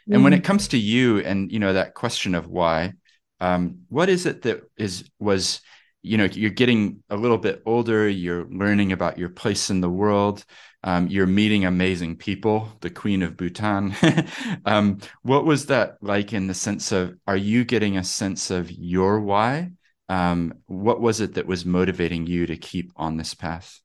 And 0.07 0.21
mm 0.21 0.25
when 0.25 0.33
it 0.33 0.43
comes 0.43 0.69
to 0.69 0.79
you 0.79 1.21
and 1.21 1.53
you 1.53 1.61
know 1.61 1.75
that 1.75 1.95
question 1.95 2.35
of 2.35 2.49
why, 2.49 2.95
um, 3.39 3.83
what 3.89 4.09
is 4.09 4.27
it 4.27 4.43
that 4.43 4.63
is 4.77 5.05
was 5.21 5.61
you 6.03 6.19
know 6.19 6.25
you're 6.25 6.51
getting 6.51 7.03
a 7.11 7.17
little 7.17 7.39
bit 7.39 7.63
older, 7.67 8.09
you're 8.09 8.47
learning 8.47 8.93
about 8.93 9.19
your 9.19 9.29
place 9.29 9.71
in 9.71 9.81
the 9.81 9.91
world, 9.91 10.45
um, 10.85 11.07
you're 11.09 11.27
meeting 11.27 11.65
amazing 11.65 12.17
people, 12.17 12.69
the 12.81 12.91
Queen 12.91 13.23
of 13.23 13.37
Bhutan. 13.37 13.95
um, 14.67 14.99
what 15.23 15.45
was 15.45 15.67
that 15.67 15.97
like 16.01 16.33
in 16.33 16.49
the 16.49 16.55
sense 16.55 16.93
of 16.93 17.17
are 17.27 17.37
you 17.37 17.65
getting 17.65 17.97
a 17.97 18.05
sense 18.05 18.51
of 18.51 18.71
your 18.71 19.21
why? 19.21 19.71
Um, 20.09 20.55
what 20.67 21.01
was 21.01 21.21
it 21.21 21.35
that 21.35 21.47
was 21.47 21.65
motivating 21.65 22.27
you 22.27 22.47
to 22.47 22.57
keep 22.57 22.93
on 22.97 23.17
this 23.17 23.35
path? 23.35 23.81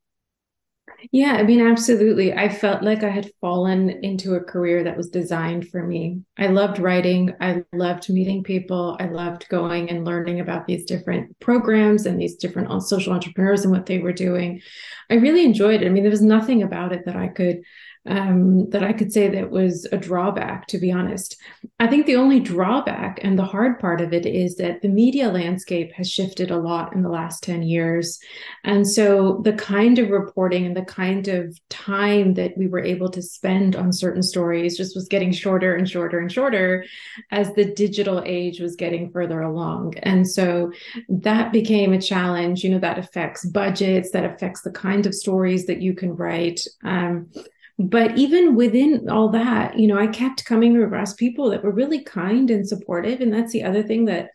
Yeah, 1.12 1.34
I 1.34 1.44
mean, 1.44 1.66
absolutely. 1.66 2.34
I 2.34 2.50
felt 2.50 2.84
like 2.84 3.04
I 3.04 3.10
had 3.10 3.32
fallen 3.40 3.90
into 4.04 4.36
a 4.36 4.44
career 4.44 4.84
that 4.84 4.98
was 4.98 5.10
designed 5.10 5.70
for 5.70 5.82
me. 5.82 6.22
I 6.38 6.48
loved 6.48 6.80
writing. 6.80 7.34
I 7.40 7.64
loved 7.72 8.10
meeting 8.10 8.44
people. 8.44 8.98
I 9.00 9.06
loved 9.06 9.48
going 9.48 9.90
and 9.90 10.04
learning 10.04 10.42
about 10.42 10.68
these 10.68 10.84
different 10.84 11.40
programs 11.40 12.06
and 12.06 12.20
these 12.20 12.36
different 12.36 12.72
uh, 12.72 12.82
social 12.82 13.14
entrepreneurs 13.14 13.64
and 13.64 13.72
what 13.72 13.86
they 13.86 14.00
were 14.00 14.12
doing. 14.12 14.62
I 15.10 15.16
really 15.16 15.46
enjoyed 15.46 15.82
it. 15.82 15.86
I 15.86 15.90
mean, 15.90 16.04
there 16.04 16.12
was 16.12 16.22
nothing 16.22 16.62
about 16.62 16.92
it 16.92 17.06
that 17.06 17.16
I 17.16 17.30
could 17.30 17.62
um, 18.08 18.70
that 18.70 18.84
I 18.84 18.94
could 18.94 19.12
say 19.12 19.28
that 19.28 19.52
was 19.52 19.86
a 19.92 19.98
drawback, 19.98 20.68
to 20.68 20.78
be 20.78 20.92
honest. 20.92 21.38
I 21.80 21.88
think 21.88 22.06
the 22.06 22.16
only 22.16 22.40
drawback 22.40 23.20
and 23.22 23.38
the 23.38 23.46
hard 23.46 23.80
part 23.80 24.02
of 24.02 24.14
it 24.14 24.26
is 24.26 24.56
that 24.56 24.82
the 24.82 24.88
media 24.88 25.30
landscape 25.30 25.92
has 25.94 26.10
shifted 26.10 26.50
a 26.50 26.58
lot 26.58 26.94
in 26.94 27.04
the 27.04 27.10
last 27.10 27.44
10 27.44 27.64
years. 27.64 28.20
And 28.64 28.88
so 28.88 29.42
the 29.44 29.54
kind 29.54 30.00
of 30.00 30.10
reporting 30.10 30.66
and 30.66 30.76
the 30.76 30.86
kind 30.86 31.28
of 31.28 31.60
time 31.70 32.34
that 32.36 32.58
we 32.58 32.68
were 32.68 32.84
able 32.84 33.10
to 33.10 33.22
spend 33.22 33.76
on 33.76 33.92
certain 33.92 34.24
stories 34.24 34.78
just 34.78 34.96
was 34.96 35.08
getting 35.08 35.32
shorter 35.32 35.76
and 35.76 35.90
shorter 35.90 36.20
and 36.20 36.32
shorter 36.32 36.86
as 37.32 37.54
the 37.54 37.66
digital 37.66 38.24
age 38.26 38.60
was 38.60 38.76
getting 38.76 39.12
further 39.12 39.42
along. 39.42 39.94
And 40.04 40.28
so 40.28 40.72
that 41.10 41.52
became 41.52 41.94
a 41.94 42.02
challenge, 42.02 42.64
you 42.64 42.70
know, 42.70 42.80
that 42.80 42.98
affects 42.98 43.46
budgets, 43.46 44.12
that 44.12 44.26
affects 44.26 44.62
the 44.62 44.72
kind 44.72 45.06
of 45.06 45.14
stories 45.14 45.66
that 45.66 45.82
you 45.82 45.94
can 45.94 46.16
write. 46.16 46.62
Um, 46.84 47.30
but 47.80 48.18
even 48.18 48.56
within 48.56 49.10
all 49.10 49.30
that 49.30 49.78
you 49.78 49.88
know 49.88 49.98
i 49.98 50.08
kept 50.08 50.46
coming 50.46 50.82
across 50.82 51.14
people 51.14 51.50
that 51.50 51.64
were 51.64 51.72
really 51.72 52.04
kind 52.04 52.50
and 52.50 52.68
supportive 52.68 53.22
and 53.22 53.34
that's 53.34 53.54
the 53.54 53.64
other 53.64 53.84
thing 53.84 54.06
that 54.06 54.30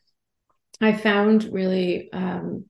i 0.81 0.93
found 0.93 1.45
really 1.53 2.11
um, 2.13 2.65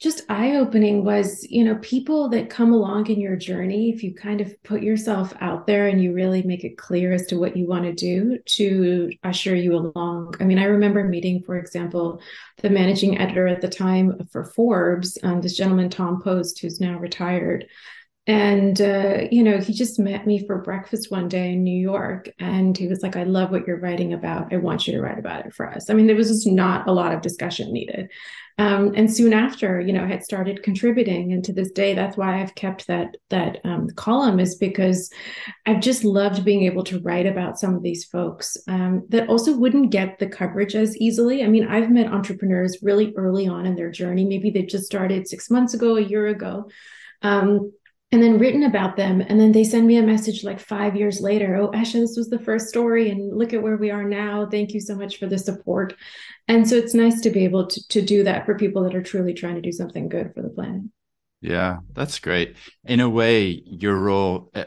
just 0.00 0.22
eye 0.30 0.56
opening 0.56 1.04
was, 1.04 1.46
you 1.50 1.62
know, 1.62 1.74
people 1.76 2.30
that 2.30 2.48
come 2.48 2.72
along 2.72 3.08
in 3.08 3.20
your 3.20 3.36
journey, 3.36 3.90
if 3.90 4.02
you 4.02 4.14
kind 4.14 4.40
of 4.40 4.50
put 4.62 4.82
yourself 4.82 5.34
out 5.42 5.66
there 5.66 5.88
and 5.88 6.02
you 6.02 6.14
really 6.14 6.42
make 6.42 6.64
it 6.64 6.78
clear 6.78 7.12
as 7.12 7.26
to 7.26 7.38
what 7.38 7.54
you 7.54 7.68
want 7.68 7.84
to 7.84 7.92
do 7.92 8.38
to 8.46 9.10
usher 9.22 9.54
you 9.54 9.76
along. 9.76 10.34
I 10.40 10.44
mean, 10.44 10.58
I 10.58 10.64
remember 10.64 11.04
meeting, 11.04 11.42
for 11.42 11.58
example, 11.58 12.22
the 12.56 12.70
managing 12.70 13.18
editor 13.18 13.46
at 13.46 13.60
the 13.60 13.68
time 13.68 14.26
for 14.32 14.42
Forbes, 14.42 15.18
um, 15.22 15.42
this 15.42 15.56
gentleman, 15.56 15.90
Tom 15.90 16.22
Post, 16.22 16.60
who's 16.60 16.80
now 16.80 16.98
retired. 16.98 17.66
And, 18.30 18.80
uh, 18.80 19.22
you 19.32 19.42
know, 19.42 19.58
he 19.58 19.72
just 19.72 19.98
met 19.98 20.24
me 20.24 20.46
for 20.46 20.58
breakfast 20.58 21.10
one 21.10 21.26
day 21.26 21.54
in 21.54 21.64
New 21.64 21.76
York. 21.76 22.30
And 22.38 22.78
he 22.78 22.86
was 22.86 23.02
like, 23.02 23.16
I 23.16 23.24
love 23.24 23.50
what 23.50 23.66
you're 23.66 23.80
writing 23.80 24.12
about. 24.12 24.52
I 24.52 24.58
want 24.58 24.86
you 24.86 24.92
to 24.92 25.00
write 25.00 25.18
about 25.18 25.46
it 25.46 25.52
for 25.52 25.68
us. 25.68 25.90
I 25.90 25.94
mean, 25.94 26.06
there 26.06 26.14
was 26.14 26.28
just 26.28 26.46
not 26.46 26.86
a 26.86 26.92
lot 26.92 27.12
of 27.12 27.22
discussion 27.22 27.72
needed. 27.72 28.08
Um, 28.56 28.92
and 28.94 29.12
soon 29.12 29.32
after, 29.32 29.80
you 29.80 29.92
know, 29.92 30.04
I 30.04 30.06
had 30.06 30.22
started 30.22 30.62
contributing, 30.62 31.32
and 31.32 31.42
to 31.44 31.52
this 31.52 31.72
day, 31.72 31.92
that's 31.92 32.16
why 32.16 32.40
I've 32.40 32.54
kept 32.54 32.86
that 32.86 33.16
that 33.30 33.58
um, 33.64 33.88
column 33.96 34.38
is 34.38 34.54
because 34.54 35.10
I've 35.66 35.80
just 35.80 36.04
loved 36.04 36.44
being 36.44 36.62
able 36.64 36.84
to 36.84 37.00
write 37.00 37.26
about 37.26 37.58
some 37.58 37.74
of 37.74 37.82
these 37.82 38.04
folks 38.04 38.56
um, 38.68 39.06
that 39.08 39.28
also 39.28 39.56
wouldn't 39.56 39.90
get 39.90 40.20
the 40.20 40.28
coverage 40.28 40.76
as 40.76 40.96
easily. 40.98 41.42
I 41.42 41.48
mean, 41.48 41.66
I've 41.66 41.90
met 41.90 42.12
entrepreneurs 42.12 42.78
really 42.80 43.12
early 43.16 43.48
on 43.48 43.66
in 43.66 43.74
their 43.74 43.90
journey. 43.90 44.24
Maybe 44.24 44.50
they 44.50 44.62
just 44.62 44.84
started 44.84 45.26
six 45.26 45.50
months 45.50 45.74
ago, 45.74 45.96
a 45.96 46.02
year 46.02 46.28
ago. 46.28 46.70
Um, 47.22 47.72
and 48.12 48.22
then 48.22 48.38
written 48.38 48.64
about 48.64 48.96
them. 48.96 49.20
And 49.20 49.38
then 49.38 49.52
they 49.52 49.64
send 49.64 49.86
me 49.86 49.96
a 49.96 50.02
message 50.02 50.42
like 50.42 50.58
five 50.58 50.96
years 50.96 51.20
later 51.20 51.56
Oh, 51.56 51.70
Esha, 51.70 52.00
this 52.00 52.16
was 52.16 52.28
the 52.28 52.38
first 52.38 52.68
story. 52.68 53.10
And 53.10 53.36
look 53.36 53.52
at 53.52 53.62
where 53.62 53.76
we 53.76 53.90
are 53.90 54.04
now. 54.04 54.46
Thank 54.46 54.72
you 54.72 54.80
so 54.80 54.96
much 54.96 55.18
for 55.18 55.26
the 55.26 55.38
support. 55.38 55.94
And 56.48 56.68
so 56.68 56.74
it's 56.74 56.94
nice 56.94 57.20
to 57.20 57.30
be 57.30 57.44
able 57.44 57.66
to, 57.68 57.88
to 57.88 58.02
do 58.02 58.24
that 58.24 58.46
for 58.46 58.56
people 58.56 58.82
that 58.84 58.94
are 58.94 59.02
truly 59.02 59.34
trying 59.34 59.54
to 59.54 59.60
do 59.60 59.72
something 59.72 60.08
good 60.08 60.32
for 60.34 60.42
the 60.42 60.48
planet. 60.48 60.82
Yeah, 61.40 61.78
that's 61.92 62.18
great. 62.18 62.56
In 62.84 63.00
a 63.00 63.08
way, 63.08 63.62
your 63.64 63.96
role 63.96 64.50
uh, 64.54 64.64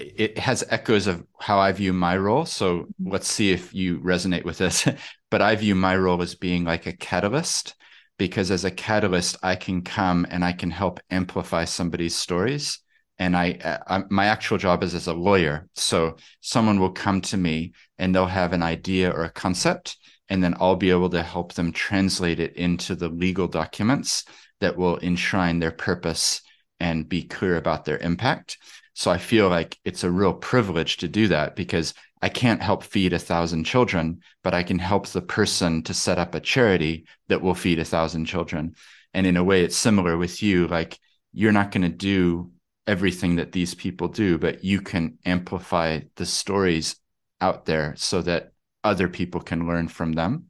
it 0.00 0.38
has 0.38 0.64
echoes 0.70 1.06
of 1.06 1.24
how 1.38 1.58
I 1.58 1.72
view 1.72 1.92
my 1.92 2.16
role. 2.16 2.46
So 2.46 2.86
let's 3.04 3.28
see 3.28 3.52
if 3.52 3.74
you 3.74 4.00
resonate 4.00 4.44
with 4.44 4.58
this. 4.58 4.88
but 5.30 5.42
I 5.42 5.54
view 5.56 5.74
my 5.74 5.96
role 5.96 6.22
as 6.22 6.34
being 6.34 6.64
like 6.64 6.86
a 6.86 6.92
catalyst 6.92 7.74
because 8.20 8.50
as 8.50 8.66
a 8.66 8.70
catalyst, 8.70 9.38
I 9.42 9.56
can 9.56 9.80
come 9.80 10.26
and 10.28 10.44
I 10.44 10.52
can 10.52 10.70
help 10.70 11.00
amplify 11.10 11.64
somebody's 11.64 12.14
stories. 12.14 12.78
And 13.18 13.34
I, 13.34 13.52
uh, 13.64 13.78
I, 13.86 14.02
my 14.10 14.26
actual 14.26 14.58
job 14.58 14.82
is 14.82 14.94
as 14.94 15.06
a 15.06 15.14
lawyer. 15.14 15.70
So 15.74 16.16
someone 16.42 16.78
will 16.78 16.92
come 16.92 17.22
to 17.22 17.38
me 17.38 17.72
and 17.98 18.14
they'll 18.14 18.26
have 18.26 18.52
an 18.52 18.62
idea 18.62 19.10
or 19.10 19.24
a 19.24 19.30
concept, 19.30 19.96
and 20.28 20.44
then 20.44 20.54
I'll 20.60 20.76
be 20.76 20.90
able 20.90 21.08
to 21.10 21.22
help 21.22 21.54
them 21.54 21.72
translate 21.72 22.40
it 22.40 22.56
into 22.56 22.94
the 22.94 23.08
legal 23.08 23.48
documents 23.48 24.26
that 24.60 24.76
will 24.76 24.98
enshrine 24.98 25.58
their 25.58 25.72
purpose 25.72 26.42
and 26.78 27.08
be 27.08 27.22
clear 27.22 27.56
about 27.56 27.86
their 27.86 27.98
impact. 27.98 28.58
So 29.00 29.10
I 29.10 29.16
feel 29.16 29.48
like 29.48 29.78
it's 29.82 30.04
a 30.04 30.10
real 30.10 30.34
privilege 30.34 30.98
to 30.98 31.08
do 31.08 31.26
that 31.28 31.56
because 31.56 31.94
I 32.20 32.28
can't 32.28 32.60
help 32.60 32.82
feed 32.84 33.14
a 33.14 33.18
thousand 33.18 33.64
children, 33.64 34.20
but 34.44 34.52
I 34.52 34.62
can 34.62 34.78
help 34.78 35.06
the 35.06 35.22
person 35.22 35.82
to 35.84 35.94
set 35.94 36.18
up 36.18 36.34
a 36.34 36.40
charity 36.40 37.06
that 37.28 37.40
will 37.40 37.54
feed 37.54 37.78
a 37.78 37.84
thousand 37.86 38.26
children. 38.26 38.74
And 39.14 39.26
in 39.26 39.38
a 39.38 39.42
way, 39.42 39.64
it's 39.64 39.78
similar 39.78 40.18
with 40.18 40.42
you. 40.42 40.66
Like 40.66 40.98
you're 41.32 41.50
not 41.50 41.70
going 41.70 41.80
to 41.80 41.88
do 41.88 42.52
everything 42.86 43.36
that 43.36 43.52
these 43.52 43.74
people 43.74 44.08
do, 44.08 44.36
but 44.36 44.64
you 44.64 44.82
can 44.82 45.16
amplify 45.24 46.00
the 46.16 46.26
stories 46.26 46.96
out 47.40 47.64
there 47.64 47.94
so 47.96 48.20
that 48.20 48.52
other 48.84 49.08
people 49.08 49.40
can 49.40 49.66
learn 49.66 49.88
from 49.88 50.12
them. 50.12 50.49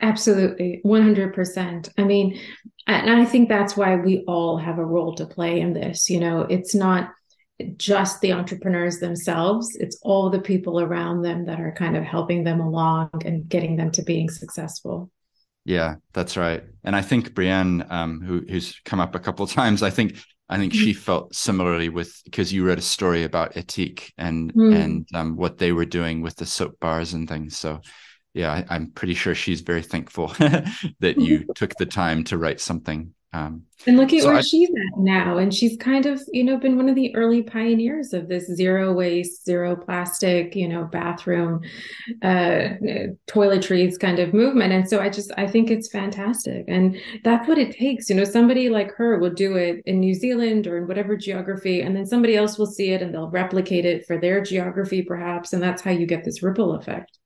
Absolutely, 0.00 0.80
100%. 0.84 1.88
I 1.98 2.04
mean, 2.04 2.40
and 2.86 3.10
I 3.10 3.24
think 3.24 3.48
that's 3.48 3.76
why 3.76 3.96
we 3.96 4.24
all 4.26 4.56
have 4.56 4.78
a 4.78 4.84
role 4.84 5.14
to 5.16 5.26
play 5.26 5.60
in 5.60 5.72
this. 5.72 6.08
You 6.08 6.20
know, 6.20 6.42
it's 6.42 6.74
not 6.74 7.10
just 7.76 8.20
the 8.20 8.32
entrepreneurs 8.32 8.98
themselves 8.98 9.76
it's 9.76 9.98
all 10.02 10.30
the 10.30 10.40
people 10.40 10.80
around 10.80 11.22
them 11.22 11.46
that 11.46 11.60
are 11.60 11.72
kind 11.72 11.96
of 11.96 12.04
helping 12.04 12.44
them 12.44 12.60
along 12.60 13.10
and 13.24 13.48
getting 13.48 13.76
them 13.76 13.90
to 13.90 14.02
being 14.02 14.30
successful 14.30 15.10
yeah 15.64 15.96
that's 16.12 16.36
right 16.36 16.62
and 16.84 16.94
i 16.94 17.02
think 17.02 17.30
Brianne 17.30 17.90
um, 17.90 18.20
who, 18.20 18.44
who's 18.48 18.80
come 18.84 19.00
up 19.00 19.14
a 19.14 19.18
couple 19.18 19.44
of 19.44 19.50
times 19.50 19.82
i 19.82 19.90
think 19.90 20.18
i 20.48 20.56
think 20.56 20.72
mm-hmm. 20.72 20.84
she 20.84 20.92
felt 20.92 21.34
similarly 21.34 21.88
with 21.88 22.20
because 22.24 22.52
you 22.52 22.64
wrote 22.64 22.78
a 22.78 22.82
story 22.82 23.24
about 23.24 23.54
Ethique 23.54 24.12
and 24.16 24.54
mm. 24.54 24.74
and 24.74 25.08
um, 25.14 25.36
what 25.36 25.58
they 25.58 25.72
were 25.72 25.84
doing 25.84 26.22
with 26.22 26.36
the 26.36 26.46
soap 26.46 26.78
bars 26.78 27.12
and 27.12 27.28
things 27.28 27.56
so 27.56 27.80
yeah 28.38 28.64
I, 28.70 28.76
am 28.76 28.92
pretty 28.92 29.14
sure 29.14 29.34
she's 29.34 29.60
very 29.60 29.82
thankful 29.82 30.28
that 30.38 31.14
you 31.18 31.44
took 31.54 31.74
the 31.74 31.86
time 31.86 32.24
to 32.24 32.38
write 32.38 32.60
something 32.60 33.12
um, 33.34 33.64
and 33.86 33.98
look 33.98 34.12
at 34.14 34.22
so 34.22 34.28
where 34.28 34.38
I, 34.38 34.40
she's 34.40 34.70
at 34.70 34.98
now. 34.98 35.36
And 35.36 35.54
she's 35.54 35.76
kind 35.76 36.06
of, 36.06 36.20
you 36.32 36.42
know, 36.42 36.56
been 36.56 36.76
one 36.76 36.88
of 36.88 36.94
the 36.94 37.14
early 37.14 37.42
pioneers 37.42 38.14
of 38.14 38.26
this 38.26 38.46
zero 38.46 38.92
waste, 38.94 39.44
zero 39.44 39.76
plastic, 39.76 40.56
you 40.56 40.66
know, 40.66 40.84
bathroom, 40.84 41.60
uh, 42.22 42.74
toiletries 43.28 44.00
kind 44.00 44.18
of 44.18 44.32
movement. 44.32 44.72
And 44.72 44.88
so 44.88 45.00
I 45.00 45.10
just, 45.10 45.30
I 45.36 45.46
think 45.46 45.70
it's 45.70 45.90
fantastic. 45.90 46.64
And 46.68 46.98
that's 47.22 47.46
what 47.46 47.58
it 47.58 47.76
takes. 47.76 48.08
You 48.08 48.16
know, 48.16 48.24
somebody 48.24 48.70
like 48.70 48.94
her 48.94 49.18
will 49.18 49.34
do 49.34 49.56
it 49.56 49.82
in 49.84 50.00
New 50.00 50.14
Zealand 50.14 50.66
or 50.66 50.78
in 50.78 50.88
whatever 50.88 51.14
geography, 51.16 51.82
and 51.82 51.94
then 51.94 52.06
somebody 52.06 52.34
else 52.34 52.58
will 52.58 52.66
see 52.66 52.92
it 52.92 53.02
and 53.02 53.14
they'll 53.14 53.30
replicate 53.30 53.84
it 53.84 54.06
for 54.06 54.18
their 54.18 54.40
geography, 54.40 55.02
perhaps. 55.02 55.52
And 55.52 55.62
that's 55.62 55.82
how 55.82 55.90
you 55.90 56.06
get 56.06 56.24
this 56.24 56.42
ripple 56.42 56.74
effect. 56.74 57.18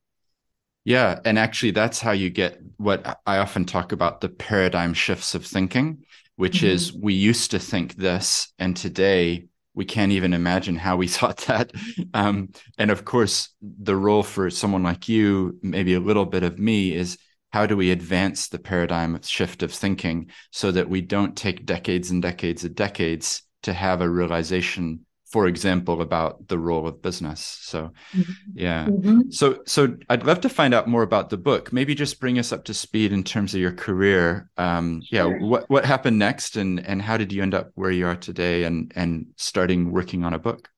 Yeah. 0.85 1.21
And 1.25 1.39
actually, 1.39 1.71
that's 1.71 2.01
how 2.01 2.13
you 2.13 2.31
get 2.31 2.59
what 2.77 3.21
I 3.27 3.39
often 3.39 3.65
talk 3.65 3.93
about 3.93 4.21
the 4.21 4.29
paradigm 4.29 4.95
shifts 4.95 5.35
of 5.35 5.47
thinking, 5.47 6.05
which 6.37 6.59
mm-hmm. 6.59 6.67
is 6.67 6.93
we 6.93 7.15
used 7.15 7.53
to 7.53 7.59
think 7.59 7.95
this, 7.95 8.53
and 8.59 8.77
today 8.77 9.47
we 9.75 9.85
can't 9.85 10.13
even 10.13 10.35
imagine 10.35 10.77
how 10.77 10.97
we 10.97 11.09
thought 11.09 11.39
that. 11.49 11.73
Um, 12.15 12.51
and 12.79 12.91
of 12.91 13.05
course, 13.05 13.51
the 13.61 13.97
role 13.97 14.23
for 14.23 14.51
someone 14.51 14.83
like 14.83 15.09
you, 15.09 15.59
maybe 15.63 15.95
a 15.95 16.01
little 16.01 16.27
bit 16.27 16.43
of 16.43 16.59
me, 16.59 16.95
is 16.95 17.17
how 17.53 17.67
do 17.67 17.77
we 17.77 17.91
advance 17.91 18.49
the 18.49 18.59
paradigm 18.59 19.21
shift 19.23 19.63
of 19.63 19.73
thinking 19.73 20.31
so 20.51 20.73
that 20.73 20.89
we 20.89 21.03
don't 21.03 21.37
take 21.37 21.67
decades 21.67 22.11
and 22.11 22.23
decades 22.23 22.65
and 22.65 22.75
decades 22.75 23.43
to 23.63 23.73
have 23.73 24.01
a 24.01 24.09
realization 24.09 25.05
for 25.33 25.47
example 25.47 26.03
about 26.03 26.47
the 26.49 26.59
role 26.59 26.87
of 26.87 27.01
business. 27.01 27.41
So 27.41 27.91
mm-hmm. 28.15 28.33
yeah. 28.55 28.87
Mm-hmm. 28.87 29.31
so 29.31 29.61
so 29.67 29.97
i'd 30.11 30.25
love 30.25 30.43
to 30.43 30.49
find 30.51 30.75
out 30.75 30.87
more 30.87 31.03
about 31.03 31.31
the 31.31 31.39
book. 31.39 31.73
Maybe 31.73 31.95
just 31.95 32.21
bring 32.21 32.39
us 32.39 32.53
up 32.53 32.65
to 32.65 32.75
speed 32.75 33.13
in 33.13 33.25
terms 33.25 33.55
of 33.55 33.61
your 33.61 33.73
career. 33.73 34.51
Um 34.59 35.01
sure. 35.01 35.09
yeah 35.11 35.47
what 35.47 35.69
what 35.71 35.87
happened 35.87 36.19
next 36.19 36.57
and 36.57 36.87
and 36.87 37.01
how 37.01 37.17
did 37.17 37.33
you 37.33 37.43
end 37.43 37.55
up 37.55 37.71
where 37.75 37.91
you 37.91 38.07
are 38.07 38.15
today 38.15 38.65
and 38.65 38.93
and 38.95 39.27
starting 39.37 39.91
working 39.91 40.23
on 40.23 40.35
a 40.35 40.39
book? 40.39 40.69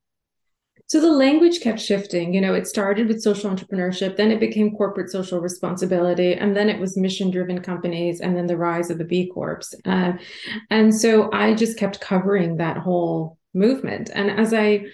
So 0.86 1.00
the 1.00 1.10
language 1.10 1.60
kept 1.60 1.80
shifting. 1.80 2.32
You 2.32 2.40
know 2.40 2.54
it 2.54 2.68
started 2.68 3.08
with 3.08 3.22
social 3.22 3.50
entrepreneurship 3.50 4.16
then 4.16 4.30
it 4.30 4.38
became 4.38 4.76
corporate 4.76 5.10
social 5.10 5.40
responsibility 5.40 6.34
and 6.34 6.56
then 6.56 6.68
it 6.68 6.78
was 6.78 6.96
mission 6.96 7.32
driven 7.32 7.60
companies 7.60 8.20
and 8.20 8.36
then 8.36 8.46
the 8.46 8.56
rise 8.56 8.88
of 8.88 8.98
the 8.98 9.04
b 9.04 9.28
corps. 9.34 9.62
Uh, 9.84 10.12
and 10.70 10.94
so 10.94 11.28
i 11.32 11.52
just 11.54 11.76
kept 11.76 12.00
covering 12.00 12.58
that 12.58 12.76
whole 12.76 13.36
movement. 13.54 14.10
And 14.14 14.30
as 14.30 14.52
I 14.52 14.86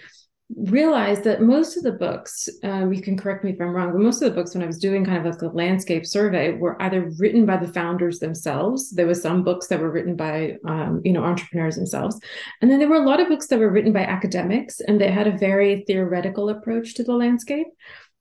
realized 0.57 1.25
that 1.25 1.43
most 1.43 1.77
of 1.77 1.83
the 1.83 1.93
books, 1.93 2.49
um, 2.65 2.93
you 2.93 3.01
can 3.01 3.17
correct 3.17 3.45
me 3.45 3.53
if 3.53 3.61
I'm 3.61 3.69
wrong, 3.69 3.93
but 3.93 4.01
most 4.01 4.21
of 4.21 4.29
the 4.29 4.35
books 4.35 4.55
when 4.55 4.63
I 4.63 4.67
was 4.67 4.79
doing 4.79 5.05
kind 5.05 5.19
of 5.19 5.33
like 5.33 5.43
a 5.43 5.47
landscape 5.47 6.05
survey 6.05 6.53
were 6.53 6.81
either 6.83 7.11
written 7.19 7.47
by 7.47 7.57
the 7.57 7.73
founders 7.73 8.19
themselves. 8.19 8.91
There 8.91 9.07
was 9.07 9.23
some 9.23 9.45
books 9.45 9.69
that 9.69 9.81
were 9.81 9.91
written 9.91 10.17
by, 10.17 10.57
um, 10.67 11.03
you 11.05 11.13
know, 11.13 11.25
entrepreneurs 11.25 11.77
themselves. 11.77 12.21
And 12.61 12.71
then 12.71 12.79
there 12.79 12.89
were 12.89 12.97
a 12.97 13.07
lot 13.07 13.21
of 13.21 13.29
books 13.29 13.47
that 13.49 13.59
were 13.59 13.71
written 13.71 13.93
by 13.93 14.03
academics 14.03 14.81
and 14.81 15.01
they 15.01 15.11
had 15.11 15.29
a 15.29 15.39
very 15.39 15.85
theoretical 15.87 16.49
approach 16.49 16.95
to 16.95 17.05
the 17.05 17.15
landscape. 17.15 17.69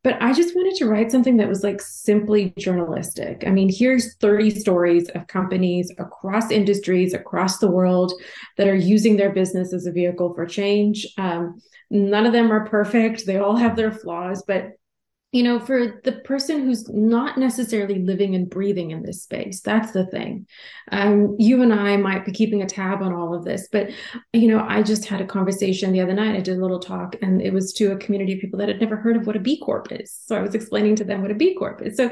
But 0.03 0.21
I 0.21 0.31
just 0.31 0.55
wanted 0.55 0.75
to 0.75 0.85
write 0.85 1.11
something 1.11 1.37
that 1.37 1.49
was 1.49 1.63
like 1.63 1.81
simply 1.81 2.53
journalistic. 2.57 3.43
I 3.45 3.49
mean, 3.49 3.69
here's 3.69 4.15
30 4.15 4.51
stories 4.51 5.09
of 5.09 5.27
companies 5.27 5.91
across 5.97 6.51
industries, 6.51 7.13
across 7.13 7.57
the 7.57 7.69
world 7.69 8.13
that 8.57 8.67
are 8.67 8.75
using 8.75 9.17
their 9.17 9.31
business 9.31 9.73
as 9.73 9.85
a 9.85 9.91
vehicle 9.91 10.33
for 10.33 10.45
change. 10.45 11.05
Um, 11.17 11.61
none 11.89 12.25
of 12.25 12.31
them 12.31 12.49
are 12.51 12.65
perfect, 12.65 13.25
they 13.25 13.37
all 13.37 13.57
have 13.57 13.75
their 13.75 13.91
flaws, 13.91 14.41
but 14.47 14.71
you 15.31 15.43
know, 15.43 15.59
for 15.59 16.01
the 16.03 16.13
person 16.23 16.65
who's 16.65 16.89
not 16.89 17.37
necessarily 17.37 17.99
living 17.99 18.33
and 18.33 18.49
breathing 18.49 18.89
in 18.89 19.03
this 19.03 19.21
space, 19.21 19.61
that's 19.61 19.91
the 19.91 20.07
thing. 20.07 20.47
Um, 20.91 21.35
you 21.37 21.61
and 21.61 21.71
I 21.71 21.97
might 21.97 22.25
be 22.25 22.31
keeping 22.31 22.63
a 22.63 22.65
tab 22.65 23.03
on 23.03 23.13
all 23.13 23.35
of 23.35 23.45
this, 23.45 23.67
but 23.71 23.91
you 24.33 24.47
know, 24.47 24.65
I 24.67 24.81
just 24.81 25.05
had 25.05 25.21
a 25.21 25.27
conversation 25.27 25.91
the 25.91 26.01
other 26.01 26.13
night. 26.13 26.35
I 26.35 26.39
did 26.39 26.57
a 26.57 26.61
little 26.61 26.79
talk, 26.79 27.15
and 27.21 27.43
it 27.43 27.53
was 27.53 27.71
to 27.73 27.91
a 27.91 27.97
community 27.97 28.33
of 28.33 28.39
people 28.39 28.57
that 28.57 28.69
had 28.69 28.81
never 28.81 28.95
heard 28.95 29.17
of 29.17 29.27
what 29.27 29.35
a 29.35 29.39
B 29.39 29.59
Corp 29.59 29.91
is. 29.91 30.11
So 30.11 30.35
I 30.35 30.41
was 30.41 30.55
explaining 30.55 30.95
to 30.95 31.03
them 31.03 31.21
what 31.21 31.31
a 31.31 31.35
B 31.35 31.53
Corp 31.53 31.83
is. 31.83 31.95
So, 31.95 32.09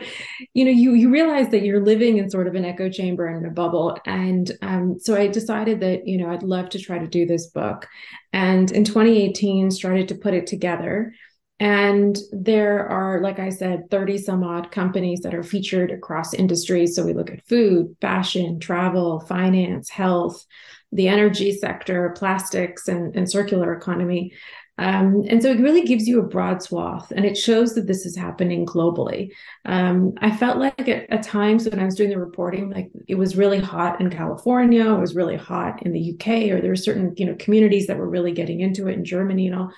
you 0.53 0.63
know, 0.63 0.71
you 0.71 0.93
you 0.93 1.09
realize 1.09 1.49
that 1.49 1.63
you're 1.63 1.83
living 1.83 2.19
in 2.19 2.29
sort 2.29 2.47
of 2.47 2.53
an 2.53 2.65
echo 2.65 2.87
chamber 2.87 3.25
and 3.25 3.47
a 3.47 3.49
bubble, 3.49 3.97
and 4.05 4.51
um, 4.61 4.99
so 4.99 5.15
I 5.15 5.25
decided 5.25 5.79
that 5.79 6.07
you 6.07 6.19
know 6.19 6.29
I'd 6.29 6.43
love 6.43 6.69
to 6.69 6.79
try 6.79 6.99
to 6.99 7.07
do 7.07 7.25
this 7.25 7.47
book, 7.47 7.87
and 8.31 8.71
in 8.71 8.83
2018 8.83 9.71
started 9.71 10.07
to 10.09 10.15
put 10.15 10.35
it 10.35 10.45
together 10.45 11.13
And 11.59 12.15
there 12.31 12.87
are, 12.87 13.19
like 13.21 13.39
I 13.39 13.49
said, 13.49 13.89
30 13.89 14.19
some 14.19 14.43
odd 14.43 14.71
companies 14.71 15.21
that 15.21 15.33
are 15.33 15.43
featured 15.43 15.91
across 15.91 16.33
industries. 16.33 16.95
So 16.95 17.03
we 17.03 17.13
look 17.13 17.31
at 17.31 17.47
food, 17.47 17.95
fashion, 17.99 18.59
travel, 18.59 19.21
finance, 19.21 19.89
health, 19.89 20.45
the 20.91 21.07
energy 21.07 21.51
sector, 21.51 22.13
plastics, 22.15 22.87
and, 22.87 23.15
and 23.15 23.29
circular 23.29 23.73
economy. 23.73 24.33
Um, 24.79 25.23
and 25.27 25.41
so 25.41 25.49
it 25.49 25.59
really 25.59 25.81
gives 25.81 26.07
you 26.07 26.19
a 26.19 26.27
broad 26.27 26.61
swath 26.61 27.09
and 27.09 27.25
it 27.25 27.35
shows 27.35 27.73
that 27.73 27.87
this 27.87 28.05
is 28.05 28.15
happening 28.15 28.63
globally. 28.63 29.31
Um, 29.65 30.13
I 30.21 30.35
felt 30.35 30.57
like 30.57 30.87
at, 30.87 31.09
at, 31.09 31.23
times 31.23 31.67
when 31.67 31.79
I 31.79 31.85
was 31.85 31.95
doing 31.95 32.11
the 32.11 32.19
reporting, 32.19 32.69
like 32.69 32.91
it 33.07 33.15
was 33.15 33.35
really 33.35 33.59
hot 33.59 33.99
in 33.99 34.11
California, 34.11 34.87
it 34.93 34.99
was 34.99 35.15
really 35.15 35.35
hot 35.35 35.81
in 35.81 35.93
the 35.93 36.13
UK, 36.13 36.51
or 36.51 36.61
there 36.61 36.69
were 36.69 36.75
certain, 36.75 37.15
you 37.17 37.25
know, 37.25 37.35
communities 37.39 37.87
that 37.87 37.97
were 37.97 38.07
really 38.07 38.33
getting 38.33 38.59
into 38.59 38.87
it 38.87 38.93
in 38.93 39.03
Germany 39.03 39.47
and 39.47 39.55
all. 39.55 39.71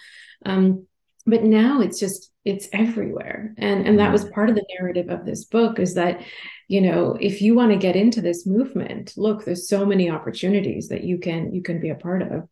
Um, 0.46 0.86
but 1.30 1.44
now 1.44 1.82
it's 1.82 2.00
just 2.00 2.32
it's 2.46 2.68
everywhere. 2.74 3.54
And 3.58 3.88
and 3.88 4.00
that 4.00 4.12
was 4.12 4.24
mm-hmm. 4.24 4.34
part 4.34 4.50
of 4.50 4.56
the 4.56 4.66
narrative 4.80 5.10
of 5.10 5.26
this 5.26 5.46
book 5.46 5.80
is 5.80 5.96
that 5.96 6.22
you 6.68 6.82
know 6.82 7.18
if 7.20 7.42
you 7.42 7.56
want 7.56 7.72
to 7.72 7.78
get 7.78 7.96
into 7.96 8.22
this 8.22 8.46
movement 8.46 9.14
look 9.18 9.44
there's 9.44 9.68
so 9.68 9.86
many 9.86 10.10
opportunities 10.10 10.90
that 10.90 11.04
you 11.04 11.18
can 11.18 11.54
you 11.54 11.62
can 11.62 11.80
be 11.80 11.90
a 11.90 11.96
part 11.96 12.22
of. 12.22 12.48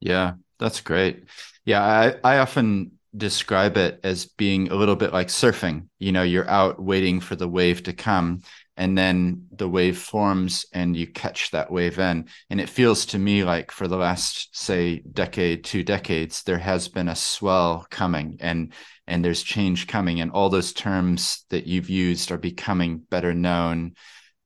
Yeah 0.00 0.34
that's 0.58 0.80
great. 0.80 1.24
Yeah 1.64 1.82
i 1.82 2.14
i 2.24 2.38
often 2.38 2.92
describe 3.14 3.76
it 3.76 4.00
as 4.04 4.24
being 4.24 4.70
a 4.70 4.74
little 4.74 4.96
bit 4.96 5.12
like 5.12 5.28
surfing. 5.28 5.88
You 5.98 6.12
know 6.12 6.22
you're 6.22 6.48
out 6.48 6.82
waiting 6.82 7.20
for 7.20 7.36
the 7.36 7.48
wave 7.48 7.82
to 7.84 7.92
come 7.92 8.42
and 8.76 8.96
then 8.96 9.46
the 9.52 9.68
wave 9.68 9.98
forms 9.98 10.64
and 10.72 10.96
you 10.96 11.06
catch 11.06 11.50
that 11.50 11.70
wave 11.70 11.98
in. 11.98 12.26
And 12.48 12.60
it 12.60 12.70
feels 12.70 13.06
to 13.06 13.18
me 13.18 13.44
like 13.44 13.70
for 13.70 13.86
the 13.86 13.96
last 13.96 14.56
say 14.56 15.00
decade 15.00 15.64
two 15.64 15.82
decades 15.82 16.42
there 16.44 16.58
has 16.58 16.88
been 16.88 17.08
a 17.08 17.16
swell 17.16 17.86
coming 17.90 18.38
and 18.40 18.72
and 19.06 19.24
there's 19.24 19.42
change 19.42 19.88
coming. 19.88 20.20
And 20.20 20.30
all 20.30 20.48
those 20.48 20.72
terms 20.72 21.44
that 21.50 21.66
you've 21.66 21.90
used 21.90 22.30
are 22.30 22.38
becoming 22.38 22.98
better 22.98 23.34
known 23.34 23.94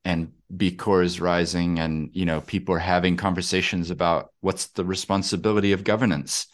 and 0.03 0.31
B 0.55 0.71
Corps 0.71 1.03
is 1.03 1.21
rising 1.21 1.79
and 1.79 2.09
you 2.13 2.25
know 2.25 2.41
people 2.41 2.75
are 2.75 2.79
having 2.79 3.17
conversations 3.17 3.91
about 3.91 4.31
what's 4.41 4.67
the 4.67 4.85
responsibility 4.85 5.71
of 5.71 5.83
governance? 5.83 6.47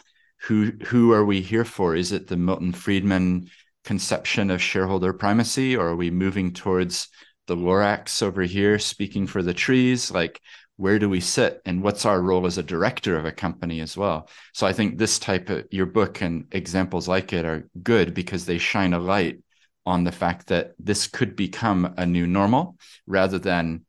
Who 0.43 0.73
who 0.85 1.11
are 1.13 1.25
we 1.25 1.41
here 1.41 1.65
for? 1.65 1.95
Is 1.95 2.11
it 2.11 2.27
the 2.27 2.37
Milton 2.37 2.71
Friedman 2.71 3.49
conception 3.83 4.49
of 4.49 4.61
shareholder 4.61 5.11
primacy 5.11 5.75
or 5.75 5.89
are 5.89 5.95
we 5.95 6.09
moving 6.09 6.53
towards 6.53 7.09
the 7.47 7.55
Lorax 7.55 8.21
over 8.21 8.41
here 8.41 8.79
speaking 8.79 9.27
for 9.27 9.41
the 9.41 9.53
trees 9.53 10.11
like 10.11 10.41
where 10.77 10.97
do 10.97 11.07
we 11.07 11.19
sit 11.19 11.61
and 11.65 11.83
what's 11.83 12.05
our 12.05 12.19
role 12.19 12.45
as 12.45 12.57
a 12.57 12.63
director 12.63 13.17
of 13.17 13.25
a 13.25 13.31
company 13.31 13.79
as 13.79 13.95
well? 13.95 14.27
So 14.53 14.65
i 14.65 14.73
think 14.73 14.97
this 14.97 15.19
type 15.19 15.49
of 15.49 15.65
your 15.71 15.85
book 15.85 16.21
and 16.21 16.47
examples 16.51 17.07
like 17.07 17.33
it 17.33 17.45
are 17.45 17.69
good 17.81 18.13
because 18.13 18.45
they 18.45 18.57
shine 18.57 18.93
a 18.93 18.99
light 18.99 19.39
on 19.85 20.03
the 20.03 20.11
fact 20.11 20.47
that 20.47 20.73
this 20.79 21.07
could 21.07 21.35
become 21.35 21.93
a 21.97 22.05
new 22.05 22.25
normal 22.25 22.77
rather 23.05 23.37
than 23.37 23.85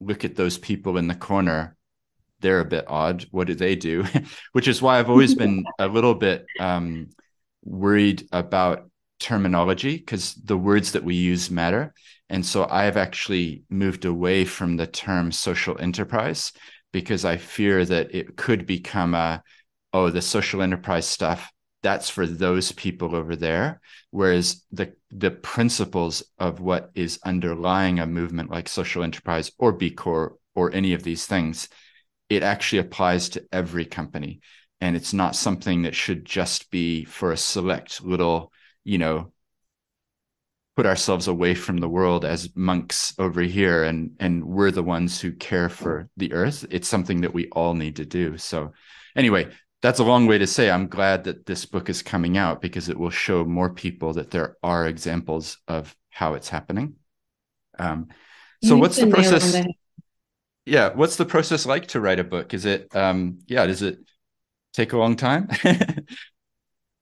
look 0.00 0.24
at 0.24 0.36
those 0.36 0.58
people 0.58 0.98
in 0.98 1.08
the 1.08 1.14
corner. 1.14 1.76
They're 2.40 2.60
a 2.60 2.64
bit 2.64 2.84
odd. 2.88 3.26
What 3.30 3.46
do 3.46 3.54
they 3.54 3.76
do? 3.76 4.04
Which 4.52 4.68
is 4.68 4.80
why 4.80 4.98
i've 4.98 5.10
always 5.10 5.34
been 5.34 5.64
a 5.78 5.88
little 5.88 6.14
bit 6.14 6.46
um, 6.58 7.10
worried 7.64 8.28
about 8.32 8.88
terminology 9.18 9.96
because 9.96 10.34
the 10.34 10.56
words 10.56 10.92
that 10.92 11.04
we 11.04 11.14
use 11.14 11.50
matter 11.50 11.92
and 12.30 12.46
so 12.46 12.64
I've 12.70 12.96
actually 12.96 13.64
moved 13.68 14.04
away 14.04 14.44
from 14.44 14.76
the 14.76 14.86
term 14.86 15.32
social 15.32 15.76
enterprise 15.80 16.52
because 16.92 17.24
I 17.24 17.36
fear 17.36 17.84
that 17.84 18.14
it 18.14 18.36
could 18.36 18.66
become 18.66 19.14
a, 19.14 19.42
oh, 19.92 20.10
the 20.10 20.22
social 20.22 20.62
enterprise 20.62 21.06
stuff, 21.06 21.50
that's 21.82 22.08
for 22.08 22.26
those 22.26 22.70
people 22.72 23.16
over 23.16 23.34
there. 23.34 23.80
Whereas 24.10 24.64
the 24.70 24.94
the 25.10 25.30
principles 25.32 26.22
of 26.38 26.60
what 26.60 26.90
is 26.94 27.18
underlying 27.24 27.98
a 27.98 28.06
movement 28.06 28.50
like 28.50 28.68
social 28.68 29.02
enterprise 29.02 29.50
or 29.58 29.72
B 29.72 29.90
Corp 29.90 30.38
or 30.54 30.72
any 30.72 30.92
of 30.92 31.02
these 31.02 31.26
things, 31.26 31.68
it 32.28 32.44
actually 32.44 32.78
applies 32.78 33.30
to 33.30 33.44
every 33.50 33.86
company. 33.86 34.40
And 34.80 34.94
it's 34.94 35.12
not 35.12 35.34
something 35.36 35.82
that 35.82 35.96
should 35.96 36.24
just 36.24 36.70
be 36.70 37.04
for 37.04 37.32
a 37.32 37.36
select 37.36 38.02
little, 38.04 38.52
you 38.84 38.98
know, 38.98 39.32
put 40.80 40.86
ourselves 40.86 41.28
away 41.28 41.54
from 41.54 41.76
the 41.76 41.88
world 41.90 42.24
as 42.24 42.56
monks 42.56 43.12
over 43.18 43.42
here 43.42 43.84
and 43.84 44.16
and 44.18 44.42
we're 44.42 44.70
the 44.70 44.82
ones 44.82 45.20
who 45.20 45.30
care 45.30 45.68
for 45.68 46.08
the 46.16 46.32
earth. 46.32 46.64
It's 46.70 46.88
something 46.88 47.20
that 47.20 47.34
we 47.34 47.50
all 47.50 47.74
need 47.74 47.96
to 47.96 48.06
do. 48.06 48.38
So 48.38 48.72
anyway 49.14 49.48
that's 49.82 49.98
a 49.98 50.04
long 50.04 50.26
way 50.26 50.38
to 50.38 50.46
say 50.46 50.70
i'm 50.70 50.86
glad 50.86 51.24
that 51.24 51.44
this 51.44 51.66
book 51.66 51.90
is 51.90 52.02
coming 52.02 52.38
out 52.38 52.62
because 52.62 52.88
it 52.88 52.98
will 52.98 53.10
show 53.10 53.44
more 53.44 53.74
people 53.74 54.14
that 54.14 54.30
there 54.30 54.56
are 54.62 54.86
examples 54.86 55.58
of 55.68 55.94
how 56.08 56.32
it's 56.32 56.48
happening. 56.48 56.94
Um, 57.78 58.08
so 58.64 58.78
what's 58.78 58.96
the 58.96 59.08
process 59.08 59.52
the 59.52 59.74
yeah 60.64 60.94
what's 60.94 61.16
the 61.16 61.26
process 61.26 61.66
like 61.66 61.88
to 61.88 62.00
write 62.00 62.20
a 62.20 62.24
book? 62.24 62.54
Is 62.54 62.64
it 62.64 62.96
um, 62.96 63.40
yeah 63.48 63.66
does 63.66 63.82
it 63.82 63.98
take 64.72 64.94
a 64.94 64.98
long 64.98 65.16
time 65.16 65.50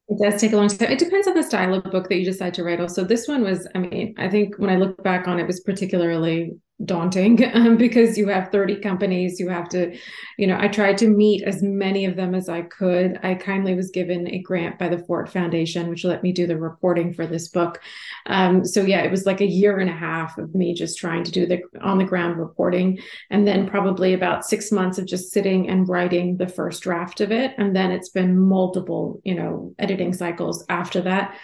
It 0.09 0.19
does 0.23 0.41
take 0.41 0.53
a 0.53 0.57
long 0.57 0.69
time. 0.69 0.91
It 0.91 0.99
depends 0.99 1.27
on 1.27 1.35
the 1.35 1.43
style 1.43 1.75
of 1.75 1.85
book 1.85 2.09
that 2.09 2.17
you 2.17 2.25
decide 2.25 2.55
to 2.55 2.65
write. 2.65 2.81
Also, 2.81 3.05
this 3.05 3.29
one 3.29 3.43
was, 3.43 3.69
I 3.75 3.79
mean, 3.79 4.15
I 4.17 4.29
think 4.29 4.59
when 4.59 4.71
I 4.71 4.77
look 4.77 5.03
back 5.03 5.29
on 5.29 5.39
it, 5.39 5.47
was 5.47 5.61
particularly 5.61 6.57
daunting 6.85 7.45
um, 7.55 7.77
because 7.77 8.17
you 8.17 8.29
have 8.29 8.53
30 8.53 8.77
companies 8.77 9.41
you 9.41 9.49
have 9.49 9.69
to 9.69 9.97
you 10.37 10.47
know 10.47 10.57
i 10.61 10.69
tried 10.69 10.97
to 10.97 11.09
meet 11.09 11.43
as 11.43 11.63
many 11.63 12.05
of 12.05 12.15
them 12.15 12.35
as 12.35 12.49
i 12.49 12.63
could. 12.63 13.19
I 13.23 13.35
kindly 13.35 13.75
was 13.75 13.91
given 13.91 14.29
a 14.29 14.39
grant 14.39 14.79
by 14.79 14.89
the 14.89 14.99
ford 14.99 15.29
foundation 15.29 15.89
which 15.89 16.05
let 16.05 16.23
me 16.23 16.33
do 16.33 16.47
the 16.47 16.57
reporting 16.57 17.13
for 17.13 17.27
this 17.27 17.49
book. 17.49 17.81
Um, 18.27 18.65
so 18.65 18.83
yeah 18.83 19.01
it 19.01 19.11
was 19.11 19.27
like 19.27 19.41
a 19.41 19.47
year 19.47 19.79
and 19.79 19.91
a 19.91 19.95
half 19.95 20.39
of 20.39 20.55
me 20.55 20.75
just 20.75 20.99
trying 20.99 21.25
to 21.25 21.33
do 21.33 21.47
the 21.47 21.63
on 21.81 21.99
the 21.99 22.05
ground 22.05 22.39
reporting 22.39 23.01
and 23.31 23.47
then 23.47 23.69
probably 23.69 24.15
about 24.15 24.45
six 24.45 24.71
months 24.71 24.99
of 24.99 25.07
just 25.07 25.33
sitting 25.33 25.69
and 25.69 25.89
writing 25.89 26.37
the 26.37 26.49
first 26.49 26.83
draft 26.83 27.21
of 27.21 27.33
it 27.33 27.55
and 27.59 27.75
then 27.75 27.91
it's 27.91 28.11
been 28.11 28.39
multiple 28.39 29.21
you 29.25 29.35
know 29.35 29.75
editing 29.79 30.13
cycles 30.13 30.65
after 30.69 31.01
that. 31.03 31.37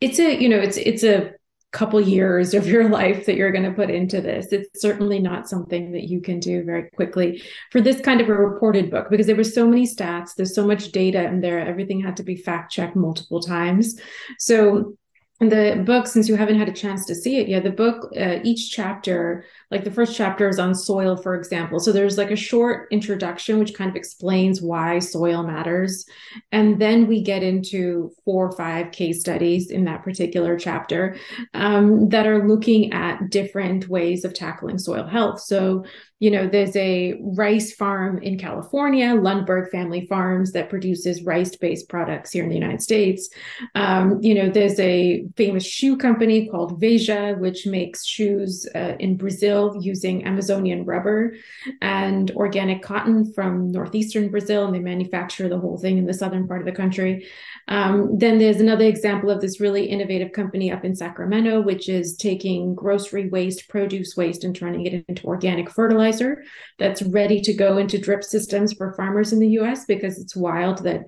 It's 0.00 0.18
a 0.18 0.40
you 0.40 0.48
know 0.48 0.58
it's 0.58 0.76
it's 0.76 1.04
a 1.04 1.32
couple 1.72 2.00
years 2.00 2.54
of 2.54 2.66
your 2.66 2.88
life 3.00 3.26
that 3.26 3.36
you're 3.36 3.52
going 3.52 3.64
to 3.64 3.72
put 3.72 3.90
into 3.90 4.20
this. 4.20 4.52
It's 4.52 4.80
certainly 4.80 5.18
not 5.18 5.48
something 5.48 5.92
that 5.92 6.04
you 6.04 6.20
can 6.20 6.40
do 6.40 6.64
very 6.64 6.90
quickly 6.90 7.42
for 7.70 7.80
this 7.80 8.00
kind 8.00 8.20
of 8.20 8.28
a 8.28 8.34
reported 8.34 8.90
book 8.90 9.08
because 9.10 9.26
there 9.26 9.36
were 9.36 9.44
so 9.44 9.66
many 9.66 9.86
stats, 9.86 10.34
there's 10.34 10.54
so 10.54 10.66
much 10.66 10.92
data 10.92 11.24
in 11.24 11.40
there, 11.40 11.60
everything 11.60 12.00
had 12.00 12.16
to 12.16 12.22
be 12.22 12.36
fact 12.36 12.72
checked 12.72 12.96
multiple 12.96 13.40
times. 13.40 14.00
So 14.38 14.96
the 15.40 15.82
book 15.86 16.06
since 16.06 16.28
you 16.28 16.36
haven't 16.36 16.58
had 16.58 16.68
a 16.68 16.72
chance 16.72 17.06
to 17.06 17.14
see 17.14 17.38
it 17.38 17.48
yet 17.48 17.62
the 17.64 17.70
book 17.70 18.12
uh, 18.16 18.38
each 18.42 18.70
chapter 18.70 19.44
like 19.70 19.84
the 19.84 19.90
first 19.90 20.16
chapter 20.16 20.48
is 20.48 20.58
on 20.58 20.74
soil 20.74 21.16
for 21.16 21.34
example. 21.34 21.78
So 21.78 21.92
there's 21.92 22.18
like 22.18 22.30
a 22.30 22.36
short 22.36 22.88
introduction 22.90 23.58
which 23.58 23.74
kind 23.74 23.88
of 23.88 23.96
explains 23.96 24.60
why 24.60 24.98
soil 24.98 25.42
matters. 25.44 26.04
And 26.50 26.80
then 26.80 27.06
we 27.06 27.22
get 27.22 27.42
into 27.42 28.12
four 28.24 28.48
or 28.48 28.56
five 28.56 28.90
case 28.90 29.20
studies 29.20 29.70
in 29.70 29.84
that 29.84 30.02
particular 30.02 30.58
chapter 30.58 31.16
um, 31.54 32.08
that 32.08 32.26
are 32.26 32.48
looking 32.48 32.92
at 32.92 33.30
different 33.30 33.88
ways 33.88 34.24
of 34.24 34.34
tackling 34.34 34.78
soil 34.78 35.06
health. 35.06 35.40
So 35.40 35.84
you 36.20 36.30
know, 36.30 36.46
there's 36.46 36.76
a 36.76 37.18
rice 37.18 37.72
farm 37.72 38.18
in 38.18 38.38
California, 38.38 39.06
Lundberg 39.06 39.70
Family 39.70 40.04
Farms, 40.04 40.52
that 40.52 40.68
produces 40.68 41.22
rice 41.22 41.56
based 41.56 41.88
products 41.88 42.30
here 42.30 42.44
in 42.44 42.50
the 42.50 42.54
United 42.54 42.82
States. 42.82 43.30
Um, 43.74 44.20
you 44.22 44.34
know, 44.34 44.50
there's 44.50 44.78
a 44.78 45.24
famous 45.36 45.64
shoe 45.64 45.96
company 45.96 46.46
called 46.46 46.78
Veja, 46.78 47.36
which 47.38 47.66
makes 47.66 48.04
shoes 48.04 48.68
uh, 48.74 48.96
in 49.00 49.16
Brazil 49.16 49.74
using 49.80 50.26
Amazonian 50.26 50.84
rubber 50.84 51.36
and 51.80 52.30
organic 52.32 52.82
cotton 52.82 53.32
from 53.32 53.72
northeastern 53.72 54.28
Brazil, 54.28 54.66
and 54.66 54.74
they 54.74 54.78
manufacture 54.78 55.48
the 55.48 55.58
whole 55.58 55.78
thing 55.78 55.96
in 55.96 56.04
the 56.04 56.12
southern 56.12 56.46
part 56.46 56.60
of 56.60 56.66
the 56.66 56.72
country. 56.72 57.26
Um, 57.68 58.18
then 58.18 58.38
there's 58.38 58.60
another 58.60 58.84
example 58.84 59.30
of 59.30 59.40
this 59.40 59.58
really 59.58 59.86
innovative 59.86 60.32
company 60.32 60.70
up 60.70 60.84
in 60.84 60.94
Sacramento, 60.94 61.62
which 61.62 61.88
is 61.88 62.14
taking 62.14 62.74
grocery 62.74 63.30
waste, 63.30 63.68
produce 63.68 64.18
waste, 64.18 64.44
and 64.44 64.54
turning 64.54 64.84
it 64.84 65.04
into 65.08 65.24
organic 65.24 65.70
fertilizer 65.70 66.09
fertilizer 66.10 66.42
that's 66.78 67.02
ready 67.02 67.40
to 67.42 67.52
go 67.52 67.78
into 67.78 67.98
drip 67.98 68.24
systems 68.24 68.72
for 68.72 68.94
farmers 68.94 69.32
in 69.32 69.38
the 69.38 69.48
US 69.60 69.84
because 69.84 70.18
it's 70.18 70.36
wild 70.36 70.84
that 70.84 71.04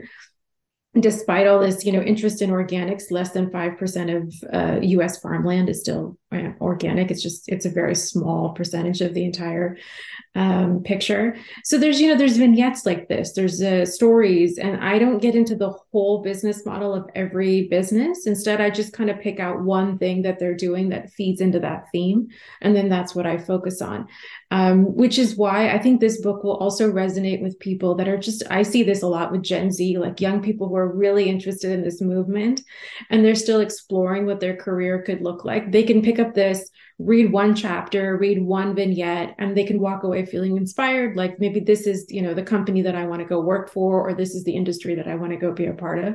despite 0.98 1.46
all 1.46 1.60
this 1.60 1.84
you 1.84 1.92
know 1.92 2.02
interest 2.02 2.42
in 2.42 2.50
organics 2.50 3.10
less 3.10 3.30
than 3.30 3.50
5% 3.50 4.16
of 4.16 4.34
uh, 4.52 5.02
us 5.02 5.18
farmland 5.18 5.68
is 5.68 5.80
still 5.80 6.18
organic. 6.60 7.10
It's 7.10 7.22
just 7.22 7.48
it's 7.48 7.66
a 7.66 7.70
very 7.70 7.94
small 7.94 8.50
percentage 8.50 9.00
of 9.00 9.14
the 9.14 9.24
entire 9.24 9.76
um, 10.34 10.82
picture. 10.82 11.36
So 11.64 11.76
there's 11.78 12.00
you 12.00 12.08
know 12.08 12.16
there's 12.16 12.36
vignettes 12.36 12.86
like 12.86 13.08
this. 13.08 13.32
There's 13.32 13.60
uh, 13.60 13.84
stories, 13.84 14.58
and 14.58 14.82
I 14.82 14.98
don't 14.98 15.20
get 15.20 15.34
into 15.34 15.54
the 15.54 15.70
whole 15.70 16.22
business 16.22 16.64
model 16.64 16.94
of 16.94 17.08
every 17.14 17.68
business. 17.68 18.26
Instead, 18.26 18.60
I 18.60 18.70
just 18.70 18.94
kind 18.94 19.10
of 19.10 19.20
pick 19.20 19.40
out 19.40 19.62
one 19.62 19.98
thing 19.98 20.22
that 20.22 20.38
they're 20.38 20.56
doing 20.56 20.88
that 20.88 21.10
feeds 21.10 21.40
into 21.40 21.60
that 21.60 21.86
theme, 21.92 22.28
and 22.62 22.74
then 22.74 22.88
that's 22.88 23.14
what 23.14 23.26
I 23.26 23.36
focus 23.36 23.82
on. 23.82 24.08
Um, 24.50 24.94
which 24.94 25.18
is 25.18 25.36
why 25.36 25.70
I 25.70 25.78
think 25.78 26.00
this 26.00 26.20
book 26.20 26.44
will 26.44 26.56
also 26.56 26.90
resonate 26.90 27.42
with 27.42 27.58
people 27.58 27.94
that 27.96 28.08
are 28.08 28.18
just 28.18 28.42
I 28.50 28.62
see 28.62 28.82
this 28.82 29.02
a 29.02 29.08
lot 29.08 29.32
with 29.32 29.42
Gen 29.42 29.70
Z, 29.70 29.98
like 29.98 30.20
young 30.20 30.42
people 30.42 30.68
who 30.68 30.76
are 30.76 30.94
really 30.94 31.28
interested 31.28 31.72
in 31.72 31.82
this 31.82 32.00
movement, 32.00 32.62
and 33.10 33.24
they're 33.24 33.34
still 33.34 33.60
exploring 33.60 34.24
what 34.24 34.40
their 34.40 34.56
career 34.56 35.02
could 35.02 35.20
look 35.20 35.44
like. 35.44 35.72
They 35.72 35.82
can 35.82 36.00
pick 36.00 36.18
up 36.18 36.21
this 36.34 36.70
read 36.98 37.32
one 37.32 37.54
chapter, 37.54 38.16
read 38.16 38.42
one 38.42 38.74
vignette, 38.74 39.34
and 39.38 39.56
they 39.56 39.64
can 39.64 39.80
walk 39.80 40.04
away 40.04 40.24
feeling 40.24 40.56
inspired. 40.56 41.16
Like 41.16 41.40
maybe 41.40 41.60
this 41.60 41.86
is, 41.86 42.06
you 42.08 42.22
know, 42.22 42.34
the 42.34 42.42
company 42.42 42.82
that 42.82 42.94
I 42.94 43.06
want 43.06 43.20
to 43.20 43.28
go 43.28 43.40
work 43.40 43.70
for, 43.70 44.08
or 44.08 44.14
this 44.14 44.34
is 44.34 44.44
the 44.44 44.54
industry 44.54 44.94
that 44.94 45.08
I 45.08 45.16
want 45.16 45.32
to 45.32 45.38
go 45.38 45.52
be 45.52 45.66
a 45.66 45.72
part 45.72 46.04
of. 46.04 46.14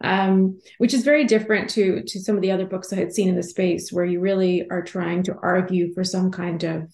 Um, 0.00 0.60
which 0.78 0.94
is 0.94 1.02
very 1.02 1.24
different 1.24 1.70
to 1.70 2.02
to 2.02 2.20
some 2.20 2.36
of 2.36 2.42
the 2.42 2.52
other 2.52 2.66
books 2.66 2.92
I 2.92 2.96
had 2.96 3.12
seen 3.12 3.28
in 3.28 3.36
the 3.36 3.42
space 3.42 3.90
where 3.90 4.04
you 4.04 4.20
really 4.20 4.68
are 4.70 4.82
trying 4.82 5.24
to 5.24 5.34
argue 5.42 5.92
for 5.94 6.04
some 6.04 6.30
kind 6.30 6.62
of 6.62 6.92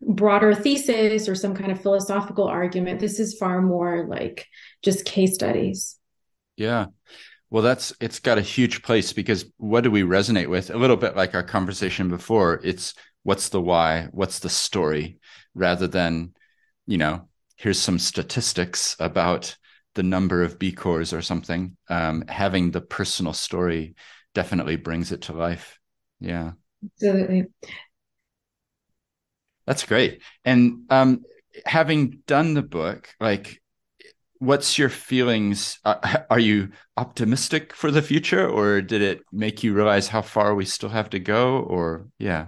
broader 0.00 0.54
thesis 0.54 1.28
or 1.28 1.34
some 1.34 1.54
kind 1.54 1.72
of 1.72 1.80
philosophical 1.80 2.44
argument. 2.44 3.00
This 3.00 3.18
is 3.18 3.38
far 3.38 3.62
more 3.62 4.06
like 4.08 4.46
just 4.82 5.04
case 5.04 5.34
studies. 5.34 5.98
Yeah. 6.56 6.86
Well, 7.50 7.62
that's 7.62 7.94
it's 8.00 8.18
got 8.18 8.38
a 8.38 8.42
huge 8.42 8.82
place 8.82 9.12
because 9.12 9.46
what 9.56 9.82
do 9.82 9.90
we 9.90 10.02
resonate 10.02 10.48
with? 10.50 10.70
A 10.70 10.76
little 10.76 10.96
bit 10.96 11.16
like 11.16 11.34
our 11.34 11.42
conversation 11.42 12.08
before. 12.08 12.60
It's 12.62 12.94
what's 13.22 13.48
the 13.48 13.60
why, 13.60 14.08
what's 14.12 14.38
the 14.40 14.50
story, 14.50 15.18
rather 15.54 15.86
than, 15.86 16.34
you 16.86 16.98
know, 16.98 17.28
here's 17.56 17.78
some 17.78 17.98
statistics 17.98 18.96
about 19.00 19.56
the 19.94 20.02
number 20.02 20.42
of 20.42 20.58
B 20.58 20.72
Corps 20.72 21.12
or 21.12 21.22
something. 21.22 21.76
Um, 21.88 22.24
having 22.28 22.70
the 22.70 22.82
personal 22.82 23.32
story 23.32 23.94
definitely 24.34 24.76
brings 24.76 25.10
it 25.10 25.22
to 25.22 25.32
life. 25.32 25.78
Yeah. 26.20 26.52
Absolutely. 26.84 27.46
That's 29.66 29.84
great. 29.84 30.22
And 30.44 30.84
um, 30.90 31.24
having 31.66 32.22
done 32.26 32.54
the 32.54 32.62
book, 32.62 33.08
like 33.20 33.60
what's 34.38 34.78
your 34.78 34.88
feelings 34.88 35.78
uh, 35.84 36.18
are 36.30 36.38
you 36.38 36.68
optimistic 36.96 37.74
for 37.74 37.90
the 37.90 38.02
future 38.02 38.48
or 38.48 38.80
did 38.80 39.02
it 39.02 39.20
make 39.32 39.62
you 39.62 39.72
realize 39.72 40.08
how 40.08 40.22
far 40.22 40.54
we 40.54 40.64
still 40.64 40.88
have 40.88 41.10
to 41.10 41.18
go 41.18 41.60
or 41.60 42.06
yeah 42.18 42.46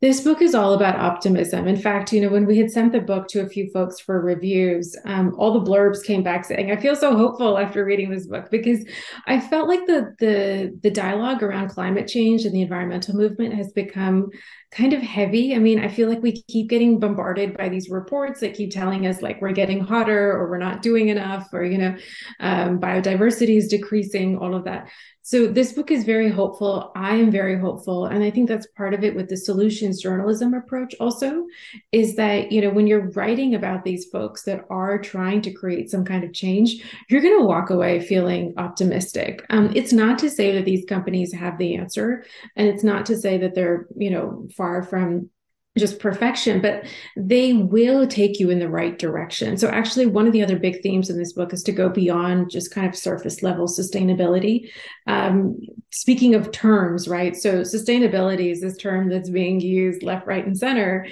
this 0.00 0.20
book 0.22 0.40
is 0.40 0.54
all 0.54 0.74
about 0.74 0.98
optimism. 0.98 1.66
In 1.66 1.76
fact, 1.76 2.12
you 2.12 2.20
know, 2.20 2.28
when 2.28 2.46
we 2.46 2.58
had 2.58 2.70
sent 2.70 2.92
the 2.92 3.00
book 3.00 3.28
to 3.28 3.40
a 3.40 3.48
few 3.48 3.70
folks 3.72 4.00
for 4.00 4.20
reviews, 4.20 4.96
um, 5.04 5.34
all 5.38 5.52
the 5.52 5.70
blurbs 5.70 6.04
came 6.04 6.22
back 6.22 6.44
saying, 6.44 6.70
"I 6.70 6.76
feel 6.76 6.96
so 6.96 7.16
hopeful 7.16 7.58
after 7.58 7.84
reading 7.84 8.10
this 8.10 8.26
book," 8.26 8.50
because 8.50 8.86
I 9.26 9.40
felt 9.40 9.68
like 9.68 9.86
the 9.86 10.14
the 10.18 10.78
the 10.82 10.90
dialogue 10.90 11.42
around 11.42 11.68
climate 11.68 12.08
change 12.08 12.44
and 12.44 12.54
the 12.54 12.62
environmental 12.62 13.16
movement 13.16 13.54
has 13.54 13.72
become 13.72 14.30
kind 14.70 14.92
of 14.92 15.00
heavy. 15.00 15.54
I 15.54 15.58
mean, 15.58 15.78
I 15.78 15.88
feel 15.88 16.08
like 16.08 16.22
we 16.22 16.42
keep 16.42 16.68
getting 16.68 16.98
bombarded 16.98 17.56
by 17.56 17.68
these 17.68 17.88
reports 17.88 18.40
that 18.40 18.54
keep 18.54 18.70
telling 18.70 19.06
us 19.06 19.22
like 19.22 19.40
we're 19.40 19.52
getting 19.52 19.80
hotter 19.80 20.32
or 20.32 20.50
we're 20.50 20.58
not 20.58 20.82
doing 20.82 21.08
enough, 21.08 21.48
or 21.52 21.64
you 21.64 21.78
know, 21.78 21.96
um, 22.40 22.80
biodiversity 22.80 23.56
is 23.56 23.68
decreasing. 23.68 24.38
All 24.38 24.54
of 24.54 24.64
that. 24.64 24.88
So 25.22 25.48
this 25.48 25.72
book 25.72 25.90
is 25.90 26.04
very 26.04 26.30
hopeful. 26.30 26.92
I 26.94 27.16
am 27.16 27.32
very 27.32 27.58
hopeful. 27.58 28.06
And 28.06 28.22
I 28.22 28.30
think 28.30 28.48
that's 28.48 28.68
part 28.76 28.94
of 28.94 29.02
it 29.02 29.16
with 29.16 29.28
the 29.28 29.36
solutions 29.36 30.00
journalism 30.00 30.54
approach 30.54 30.94
also 31.00 31.46
is 31.90 32.14
that, 32.14 32.52
you 32.52 32.60
know, 32.60 32.70
when 32.70 32.86
you're 32.86 33.10
writing 33.10 33.56
about 33.56 33.82
these 33.82 34.04
folks 34.04 34.44
that 34.44 34.64
are 34.70 35.00
trying 35.00 35.42
to 35.42 35.52
create 35.52 35.90
some 35.90 36.04
kind 36.04 36.22
of 36.22 36.32
change, 36.32 36.80
you're 37.08 37.22
going 37.22 37.40
to 37.40 37.44
walk 37.44 37.70
away 37.70 37.98
feeling 37.98 38.54
optimistic. 38.56 39.44
Um, 39.50 39.72
it's 39.74 39.92
not 39.92 40.16
to 40.20 40.30
say 40.30 40.52
that 40.52 40.64
these 40.64 40.84
companies 40.84 41.32
have 41.32 41.58
the 41.58 41.74
answer. 41.74 42.24
And 42.54 42.68
it's 42.68 42.84
not 42.84 43.04
to 43.06 43.16
say 43.16 43.36
that 43.38 43.56
they're, 43.56 43.88
you 43.96 44.10
know, 44.10 44.46
far 44.56 44.82
from 44.82 45.30
just 45.76 45.98
perfection, 45.98 46.60
but 46.60 46.86
they 47.16 47.52
will 47.52 48.06
take 48.06 48.40
you 48.40 48.50
in 48.50 48.58
the 48.58 48.68
right 48.68 48.98
direction. 48.98 49.56
So, 49.56 49.68
actually, 49.68 50.06
one 50.06 50.26
of 50.26 50.32
the 50.32 50.42
other 50.42 50.58
big 50.58 50.82
themes 50.82 51.10
in 51.10 51.18
this 51.18 51.34
book 51.34 51.52
is 51.52 51.62
to 51.64 51.72
go 51.72 51.88
beyond 51.88 52.50
just 52.50 52.70
kind 52.70 52.86
of 52.86 52.96
surface 52.96 53.42
level 53.42 53.66
sustainability. 53.66 54.70
Um, 55.06 55.58
speaking 55.90 56.34
of 56.34 56.50
terms, 56.50 57.08
right? 57.08 57.36
So, 57.36 57.60
sustainability 57.60 58.50
is 58.50 58.60
this 58.60 58.76
term 58.76 59.10
that's 59.10 59.30
being 59.30 59.60
used 59.60 60.02
left, 60.02 60.26
right, 60.26 60.46
and 60.46 60.56
center, 60.56 61.06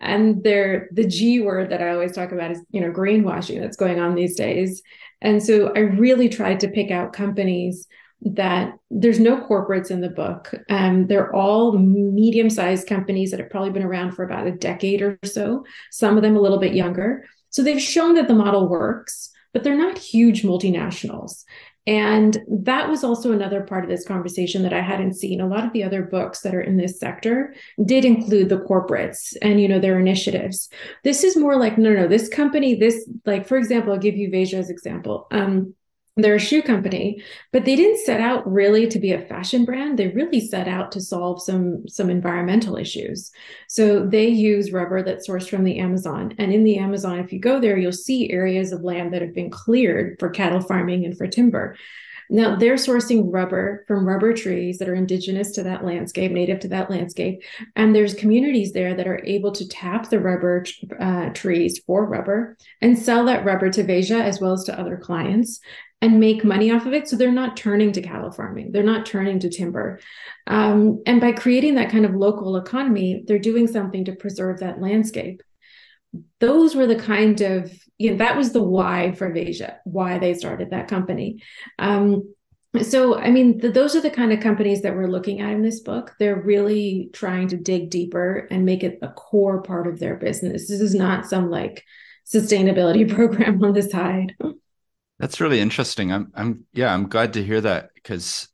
and 0.00 0.42
there 0.42 0.88
the 0.92 1.06
G 1.06 1.40
word 1.40 1.70
that 1.70 1.82
I 1.82 1.90
always 1.90 2.12
talk 2.12 2.32
about 2.32 2.50
is 2.50 2.60
you 2.70 2.80
know 2.80 2.90
greenwashing 2.90 3.60
that's 3.60 3.76
going 3.76 4.00
on 4.00 4.14
these 4.14 4.34
days. 4.34 4.82
And 5.20 5.42
so, 5.42 5.72
I 5.74 5.80
really 5.80 6.28
tried 6.28 6.60
to 6.60 6.68
pick 6.68 6.90
out 6.90 7.12
companies 7.12 7.86
that 8.22 8.74
there's 8.90 9.20
no 9.20 9.40
corporates 9.46 9.90
in 9.90 10.00
the 10.00 10.08
book. 10.08 10.52
Um, 10.68 11.06
they're 11.06 11.34
all 11.34 11.72
medium 11.72 12.50
sized 12.50 12.88
companies 12.88 13.30
that 13.30 13.40
have 13.40 13.50
probably 13.50 13.70
been 13.70 13.84
around 13.84 14.12
for 14.12 14.24
about 14.24 14.46
a 14.46 14.52
decade 14.52 15.02
or 15.02 15.18
so, 15.24 15.64
some 15.90 16.16
of 16.16 16.22
them 16.22 16.36
a 16.36 16.40
little 16.40 16.58
bit 16.58 16.74
younger. 16.74 17.24
So 17.50 17.62
they've 17.62 17.80
shown 17.80 18.14
that 18.14 18.28
the 18.28 18.34
model 18.34 18.68
works, 18.68 19.30
but 19.52 19.64
they're 19.64 19.76
not 19.76 19.98
huge 19.98 20.42
multinationals. 20.42 21.44
And 21.86 22.36
that 22.50 22.90
was 22.90 23.02
also 23.02 23.32
another 23.32 23.62
part 23.62 23.82
of 23.82 23.88
this 23.88 24.06
conversation 24.06 24.62
that 24.64 24.74
I 24.74 24.82
hadn't 24.82 25.14
seen. 25.14 25.40
A 25.40 25.46
lot 25.46 25.64
of 25.64 25.72
the 25.72 25.84
other 25.84 26.02
books 26.02 26.40
that 26.40 26.54
are 26.54 26.60
in 26.60 26.76
this 26.76 27.00
sector 27.00 27.54
did 27.82 28.04
include 28.04 28.50
the 28.50 28.58
corporates 28.58 29.34
and 29.40 29.58
you 29.58 29.68
know 29.68 29.78
their 29.78 29.98
initiatives. 29.98 30.68
This 31.02 31.24
is 31.24 31.34
more 31.34 31.56
like 31.56 31.78
no, 31.78 31.94
no, 31.94 32.06
this 32.06 32.28
company, 32.28 32.74
this 32.74 33.08
like 33.24 33.46
for 33.46 33.56
example, 33.56 33.94
I'll 33.94 33.98
give 33.98 34.16
you 34.16 34.28
Veja's 34.28 34.68
example. 34.68 35.28
Um, 35.30 35.74
they're 36.18 36.34
a 36.34 36.40
shoe 36.40 36.62
company 36.62 37.22
but 37.52 37.64
they 37.64 37.76
didn't 37.76 38.04
set 38.04 38.20
out 38.20 38.50
really 38.50 38.86
to 38.88 38.98
be 38.98 39.12
a 39.12 39.24
fashion 39.26 39.64
brand. 39.64 39.98
They 39.98 40.08
really 40.08 40.40
set 40.40 40.68
out 40.68 40.92
to 40.92 41.00
solve 41.00 41.42
some 41.42 41.86
some 41.88 42.10
environmental 42.10 42.76
issues. 42.76 43.30
So 43.68 44.06
they 44.06 44.28
use 44.28 44.72
rubber 44.72 45.02
that's 45.02 45.28
sourced 45.28 45.48
from 45.48 45.64
the 45.64 45.78
amazon. 45.78 46.34
And 46.38 46.52
in 46.52 46.64
the 46.64 46.78
amazon 46.78 47.18
if 47.20 47.32
you 47.32 47.40
go 47.40 47.60
there 47.60 47.78
you'll 47.78 47.92
see 47.92 48.30
areas 48.30 48.72
of 48.72 48.82
land 48.82 49.14
that 49.14 49.22
have 49.22 49.34
been 49.34 49.50
cleared 49.50 50.18
for 50.18 50.28
cattle 50.28 50.60
farming 50.60 51.04
and 51.04 51.16
for 51.16 51.26
timber. 51.26 51.76
Now 52.30 52.56
they're 52.56 52.74
sourcing 52.74 53.32
rubber 53.32 53.84
from 53.88 54.06
rubber 54.06 54.34
trees 54.34 54.78
that 54.78 54.88
are 54.88 54.94
indigenous 54.94 55.52
to 55.52 55.62
that 55.62 55.84
landscape, 55.84 56.30
native 56.30 56.60
to 56.60 56.68
that 56.68 56.90
landscape, 56.90 57.42
and 57.74 57.94
there's 57.94 58.14
communities 58.14 58.72
there 58.72 58.94
that 58.94 59.06
are 59.06 59.24
able 59.24 59.52
to 59.52 59.66
tap 59.66 60.10
the 60.10 60.20
rubber 60.20 60.64
uh, 61.00 61.30
trees 61.30 61.80
for 61.86 62.04
rubber 62.04 62.56
and 62.82 62.98
sell 62.98 63.24
that 63.24 63.44
rubber 63.44 63.70
to 63.70 63.82
Veja 63.82 64.22
as 64.22 64.40
well 64.40 64.52
as 64.52 64.64
to 64.64 64.78
other 64.78 64.96
clients 64.96 65.60
and 66.00 66.20
make 66.20 66.44
money 66.44 66.70
off 66.70 66.86
of 66.86 66.92
it. 66.92 67.08
So 67.08 67.16
they're 67.16 67.32
not 67.32 67.56
turning 67.56 67.92
to 67.92 68.02
cattle 68.02 68.30
farming, 68.30 68.72
they're 68.72 68.82
not 68.82 69.06
turning 69.06 69.40
to 69.40 69.50
timber. 69.50 70.00
Um, 70.46 71.02
and 71.06 71.20
by 71.20 71.32
creating 71.32 71.74
that 71.74 71.90
kind 71.90 72.04
of 72.04 72.14
local 72.14 72.56
economy, 72.56 73.24
they're 73.26 73.38
doing 73.38 73.66
something 73.66 74.04
to 74.04 74.14
preserve 74.14 74.60
that 74.60 74.80
landscape. 74.80 75.42
Those 76.40 76.74
were 76.74 76.86
the 76.86 76.96
kind 76.96 77.40
of, 77.40 77.72
you 77.98 78.12
know, 78.12 78.16
that 78.18 78.36
was 78.36 78.52
the 78.52 78.62
why 78.62 79.12
for 79.12 79.32
Veja, 79.32 79.76
why 79.84 80.18
they 80.18 80.34
started 80.34 80.70
that 80.70 80.88
company. 80.88 81.42
Um, 81.78 82.34
so, 82.82 83.18
I 83.18 83.30
mean, 83.30 83.58
the, 83.58 83.70
those 83.70 83.96
are 83.96 84.00
the 84.00 84.10
kind 84.10 84.32
of 84.32 84.40
companies 84.40 84.82
that 84.82 84.94
we're 84.94 85.08
looking 85.08 85.40
at 85.40 85.52
in 85.52 85.62
this 85.62 85.80
book. 85.80 86.14
They're 86.18 86.40
really 86.40 87.10
trying 87.12 87.48
to 87.48 87.56
dig 87.56 87.90
deeper 87.90 88.46
and 88.50 88.64
make 88.64 88.84
it 88.84 88.98
a 89.02 89.08
core 89.08 89.62
part 89.62 89.86
of 89.86 89.98
their 89.98 90.16
business. 90.16 90.68
This 90.68 90.80
is 90.80 90.94
not 90.94 91.26
some 91.26 91.50
like 91.50 91.84
sustainability 92.26 93.08
program 93.14 93.62
on 93.64 93.72
the 93.72 93.82
side. 93.82 94.36
That's 95.18 95.40
really 95.40 95.60
interesting. 95.60 96.12
I'm 96.12 96.30
I'm 96.34 96.64
yeah, 96.72 96.92
I'm 96.94 97.08
glad 97.08 97.32
to 97.34 97.44
hear 97.44 97.60
that 97.62 97.90
because 97.94 98.48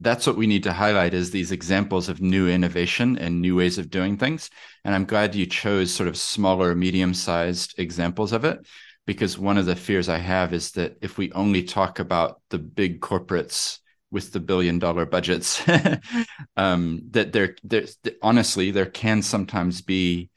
that's 0.00 0.26
what 0.26 0.36
we 0.36 0.46
need 0.46 0.62
to 0.64 0.72
highlight 0.72 1.12
is 1.14 1.30
these 1.30 1.52
examples 1.52 2.08
of 2.08 2.20
new 2.22 2.48
innovation 2.48 3.18
and 3.18 3.40
new 3.40 3.56
ways 3.56 3.78
of 3.78 3.90
doing 3.90 4.16
things. 4.16 4.48
And 4.84 4.94
I'm 4.94 5.04
glad 5.04 5.34
you 5.34 5.44
chose 5.46 5.92
sort 5.92 6.08
of 6.08 6.16
smaller, 6.16 6.74
medium-sized 6.74 7.74
examples 7.78 8.32
of 8.32 8.44
it 8.46 8.66
because 9.06 9.38
one 9.38 9.58
of 9.58 9.66
the 9.66 9.76
fears 9.76 10.08
I 10.08 10.16
have 10.18 10.54
is 10.54 10.72
that 10.72 10.96
if 11.02 11.18
we 11.18 11.32
only 11.32 11.62
talk 11.64 11.98
about 11.98 12.40
the 12.48 12.58
big 12.58 13.00
corporates 13.00 13.78
with 14.10 14.32
the 14.32 14.40
billion 14.40 14.78
dollar 14.78 15.04
budgets, 15.04 15.62
um, 16.56 17.02
that 17.10 17.32
there, 17.32 17.56
there, 17.62 17.84
honestly, 18.22 18.70
there 18.70 18.86
can 18.86 19.20
sometimes 19.20 19.82
be 19.82 20.30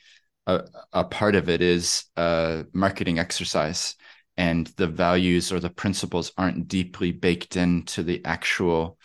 a, 0.48 0.66
a 0.92 1.04
part 1.06 1.36
of 1.36 1.50
it 1.50 1.62
is 1.62 2.06
a 2.18 2.66
marketing 2.74 3.18
exercise 3.20 3.96
and 4.38 4.68
the 4.78 4.88
values 4.88 5.52
or 5.52 5.60
the 5.60 5.70
principles 5.70 6.32
aren't 6.38 6.68
deeply 6.68 7.12
baked 7.12 7.56
into 7.56 8.04
the 8.04 8.24
actual 8.26 8.98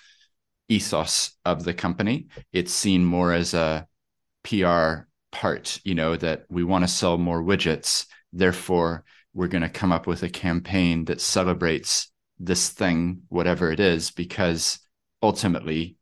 ethos 0.69 1.33
of 1.45 1.65
the 1.65 1.75
company 1.75 2.27
it's 2.53 2.73
seen 2.73 3.05
more 3.05 3.33
as 3.33 3.55
a 3.55 3.87
pr 4.43 5.07
part 5.31 5.81
you 5.85 5.95
know 5.95 6.17
that 6.17 6.45
we 6.49 6.65
want 6.65 6.85
to 6.85 6.89
sell 6.89 7.19
more 7.19 7.43
widgets 7.43 8.07
therefore 8.33 9.05
we're 9.35 9.49
going 9.49 9.63
to 9.63 9.69
come 9.69 9.93
up 9.93 10.07
with 10.07 10.23
a 10.23 10.29
campaign 10.29 11.05
that 11.07 11.21
celebrates 11.21 12.11
this 12.39 12.71
thing 12.71 13.23
whatever 13.29 13.71
it 13.71 13.81
is 13.81 14.11
because 14.11 14.79
ultimately 15.23 15.97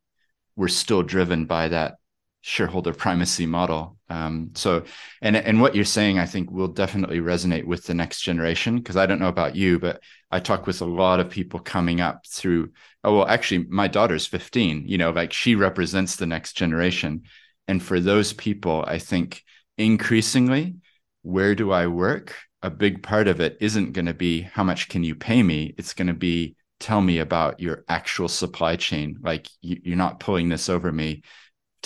we're 0.56 0.68
still 0.68 1.02
driven 1.02 1.44
by 1.44 1.68
that 1.68 1.96
shareholder 2.40 2.92
primacy 2.92 3.46
model. 3.46 3.95
Um, 4.08 4.50
so, 4.54 4.84
and 5.20 5.36
and 5.36 5.60
what 5.60 5.74
you're 5.74 5.84
saying, 5.84 6.18
I 6.18 6.26
think, 6.26 6.50
will 6.50 6.68
definitely 6.68 7.20
resonate 7.20 7.64
with 7.64 7.84
the 7.84 7.94
next 7.94 8.22
generation. 8.22 8.76
Because 8.78 8.96
I 8.96 9.06
don't 9.06 9.18
know 9.20 9.28
about 9.28 9.56
you, 9.56 9.78
but 9.78 10.00
I 10.30 10.40
talk 10.40 10.66
with 10.66 10.80
a 10.80 10.86
lot 10.86 11.20
of 11.20 11.30
people 11.30 11.60
coming 11.60 12.00
up 12.00 12.26
through. 12.26 12.70
Oh 13.04 13.18
well, 13.18 13.26
actually, 13.28 13.66
my 13.68 13.88
daughter's 13.88 14.26
15. 14.26 14.86
You 14.86 14.98
know, 14.98 15.10
like 15.10 15.32
she 15.32 15.54
represents 15.54 16.16
the 16.16 16.26
next 16.26 16.54
generation, 16.54 17.22
and 17.68 17.82
for 17.82 18.00
those 18.00 18.32
people, 18.32 18.84
I 18.86 18.98
think 18.98 19.42
increasingly, 19.78 20.76
where 21.22 21.54
do 21.54 21.72
I 21.72 21.86
work? 21.88 22.34
A 22.62 22.70
big 22.70 23.02
part 23.02 23.28
of 23.28 23.40
it 23.40 23.58
isn't 23.60 23.92
going 23.92 24.06
to 24.06 24.14
be 24.14 24.42
how 24.42 24.64
much 24.64 24.88
can 24.88 25.04
you 25.04 25.14
pay 25.14 25.42
me. 25.42 25.74
It's 25.78 25.94
going 25.94 26.08
to 26.08 26.14
be 26.14 26.56
tell 26.78 27.00
me 27.00 27.18
about 27.18 27.60
your 27.60 27.84
actual 27.88 28.28
supply 28.28 28.76
chain. 28.76 29.18
Like 29.22 29.48
you, 29.62 29.80
you're 29.82 29.96
not 29.96 30.20
pulling 30.20 30.48
this 30.48 30.68
over 30.68 30.90
me 30.92 31.22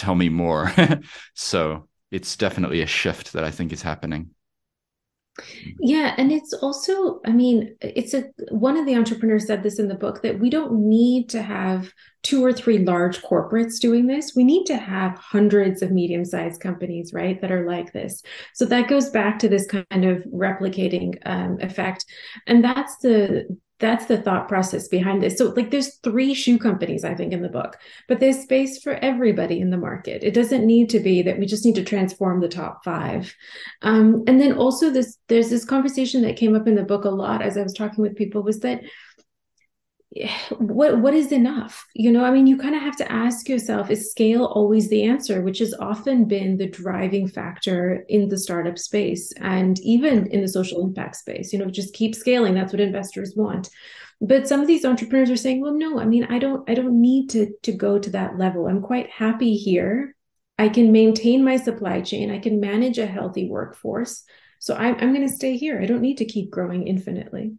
tell 0.01 0.15
me 0.15 0.29
more. 0.29 0.73
so 1.35 1.89
it's 2.11 2.37
definitely 2.37 2.83
a 2.83 2.87
shift 2.87 3.33
that 3.33 3.45
I 3.45 3.51
think 3.51 3.73
is 3.73 3.83
happening. 3.83 4.31
Yeah, 5.81 6.15
and 6.19 6.31
it's 6.33 6.53
also, 6.53 7.21
I 7.25 7.31
mean, 7.31 7.77
it's 7.81 8.15
a 8.15 8.25
one 8.51 8.77
of 8.77 8.85
the 8.85 8.97
entrepreneurs 8.97 9.47
said 9.47 9.63
this 9.63 9.79
in 9.79 9.89
the 9.89 9.95
book 9.95 10.23
that 10.23 10.39
we 10.39 10.51
don't 10.51 10.89
need 10.89 11.29
to 11.31 11.41
have 11.41 11.93
two 12.23 12.45
or 12.45 12.53
three 12.53 12.79
large 12.79 13.23
corporates 13.23 13.81
doing 13.81 14.07
this. 14.07 14.35
We 14.35 14.45
need 14.45 14.67
to 14.67 14.77
have 14.77 15.17
hundreds 15.17 15.83
of 15.83 15.93
medium-sized 15.93 16.61
companies, 16.61 17.13
right, 17.15 17.41
that 17.41 17.53
are 17.53 17.67
like 17.67 17.93
this. 17.93 18.23
So 18.55 18.65
that 18.67 18.89
goes 18.89 19.09
back 19.11 19.39
to 19.39 19.49
this 19.49 19.67
kind 19.67 20.05
of 20.05 20.25
replicating 20.25 21.17
um, 21.25 21.59
effect, 21.61 22.05
and 22.47 22.63
that's 22.63 22.99
the 22.99 23.47
that's 23.81 24.07
the 24.07 24.21
thought 24.21 24.47
process 24.47 24.89
behind 24.89 25.23
this. 25.23 25.39
So, 25.39 25.47
like, 25.57 25.71
there's 25.71 25.97
three 25.97 26.35
shoe 26.35 26.59
companies, 26.59 27.05
I 27.05 27.15
think, 27.15 27.33
in 27.33 27.43
the 27.43 27.49
book, 27.49 27.79
but 28.09 28.21
there's 28.21 28.41
space 28.41 28.83
for 28.83 28.93
everybody 28.93 29.61
in 29.61 29.71
the 29.71 29.79
market. 29.79 30.23
It 30.23 30.35
doesn't 30.35 30.67
need 30.67 30.91
to 30.91 31.01
be 31.01 31.23
that 31.23 31.39
we 31.39 31.47
just 31.47 31.65
need 31.65 31.77
to 31.77 31.85
transform 31.85 32.41
the 32.41 32.49
top 32.49 32.85
five. 32.85 33.35
Um, 33.83 34.23
and 34.27 34.41
then 34.41 34.53
also, 34.53 34.91
this 34.91 35.17
there's 35.29 35.51
this 35.51 35.65
conversation 35.65 36.23
that 36.23 36.37
came 36.37 36.55
up 36.55 36.69
in 36.69 36.75
the 36.75 36.83
book 36.83 37.05
a 37.05 37.11
lot 37.11 37.43
as 37.43 37.57
I 37.57 37.63
was 37.63 37.73
talking 37.73 38.03
with 38.03 38.17
people 38.17 38.43
was 38.43 38.61
that 38.61 38.83
what 40.59 40.99
what 40.99 41.15
is 41.15 41.31
enough? 41.31 41.87
You 41.95 42.11
know 42.11 42.25
i 42.25 42.33
mean 42.33 42.49
you 42.49 42.57
kind 42.57 42.75
of 42.75 42.83
have 42.83 42.97
to 42.97 43.13
ask 43.13 43.49
yourself 43.49 43.91
is 43.91 44.11
scale 44.11 44.45
always 44.45 44.89
the 44.89 45.05
answer? 45.05 45.41
Which 45.41 45.61
has 45.61 45.73
often 45.75 46.25
been 46.25 46.57
the 46.57 46.69
driving 46.69 47.29
factor 47.29 48.05
in 48.09 48.29
the 48.29 48.39
startup 48.39 48.77
space 48.77 49.33
and 49.41 49.79
even 49.81 50.27
in 50.27 50.41
the 50.41 50.49
social 50.49 50.83
impact 50.83 51.17
space 51.17 51.53
you 51.53 51.59
know 51.59 51.71
just 51.71 51.95
keep 51.95 52.15
scaling. 52.15 52.55
That's 52.55 52.73
what 52.73 52.81
investors 52.81 53.35
want. 53.37 53.69
But 54.21 54.49
some 54.49 54.61
of 54.61 54.67
these 54.67 54.85
entrepreneurs 54.85 55.31
are 55.31 55.37
saying 55.37 55.61
well 55.61 55.75
no 55.75 56.01
i 56.01 56.05
mean 56.05 56.25
i 56.25 56.41
don't 56.41 56.69
i 56.69 56.75
don't 56.75 57.01
need 57.01 57.31
to 57.31 57.53
to 57.63 57.73
go 57.73 57.99
to 57.99 58.11
that 58.11 58.37
level. 58.37 58.67
I'm 58.67 58.83
quite 58.83 59.11
happy 59.11 59.55
here. 59.55 60.17
I 60.59 60.69
can 60.69 60.91
maintain 60.91 61.45
my 61.45 61.57
supply 61.57 62.01
chain. 62.01 62.33
I 62.33 62.41
can 62.41 62.59
manage 62.59 62.99
a 62.99 63.07
healthy 63.07 63.49
workforce. 63.49 64.25
So 64.59 64.75
i'm, 64.75 64.97
I'm 64.97 65.15
going 65.15 65.27
to 65.27 65.35
stay 65.35 65.57
here. 65.57 65.81
I 65.81 65.87
don't 65.87 66.03
need 66.03 66.19
to 66.19 66.27
keep 66.27 66.51
growing 66.51 66.89
infinitely. 66.89 67.53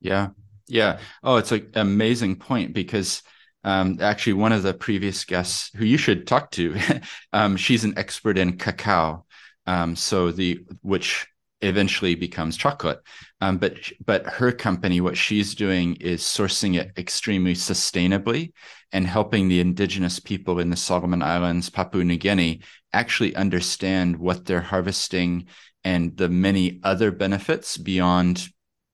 Yeah 0.00 0.28
yeah. 0.68 0.98
Oh, 1.22 1.36
it's 1.36 1.52
an 1.52 1.70
amazing 1.74 2.36
point 2.36 2.72
because 2.72 3.22
um, 3.64 3.98
actually 4.00 4.34
one 4.34 4.52
of 4.52 4.62
the 4.62 4.74
previous 4.74 5.24
guests 5.24 5.70
who 5.74 5.84
you 5.84 5.98
should 5.98 6.26
talk 6.26 6.50
to, 6.52 6.76
um, 7.32 7.56
she's 7.56 7.84
an 7.84 7.98
expert 7.98 8.38
in 8.38 8.56
cacao. 8.56 9.24
Um, 9.66 9.96
so 9.96 10.32
the 10.32 10.64
which 10.80 11.26
eventually 11.60 12.14
becomes 12.14 12.56
chocolate. 12.56 13.00
Um, 13.40 13.58
but 13.58 13.74
but 14.04 14.26
her 14.26 14.52
company, 14.52 15.00
what 15.00 15.16
she's 15.16 15.54
doing 15.54 15.96
is 15.96 16.22
sourcing 16.22 16.78
it 16.78 16.92
extremely 16.96 17.54
sustainably 17.54 18.52
and 18.92 19.06
helping 19.06 19.48
the 19.48 19.60
indigenous 19.60 20.18
people 20.18 20.60
in 20.60 20.70
the 20.70 20.76
Solomon 20.76 21.22
Islands, 21.22 21.68
Papua 21.68 22.04
New 22.04 22.16
Guinea, 22.16 22.60
actually 22.92 23.34
understand 23.36 24.16
what 24.16 24.44
they're 24.46 24.60
harvesting 24.60 25.46
and 25.84 26.16
the 26.16 26.28
many 26.28 26.80
other 26.82 27.10
benefits 27.10 27.76
beyond 27.76 28.48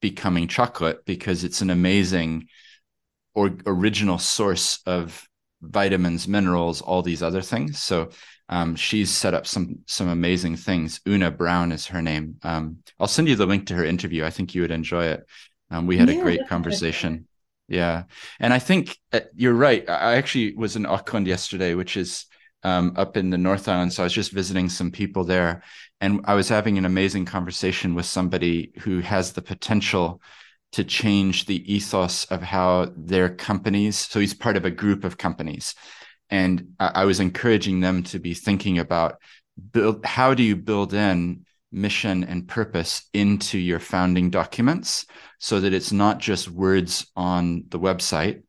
becoming 0.04 0.46
chocolate 0.46 1.02
because 1.06 1.44
it's 1.44 1.62
an 1.62 1.70
amazing 1.70 2.46
or 3.34 3.56
original 3.64 4.18
source 4.18 4.80
of 4.84 5.26
vitamins, 5.62 6.28
minerals, 6.28 6.82
all 6.82 7.00
these 7.00 7.22
other 7.22 7.40
things. 7.40 7.78
So 7.78 8.10
um, 8.50 8.76
she's 8.76 9.10
set 9.10 9.32
up 9.32 9.46
some 9.46 9.78
some 9.86 10.08
amazing 10.10 10.56
things. 10.56 11.00
Oonagh 11.08 11.38
Browne 11.38 11.72
is 11.72 11.86
her 11.86 12.02
name. 12.02 12.36
Um, 12.42 12.80
I'll 13.00 13.06
send 13.06 13.28
you 13.28 13.36
the 13.36 13.46
link 13.46 13.66
to 13.68 13.74
her 13.76 13.84
interview. 13.86 14.26
I 14.26 14.30
think 14.30 14.54
you 14.54 14.60
would 14.60 14.70
enjoy 14.70 15.06
it. 15.06 15.24
Um, 15.70 15.86
we 15.86 15.96
had 15.96 16.10
yeah, 16.10 16.18
a 16.18 16.22
great 16.22 16.48
conversation. 16.48 17.26
Yeah, 17.66 18.02
and 18.38 18.52
I 18.52 18.58
think 18.58 18.98
uh, 19.10 19.20
you're 19.34 19.54
right. 19.54 19.88
I 19.88 20.16
actually 20.16 20.54
was 20.54 20.76
in 20.76 20.84
Auckland 20.84 21.26
yesterday, 21.26 21.72
which 21.72 21.96
is 21.96 22.26
um, 22.64 22.94
up 22.96 23.16
in 23.16 23.30
the 23.30 23.38
North 23.38 23.68
Island. 23.68 23.92
So 23.92 24.02
I 24.02 24.06
was 24.06 24.12
just 24.12 24.32
visiting 24.32 24.68
some 24.68 24.90
people 24.90 25.24
there, 25.24 25.62
and 26.00 26.20
I 26.24 26.34
was 26.34 26.48
having 26.48 26.78
an 26.78 26.84
amazing 26.84 27.26
conversation 27.26 27.94
with 27.94 28.06
somebody 28.06 28.72
who 28.80 29.00
has 29.00 29.32
the 29.32 29.42
potential 29.42 30.20
to 30.72 30.82
change 30.82 31.46
the 31.46 31.72
ethos 31.72 32.24
of 32.26 32.42
how 32.42 32.90
their 32.96 33.28
companies. 33.28 33.96
So 33.96 34.18
he's 34.18 34.34
part 34.34 34.56
of 34.56 34.64
a 34.64 34.70
group 34.70 35.04
of 35.04 35.18
companies, 35.18 35.74
and 36.30 36.74
I, 36.80 37.04
was 37.04 37.20
encouraging 37.20 37.80
them 37.80 38.02
to 38.04 38.18
be 38.18 38.34
thinking 38.34 38.78
about 38.78 39.18
build. 39.72 40.04
How 40.04 40.34
do 40.34 40.42
you 40.42 40.56
build 40.56 40.94
in 40.94 41.44
mission 41.70 42.24
and 42.24 42.48
purpose 42.48 43.02
into 43.12 43.58
your 43.58 43.80
founding 43.80 44.30
documents 44.30 45.06
so 45.38 45.60
that 45.60 45.72
it's 45.72 45.92
not 45.92 46.20
just 46.20 46.48
words 46.48 47.10
on 47.16 47.64
the 47.68 47.78
website 47.78 48.42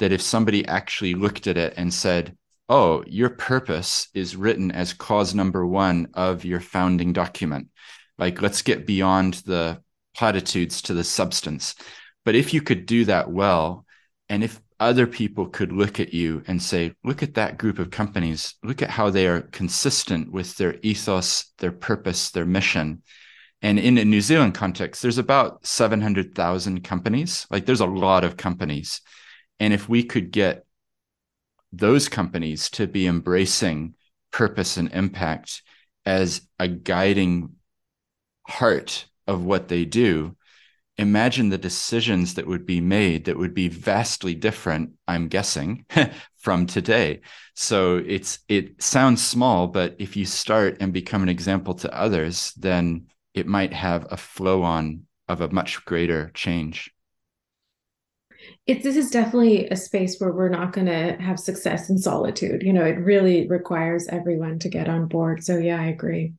that 0.00 0.12
if 0.12 0.20
somebody 0.20 0.66
actually 0.66 1.14
looked 1.14 1.46
at 1.46 1.56
it 1.56 1.74
and 1.76 1.94
said 1.94 2.36
oh, 2.68 3.04
your 3.06 3.30
purpose 3.30 4.08
is 4.14 4.36
written 4.36 4.70
as 4.70 4.92
cause 4.92 5.34
number 5.34 5.66
one 5.66 6.08
of 6.14 6.44
your 6.44 6.60
founding 6.60 7.12
document. 7.12 7.68
Like, 8.18 8.40
let's 8.40 8.62
get 8.62 8.86
beyond 8.86 9.34
the 9.46 9.82
platitudes 10.14 10.82
to 10.82 10.94
the 10.94 11.04
substance. 11.04 11.74
But 12.24 12.34
if 12.34 12.54
you 12.54 12.62
could 12.62 12.86
do 12.86 13.04
that 13.06 13.30
well, 13.30 13.86
and 14.28 14.44
if 14.44 14.60
other 14.80 15.06
people 15.06 15.46
could 15.46 15.72
look 15.72 16.00
at 16.00 16.12
you 16.12 16.42
and 16.46 16.60
say, 16.60 16.92
look 17.04 17.22
at 17.22 17.34
that 17.34 17.58
group 17.58 17.78
of 17.78 17.90
companies, 17.90 18.54
look 18.62 18.82
at 18.82 18.90
how 18.90 19.10
they 19.10 19.26
are 19.26 19.42
consistent 19.42 20.32
with 20.32 20.56
their 20.56 20.76
ethos, 20.82 21.52
their 21.58 21.72
purpose, 21.72 22.30
their 22.30 22.44
mission. 22.44 23.02
And 23.62 23.78
in 23.78 23.96
a 23.96 24.04
New 24.04 24.20
Zealand 24.20 24.54
context, 24.54 25.00
there's 25.00 25.18
about 25.18 25.64
700,000 25.64 26.82
companies. 26.82 27.46
Like 27.48 27.64
there's 27.64 27.80
a 27.80 27.86
lot 27.86 28.24
of 28.24 28.36
companies. 28.36 29.00
And 29.60 29.72
if 29.72 29.88
we 29.88 30.02
could 30.02 30.32
get 30.32 30.64
those 31.72 32.08
companies 32.08 32.70
to 32.70 32.86
be 32.86 33.06
embracing 33.06 33.94
purpose 34.30 34.76
and 34.76 34.92
impact 34.92 35.62
as 36.04 36.42
a 36.58 36.68
guiding 36.68 37.50
heart 38.46 39.06
of 39.26 39.44
what 39.44 39.68
they 39.68 39.84
do. 39.84 40.36
Imagine 40.98 41.48
the 41.48 41.58
decisions 41.58 42.34
that 42.34 42.46
would 42.46 42.66
be 42.66 42.80
made 42.80 43.24
that 43.24 43.38
would 43.38 43.54
be 43.54 43.68
vastly 43.68 44.34
different 44.34 44.90
i'm 45.08 45.28
guessing 45.28 45.86
from 46.38 46.66
today. 46.66 47.20
So 47.54 47.96
it's 47.96 48.40
it 48.48 48.82
sounds 48.82 49.26
small 49.26 49.68
but 49.68 49.96
if 49.98 50.16
you 50.16 50.26
start 50.26 50.78
and 50.80 50.92
become 50.92 51.22
an 51.22 51.28
example 51.28 51.74
to 51.74 51.96
others 51.96 52.52
then 52.58 53.06
it 53.34 53.46
might 53.46 53.72
have 53.72 54.06
a 54.10 54.16
flow 54.16 54.62
on 54.62 55.06
of 55.28 55.40
a 55.40 55.48
much 55.48 55.84
greater 55.84 56.30
change 56.34 56.92
it, 58.66 58.82
this 58.82 58.96
is 58.96 59.10
definitely 59.10 59.68
a 59.68 59.76
space 59.76 60.18
where 60.18 60.32
we're 60.32 60.48
not 60.48 60.72
going 60.72 60.86
to 60.86 61.16
have 61.20 61.38
success 61.38 61.90
in 61.90 61.98
solitude. 61.98 62.62
You 62.62 62.72
know, 62.72 62.84
it 62.84 62.98
really 62.98 63.48
requires 63.48 64.06
everyone 64.08 64.58
to 64.60 64.68
get 64.68 64.88
on 64.88 65.06
board. 65.06 65.42
So, 65.42 65.58
yeah, 65.58 65.80
I 65.80 65.86
agree. 65.86 66.34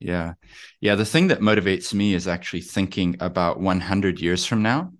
Yeah. 0.00 0.34
Yeah. 0.80 0.94
The 0.94 1.04
thing 1.04 1.28
that 1.28 1.40
motivates 1.40 1.92
me 1.92 2.14
is 2.14 2.28
actually 2.28 2.62
thinking 2.62 3.16
about 3.20 3.60
100 3.60 4.20
years 4.20 4.44
from 4.46 4.62
now 4.62 4.92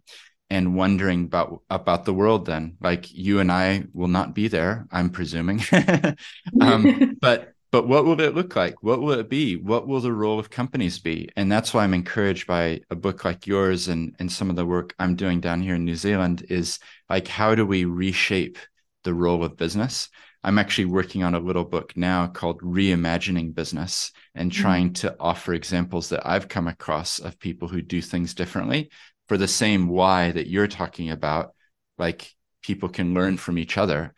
and 0.51 0.77
wondering 0.77 1.25
about 1.25 1.63
about 1.71 2.05
the 2.05 2.15
world 2.15 2.47
then 2.47 2.77
like 2.81 3.13
you 3.13 3.41
and 3.41 3.51
i 3.51 3.85
will 3.93 4.09
not 4.09 4.35
be 4.35 4.49
there 4.49 4.87
i'm 4.93 5.11
presuming 5.11 5.61
um, 6.61 7.17
but 7.21 7.53
but 7.71 7.89
what 7.89 8.05
will 8.05 8.21
it 8.21 8.35
look 8.35 8.55
like? 8.55 8.83
What 8.83 9.01
will 9.01 9.19
it 9.19 9.29
be? 9.29 9.57
What 9.57 9.87
will 9.87 10.01
the 10.01 10.13
role 10.13 10.39
of 10.39 10.51
companies 10.51 10.99
be? 10.99 11.29
And 11.37 11.51
that's 11.51 11.75
why 11.75 11.85
I'm 11.85 11.95
encouraged 11.95 12.47
by 12.47 12.81
a 12.91 12.95
book 12.95 13.25
like 13.25 13.47
yours 13.47 13.89
and, 13.89 14.15
and 14.19 14.31
some 14.31 14.51
of 14.51 14.57
the 14.57 14.67
work 14.67 14.95
I'm 14.99 15.17
doing 15.17 15.41
down 15.41 15.61
here 15.61 15.75
in 15.75 15.85
New 15.85 15.97
Zealand 15.97 16.47
is 16.49 16.79
like, 17.11 17.29
how 17.29 17.55
do 17.55 17.67
we 17.67 17.85
reshape 17.85 18.59
the 19.05 19.15
role 19.15 19.45
of 19.45 19.57
business? 19.57 20.09
I'm 20.45 20.61
actually 20.61 20.85
working 20.85 21.25
on 21.25 21.35
a 21.35 21.41
little 21.41 21.65
book 21.65 21.97
now 21.97 22.29
called 22.29 22.61
Reimagining 22.61 23.53
Business 23.53 24.13
and 24.35 24.51
mm-hmm. 24.51 24.63
trying 24.63 24.87
mm-hmm. 24.91 25.09
to 25.09 25.17
offer 25.19 25.53
examples 25.53 26.11
that 26.11 26.25
I've 26.25 26.49
come 26.49 26.69
across 26.69 27.19
of 27.19 27.41
people 27.41 27.67
who 27.67 27.83
do 27.83 28.01
things 28.01 28.33
differently 28.33 28.91
for 29.27 29.37
the 29.37 29.49
same 29.49 29.89
why 29.89 30.31
that 30.31 30.47
you're 30.47 30.69
talking 30.69 31.11
about. 31.11 31.53
Like 31.99 32.33
people 32.63 32.89
can 32.89 33.13
learn 33.13 33.39
from 33.39 33.59
each 33.59 33.77
other. 33.77 34.15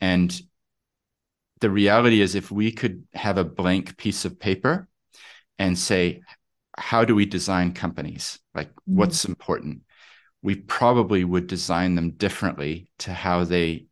And 0.00 0.36
the 1.60 1.70
reality 1.70 2.20
is 2.20 2.34
if 2.34 2.50
we 2.50 2.72
could 2.72 3.04
have 3.14 3.38
a 3.38 3.44
blank 3.44 3.96
piece 3.96 4.24
of 4.24 4.38
paper 4.38 4.88
and 5.58 5.78
say 5.78 6.22
how 6.76 7.04
do 7.04 7.14
we 7.14 7.26
design 7.26 7.72
companies 7.72 8.38
like 8.54 8.68
mm-hmm. 8.68 8.96
what's 8.96 9.24
important 9.24 9.82
we 10.42 10.54
probably 10.54 11.24
would 11.24 11.46
design 11.46 11.94
them 11.94 12.10
differently 12.12 12.90
to 12.98 13.12
how 13.12 13.44
they 13.44 13.86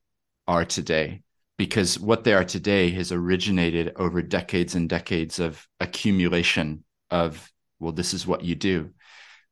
are 0.47 0.65
today 0.65 1.23
because 1.59 1.99
what 1.99 2.25
they 2.25 2.35
are 2.35 2.45
today 2.45 2.91
has 2.91 3.13
originated 3.13 3.93
over 3.97 4.21
decades 4.23 4.75
and 4.75 4.89
decades 4.89 5.39
of 5.39 5.67
accumulation 5.81 6.85
of, 7.11 7.51
well, 7.81 7.93
this 7.93 8.13
is 8.13 8.27
what 8.27 8.45
you 8.45 8.55
do. 8.55 8.91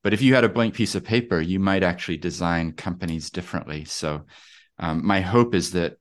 But 0.03 0.13
if 0.13 0.21
you 0.21 0.35
had 0.35 0.45
a 0.45 0.51
blank 0.51 0.75
piece 0.75 0.95
of 0.95 1.05
paper, 1.05 1.41
you 1.41 1.59
might 1.59 1.83
actually 1.83 2.19
design 2.19 2.73
companies 2.73 3.31
differently. 3.31 3.85
So, 3.87 4.27
um, 4.79 5.07
my 5.07 5.21
hope 5.21 5.55
is 5.55 5.71
that 5.71 5.97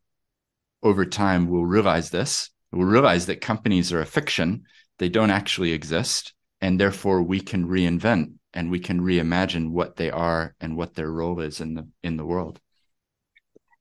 over 0.84 1.06
time 1.06 1.48
we'll 1.48 1.66
realize 1.66 2.10
this. 2.10 2.50
We'll 2.72 2.88
realize 2.88 3.26
that 3.28 3.42
companies 3.42 3.94
are 3.94 4.02
a 4.02 4.06
fiction, 4.06 4.64
they 5.00 5.10
don't 5.10 5.32
actually 5.32 5.72
exist. 5.72 6.34
And 6.62 6.80
therefore, 6.80 7.22
we 7.22 7.42
can 7.42 7.68
reinvent 7.68 8.34
and 8.54 8.72
we 8.72 8.80
can 8.80 9.02
reimagine 9.02 9.72
what 9.72 9.96
they 9.96 10.12
are 10.12 10.56
and 10.62 10.78
what 10.78 10.94
their 10.94 11.12
role 11.12 11.40
is 11.40 11.60
in 11.60 11.74
the 11.74 11.88
in 12.04 12.18
the 12.18 12.26
world 12.26 12.60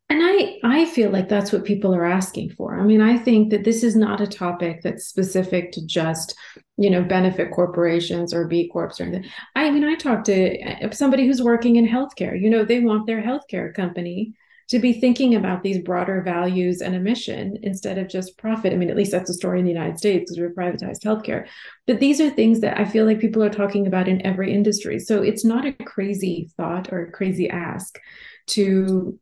and 0.08 0.20
i 0.22 0.58
i 0.64 0.84
feel 0.86 1.10
like 1.10 1.28
that's 1.28 1.52
what 1.52 1.64
people 1.64 1.94
are 1.94 2.04
asking 2.04 2.50
for 2.50 2.78
i 2.78 2.82
mean 2.82 3.00
i 3.00 3.16
think 3.16 3.50
that 3.50 3.64
this 3.64 3.82
is 3.82 3.94
not 3.94 4.20
a 4.20 4.26
topic 4.26 4.80
that's 4.82 5.06
specific 5.06 5.72
to 5.72 5.84
just 5.86 6.34
you 6.76 6.90
know 6.90 7.02
benefit 7.02 7.50
corporations 7.52 8.34
or 8.34 8.46
b 8.46 8.68
corps 8.68 9.00
or 9.00 9.04
anything 9.04 9.30
i 9.54 9.70
mean 9.70 9.84
i 9.84 9.94
talked 9.94 10.26
to 10.26 10.88
somebody 10.92 11.26
who's 11.26 11.42
working 11.42 11.76
in 11.76 11.86
healthcare 11.86 12.40
you 12.40 12.50
know 12.50 12.64
they 12.64 12.80
want 12.80 13.06
their 13.06 13.22
healthcare 13.22 13.72
company 13.74 14.32
to 14.72 14.78
be 14.78 14.94
thinking 14.94 15.34
about 15.34 15.62
these 15.62 15.78
broader 15.82 16.22
values 16.22 16.80
and 16.80 16.94
a 16.94 16.98
mission 16.98 17.58
instead 17.62 17.98
of 17.98 18.08
just 18.08 18.38
profit. 18.38 18.72
I 18.72 18.76
mean, 18.76 18.88
at 18.88 18.96
least 18.96 19.12
that's 19.12 19.28
the 19.28 19.34
story 19.34 19.58
in 19.58 19.66
the 19.66 19.70
United 19.70 19.98
States 19.98 20.30
because 20.30 20.40
we've 20.40 20.56
privatized 20.56 21.04
healthcare. 21.04 21.46
But 21.86 22.00
these 22.00 22.22
are 22.22 22.30
things 22.30 22.60
that 22.60 22.80
I 22.80 22.86
feel 22.86 23.04
like 23.04 23.20
people 23.20 23.42
are 23.42 23.50
talking 23.50 23.86
about 23.86 24.08
in 24.08 24.24
every 24.24 24.50
industry. 24.50 24.98
So 24.98 25.22
it's 25.22 25.44
not 25.44 25.66
a 25.66 25.74
crazy 25.84 26.48
thought 26.56 26.90
or 26.90 27.02
a 27.02 27.12
crazy 27.12 27.50
ask 27.50 27.98
to 28.46 29.18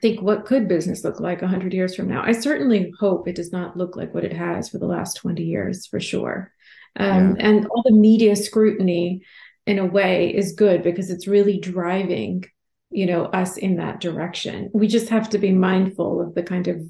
think 0.00 0.22
what 0.22 0.46
could 0.46 0.68
business 0.68 1.04
look 1.04 1.20
like 1.20 1.42
100 1.42 1.74
years 1.74 1.94
from 1.94 2.08
now. 2.08 2.22
I 2.22 2.32
certainly 2.32 2.90
hope 2.98 3.28
it 3.28 3.36
does 3.36 3.52
not 3.52 3.76
look 3.76 3.94
like 3.94 4.14
what 4.14 4.24
it 4.24 4.32
has 4.32 4.70
for 4.70 4.78
the 4.78 4.86
last 4.86 5.18
20 5.18 5.42
years, 5.42 5.86
for 5.86 6.00
sure. 6.00 6.50
Um, 6.96 7.36
yeah. 7.36 7.46
And 7.46 7.66
all 7.66 7.82
the 7.84 7.92
media 7.92 8.36
scrutiny, 8.36 9.20
in 9.66 9.78
a 9.78 9.84
way, 9.84 10.34
is 10.34 10.52
good 10.52 10.82
because 10.82 11.10
it's 11.10 11.28
really 11.28 11.60
driving 11.60 12.46
you 12.90 13.06
know 13.06 13.24
us 13.26 13.56
in 13.56 13.76
that 13.76 14.00
direction. 14.00 14.70
We 14.72 14.88
just 14.88 15.08
have 15.08 15.30
to 15.30 15.38
be 15.38 15.52
mindful 15.52 16.20
of 16.20 16.34
the 16.34 16.42
kind 16.42 16.68
of 16.68 16.82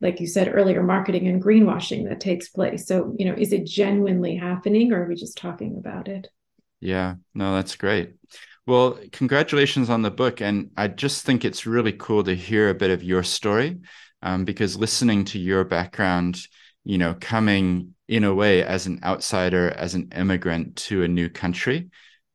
like 0.00 0.18
you 0.20 0.26
said 0.26 0.52
earlier 0.52 0.82
marketing 0.82 1.28
and 1.28 1.42
greenwashing 1.42 2.08
that 2.08 2.20
takes 2.20 2.48
place. 2.48 2.86
So 2.86 3.14
you 3.18 3.26
know 3.26 3.34
is 3.36 3.52
it 3.52 3.66
genuinely 3.66 4.36
happening 4.36 4.92
or 4.92 5.04
are 5.04 5.08
we 5.08 5.14
just 5.14 5.38
talking 5.38 5.76
about 5.78 6.08
it? 6.08 6.28
Yeah 6.80 7.16
no 7.34 7.54
that's 7.54 7.76
great. 7.76 8.14
Well 8.66 8.98
congratulations 9.12 9.90
on 9.90 10.02
the 10.02 10.10
book 10.10 10.40
and 10.40 10.70
i 10.76 10.86
just 10.86 11.24
think 11.24 11.44
it's 11.44 11.66
really 11.66 11.92
cool 11.92 12.22
to 12.24 12.34
hear 12.34 12.68
a 12.68 12.74
bit 12.74 12.90
of 12.90 13.02
your 13.02 13.22
story 13.22 13.78
um, 14.22 14.44
because 14.44 14.76
listening 14.76 15.24
to 15.24 15.38
your 15.38 15.64
background 15.64 16.38
you 16.84 16.98
know 16.98 17.16
coming 17.20 17.94
in 18.08 18.24
a 18.24 18.34
way 18.34 18.62
as 18.62 18.86
an 18.86 19.00
outsider 19.04 19.70
as 19.70 19.94
an 19.94 20.10
immigrant 20.14 20.76
to 20.76 21.02
a 21.02 21.08
new 21.08 21.28
country 21.28 21.90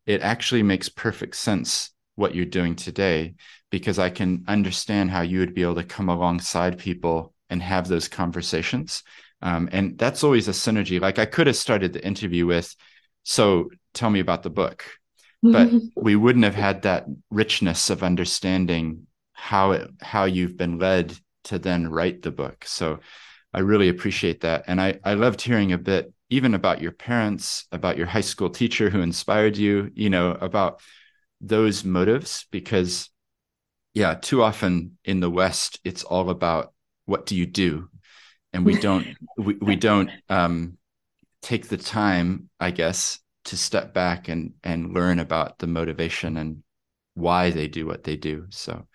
it 0.05 0.21
actually 0.21 0.63
makes 0.63 0.89
perfect 0.89 1.35
sense 1.35 1.91
what 2.15 2.33
you're 2.35 2.45
doing 2.45 2.75
today 2.75 3.35
because 3.71 3.99
I 3.99 4.09
can 4.09 4.45
understand 4.47 5.11
how 5.11 5.21
you 5.21 5.39
would 5.39 5.53
be 5.53 5.63
able 5.63 5.75
to 5.75 5.83
come 5.83 6.09
alongside 6.09 6.77
people 6.77 7.33
and 7.49 7.61
have 7.61 7.87
those 7.87 8.07
conversations. 8.07 9.03
Um, 9.41 9.69
and 9.71 9.97
that's 9.97 10.23
always 10.23 10.47
a 10.47 10.51
synergy. 10.51 10.99
Like 10.99 11.19
I 11.19 11.25
could 11.25 11.47
have 11.47 11.55
started 11.55 11.93
the 11.93 12.05
interview 12.05 12.45
with, 12.45 12.73
so 13.23 13.69
tell 13.93 14.09
me 14.09 14.19
about 14.19 14.43
the 14.43 14.49
book, 14.49 14.85
but 15.43 15.69
we 15.95 16.15
wouldn't 16.15 16.45
have 16.45 16.55
had 16.55 16.83
that 16.83 17.05
richness 17.29 17.89
of 17.89 18.03
understanding 18.03 19.07
how 19.33 19.71
it, 19.71 19.89
how 20.01 20.25
you've 20.25 20.57
been 20.57 20.79
led 20.79 21.17
to 21.45 21.59
then 21.59 21.87
write 21.89 22.21
the 22.21 22.31
book. 22.31 22.65
So 22.65 22.99
I 23.53 23.59
really 23.59 23.89
appreciate 23.89 24.41
that. 24.41 24.65
And 24.67 24.81
I, 24.81 24.99
I 25.03 25.13
loved 25.13 25.41
hearing 25.41 25.73
a 25.73 25.77
bit 25.77 26.11
even 26.29 26.55
about 26.55 26.81
your 26.81 26.91
parents, 26.91 27.67
about 27.71 27.97
your 27.97 28.07
high 28.07 28.21
school 28.21 28.49
teacher 28.49 28.89
who 28.89 29.01
inspired 29.01 29.57
you, 29.57 29.91
you 29.93 30.09
know, 30.09 30.31
about 30.31 30.81
those 31.41 31.83
motives 31.83 32.45
because 32.51 33.09
yeah 33.93 34.13
too 34.15 34.41
often 34.41 34.97
in 35.03 35.19
the 35.19 35.29
west 35.29 35.79
it's 35.83 36.03
all 36.03 36.29
about 36.29 36.73
what 37.05 37.25
do 37.25 37.35
you 37.35 37.45
do? 37.45 37.89
And 38.53 38.65
we 38.65 38.79
don't 38.79 39.07
we, 39.37 39.55
we 39.55 39.75
don't 39.75 40.09
um 40.29 40.77
take 41.41 41.67
the 41.67 41.77
time 41.77 42.49
i 42.59 42.71
guess 42.71 43.19
to 43.43 43.55
step 43.55 43.93
back 43.93 44.27
and 44.27 44.53
and 44.63 44.93
learn 44.93 45.19
about 45.19 45.59
the 45.59 45.67
motivation 45.67 46.37
and 46.37 46.63
why 47.13 47.51
they 47.51 47.67
do 47.67 47.85
what 47.85 48.03
they 48.03 48.17
do. 48.17 48.47
So 48.49 48.87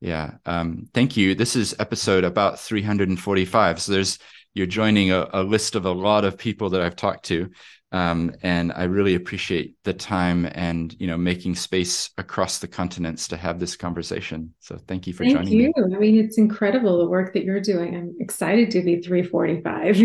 yeah 0.00 0.32
um 0.46 0.88
thank 0.94 1.16
you. 1.16 1.34
This 1.34 1.56
is 1.56 1.74
episode 1.78 2.24
about 2.24 2.58
345 2.58 3.80
so 3.80 3.92
there's 3.92 4.18
you're 4.54 4.66
joining 4.66 5.12
a, 5.12 5.28
a 5.32 5.42
list 5.42 5.74
of 5.74 5.84
a 5.84 5.92
lot 5.92 6.24
of 6.24 6.38
people 6.38 6.70
that 6.70 6.80
i've 6.80 6.96
talked 6.96 7.24
to 7.24 7.50
um, 7.92 8.32
and 8.42 8.72
I 8.72 8.84
really 8.84 9.16
appreciate 9.16 9.74
the 9.82 9.92
time 9.92 10.48
and 10.52 10.94
you 11.00 11.08
know 11.08 11.16
making 11.16 11.56
space 11.56 12.10
across 12.18 12.58
the 12.58 12.68
continents 12.68 13.26
to 13.28 13.36
have 13.36 13.58
this 13.58 13.74
conversation. 13.74 14.54
So 14.60 14.78
thank 14.86 15.08
you 15.08 15.12
for 15.12 15.24
thank 15.24 15.36
joining 15.36 15.52
you. 15.52 15.72
me. 15.76 15.96
I 15.96 15.98
mean, 15.98 16.24
it's 16.24 16.38
incredible 16.38 16.98
the 16.98 17.08
work 17.08 17.34
that 17.34 17.42
you're 17.42 17.60
doing. 17.60 17.96
I'm 17.96 18.14
excited 18.20 18.70
to 18.72 18.82
be 18.82 19.00
345. 19.02 20.00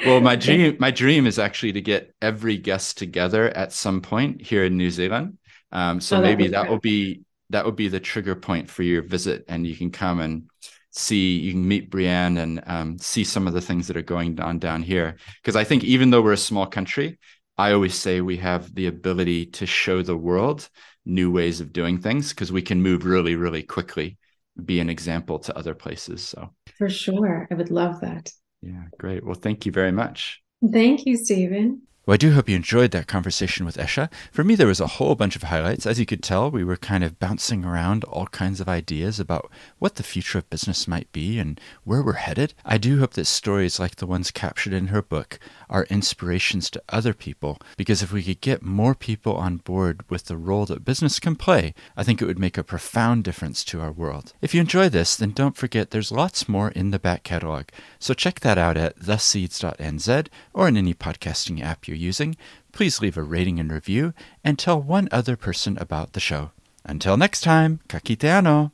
well, 0.04 0.20
my 0.20 0.34
dream 0.40 0.76
my 0.80 0.90
dream 0.90 1.28
is 1.28 1.38
actually 1.38 1.74
to 1.74 1.80
get 1.80 2.12
every 2.20 2.56
guest 2.56 2.98
together 2.98 3.48
at 3.50 3.72
some 3.72 4.00
point 4.00 4.42
here 4.42 4.64
in 4.64 4.76
New 4.76 4.90
Zealand. 4.90 5.38
Um, 5.70 6.00
so 6.00 6.16
oh, 6.16 6.22
maybe 6.22 6.48
that 6.48 6.68
will 6.68 6.80
be 6.80 7.20
that 7.50 7.64
will 7.64 7.70
be 7.72 7.86
the 7.86 8.00
trigger 8.00 8.34
point 8.34 8.68
for 8.68 8.82
your 8.82 9.02
visit, 9.02 9.44
and 9.46 9.64
you 9.64 9.76
can 9.76 9.92
come 9.92 10.18
and 10.18 10.50
see 10.90 11.38
you 11.38 11.52
can 11.52 11.66
meet 11.66 11.90
Brianne 11.90 12.38
and 12.38 12.62
um, 12.66 12.98
see 12.98 13.24
some 13.24 13.46
of 13.46 13.52
the 13.52 13.60
things 13.60 13.86
that 13.86 13.96
are 13.96 14.02
going 14.02 14.40
on 14.40 14.58
down 14.58 14.82
here. 14.82 15.16
Because 15.42 15.56
I 15.56 15.64
think 15.64 15.84
even 15.84 16.10
though 16.10 16.22
we're 16.22 16.32
a 16.32 16.36
small 16.36 16.66
country, 16.66 17.18
I 17.56 17.72
always 17.72 17.94
say 17.94 18.20
we 18.20 18.36
have 18.38 18.74
the 18.74 18.86
ability 18.86 19.46
to 19.46 19.66
show 19.66 20.02
the 20.02 20.16
world 20.16 20.68
new 21.04 21.30
ways 21.30 21.60
of 21.60 21.72
doing 21.72 21.98
things 21.98 22.30
because 22.30 22.52
we 22.52 22.62
can 22.62 22.82
move 22.82 23.04
really, 23.04 23.34
really 23.34 23.62
quickly, 23.62 24.18
be 24.64 24.78
an 24.78 24.90
example 24.90 25.38
to 25.40 25.56
other 25.56 25.74
places. 25.74 26.22
So 26.22 26.54
for 26.76 26.88
sure, 26.88 27.48
I 27.50 27.54
would 27.54 27.70
love 27.70 28.00
that. 28.02 28.30
Yeah, 28.62 28.84
great. 28.98 29.24
Well, 29.24 29.34
thank 29.34 29.66
you 29.66 29.72
very 29.72 29.92
much. 29.92 30.40
Thank 30.72 31.06
you, 31.06 31.16
Stephen. 31.16 31.82
Well, 32.08 32.14
I 32.14 32.16
do 32.16 32.32
hope 32.32 32.48
you 32.48 32.56
enjoyed 32.56 32.92
that 32.92 33.06
conversation 33.06 33.66
with 33.66 33.76
Esha. 33.76 34.10
For 34.32 34.42
me, 34.42 34.54
there 34.54 34.66
was 34.66 34.80
a 34.80 34.86
whole 34.96 35.14
bunch 35.14 35.36
of 35.36 35.42
highlights. 35.42 35.84
As 35.84 36.00
you 36.00 36.06
could 36.06 36.22
tell, 36.22 36.50
we 36.50 36.64
were 36.64 36.78
kind 36.78 37.04
of 37.04 37.18
bouncing 37.18 37.66
around 37.66 38.02
all 38.04 38.28
kinds 38.28 38.62
of 38.62 38.68
ideas 38.68 39.20
about 39.20 39.50
what 39.78 39.96
the 39.96 40.02
future 40.02 40.38
of 40.38 40.48
business 40.48 40.88
might 40.88 41.12
be 41.12 41.38
and 41.38 41.60
where 41.84 42.02
we're 42.02 42.14
headed. 42.14 42.54
I 42.64 42.78
do 42.78 42.98
hope 42.98 43.12
that 43.12 43.26
stories 43.26 43.78
like 43.78 43.96
the 43.96 44.06
ones 44.06 44.30
captured 44.30 44.72
in 44.72 44.86
her 44.86 45.02
book 45.02 45.38
are 45.70 45.84
inspirations 45.84 46.70
to 46.70 46.82
other 46.88 47.14
people, 47.14 47.58
because 47.76 48.02
if 48.02 48.12
we 48.12 48.22
could 48.22 48.40
get 48.40 48.62
more 48.62 48.94
people 48.94 49.36
on 49.36 49.58
board 49.58 50.02
with 50.08 50.24
the 50.24 50.36
role 50.36 50.66
that 50.66 50.84
business 50.84 51.18
can 51.18 51.36
play, 51.36 51.74
I 51.96 52.04
think 52.04 52.20
it 52.20 52.26
would 52.26 52.38
make 52.38 52.58
a 52.58 52.64
profound 52.64 53.24
difference 53.24 53.64
to 53.64 53.80
our 53.80 53.92
world. 53.92 54.32
If 54.40 54.54
you 54.54 54.60
enjoy 54.60 54.88
this, 54.88 55.16
then 55.16 55.30
don't 55.30 55.56
forget 55.56 55.90
there's 55.90 56.12
lots 56.12 56.48
more 56.48 56.70
in 56.70 56.90
the 56.90 56.98
back 56.98 57.22
catalog. 57.22 57.64
So 57.98 58.14
check 58.14 58.40
that 58.40 58.58
out 58.58 58.76
at 58.76 58.98
theseeds.nz 58.98 60.28
or 60.54 60.68
in 60.68 60.76
any 60.76 60.94
podcasting 60.94 61.62
app 61.62 61.86
you're 61.86 61.96
using, 61.96 62.36
please 62.72 63.00
leave 63.00 63.16
a 63.16 63.22
rating 63.22 63.58
and 63.58 63.72
review 63.72 64.14
and 64.44 64.58
tell 64.58 64.80
one 64.80 65.08
other 65.10 65.36
person 65.36 65.78
about 65.78 66.12
the 66.12 66.20
show. 66.20 66.50
Until 66.84 67.16
next 67.16 67.42
time, 67.42 67.80
ka 67.88 67.98
kite 67.98 68.24
ano! 68.24 68.72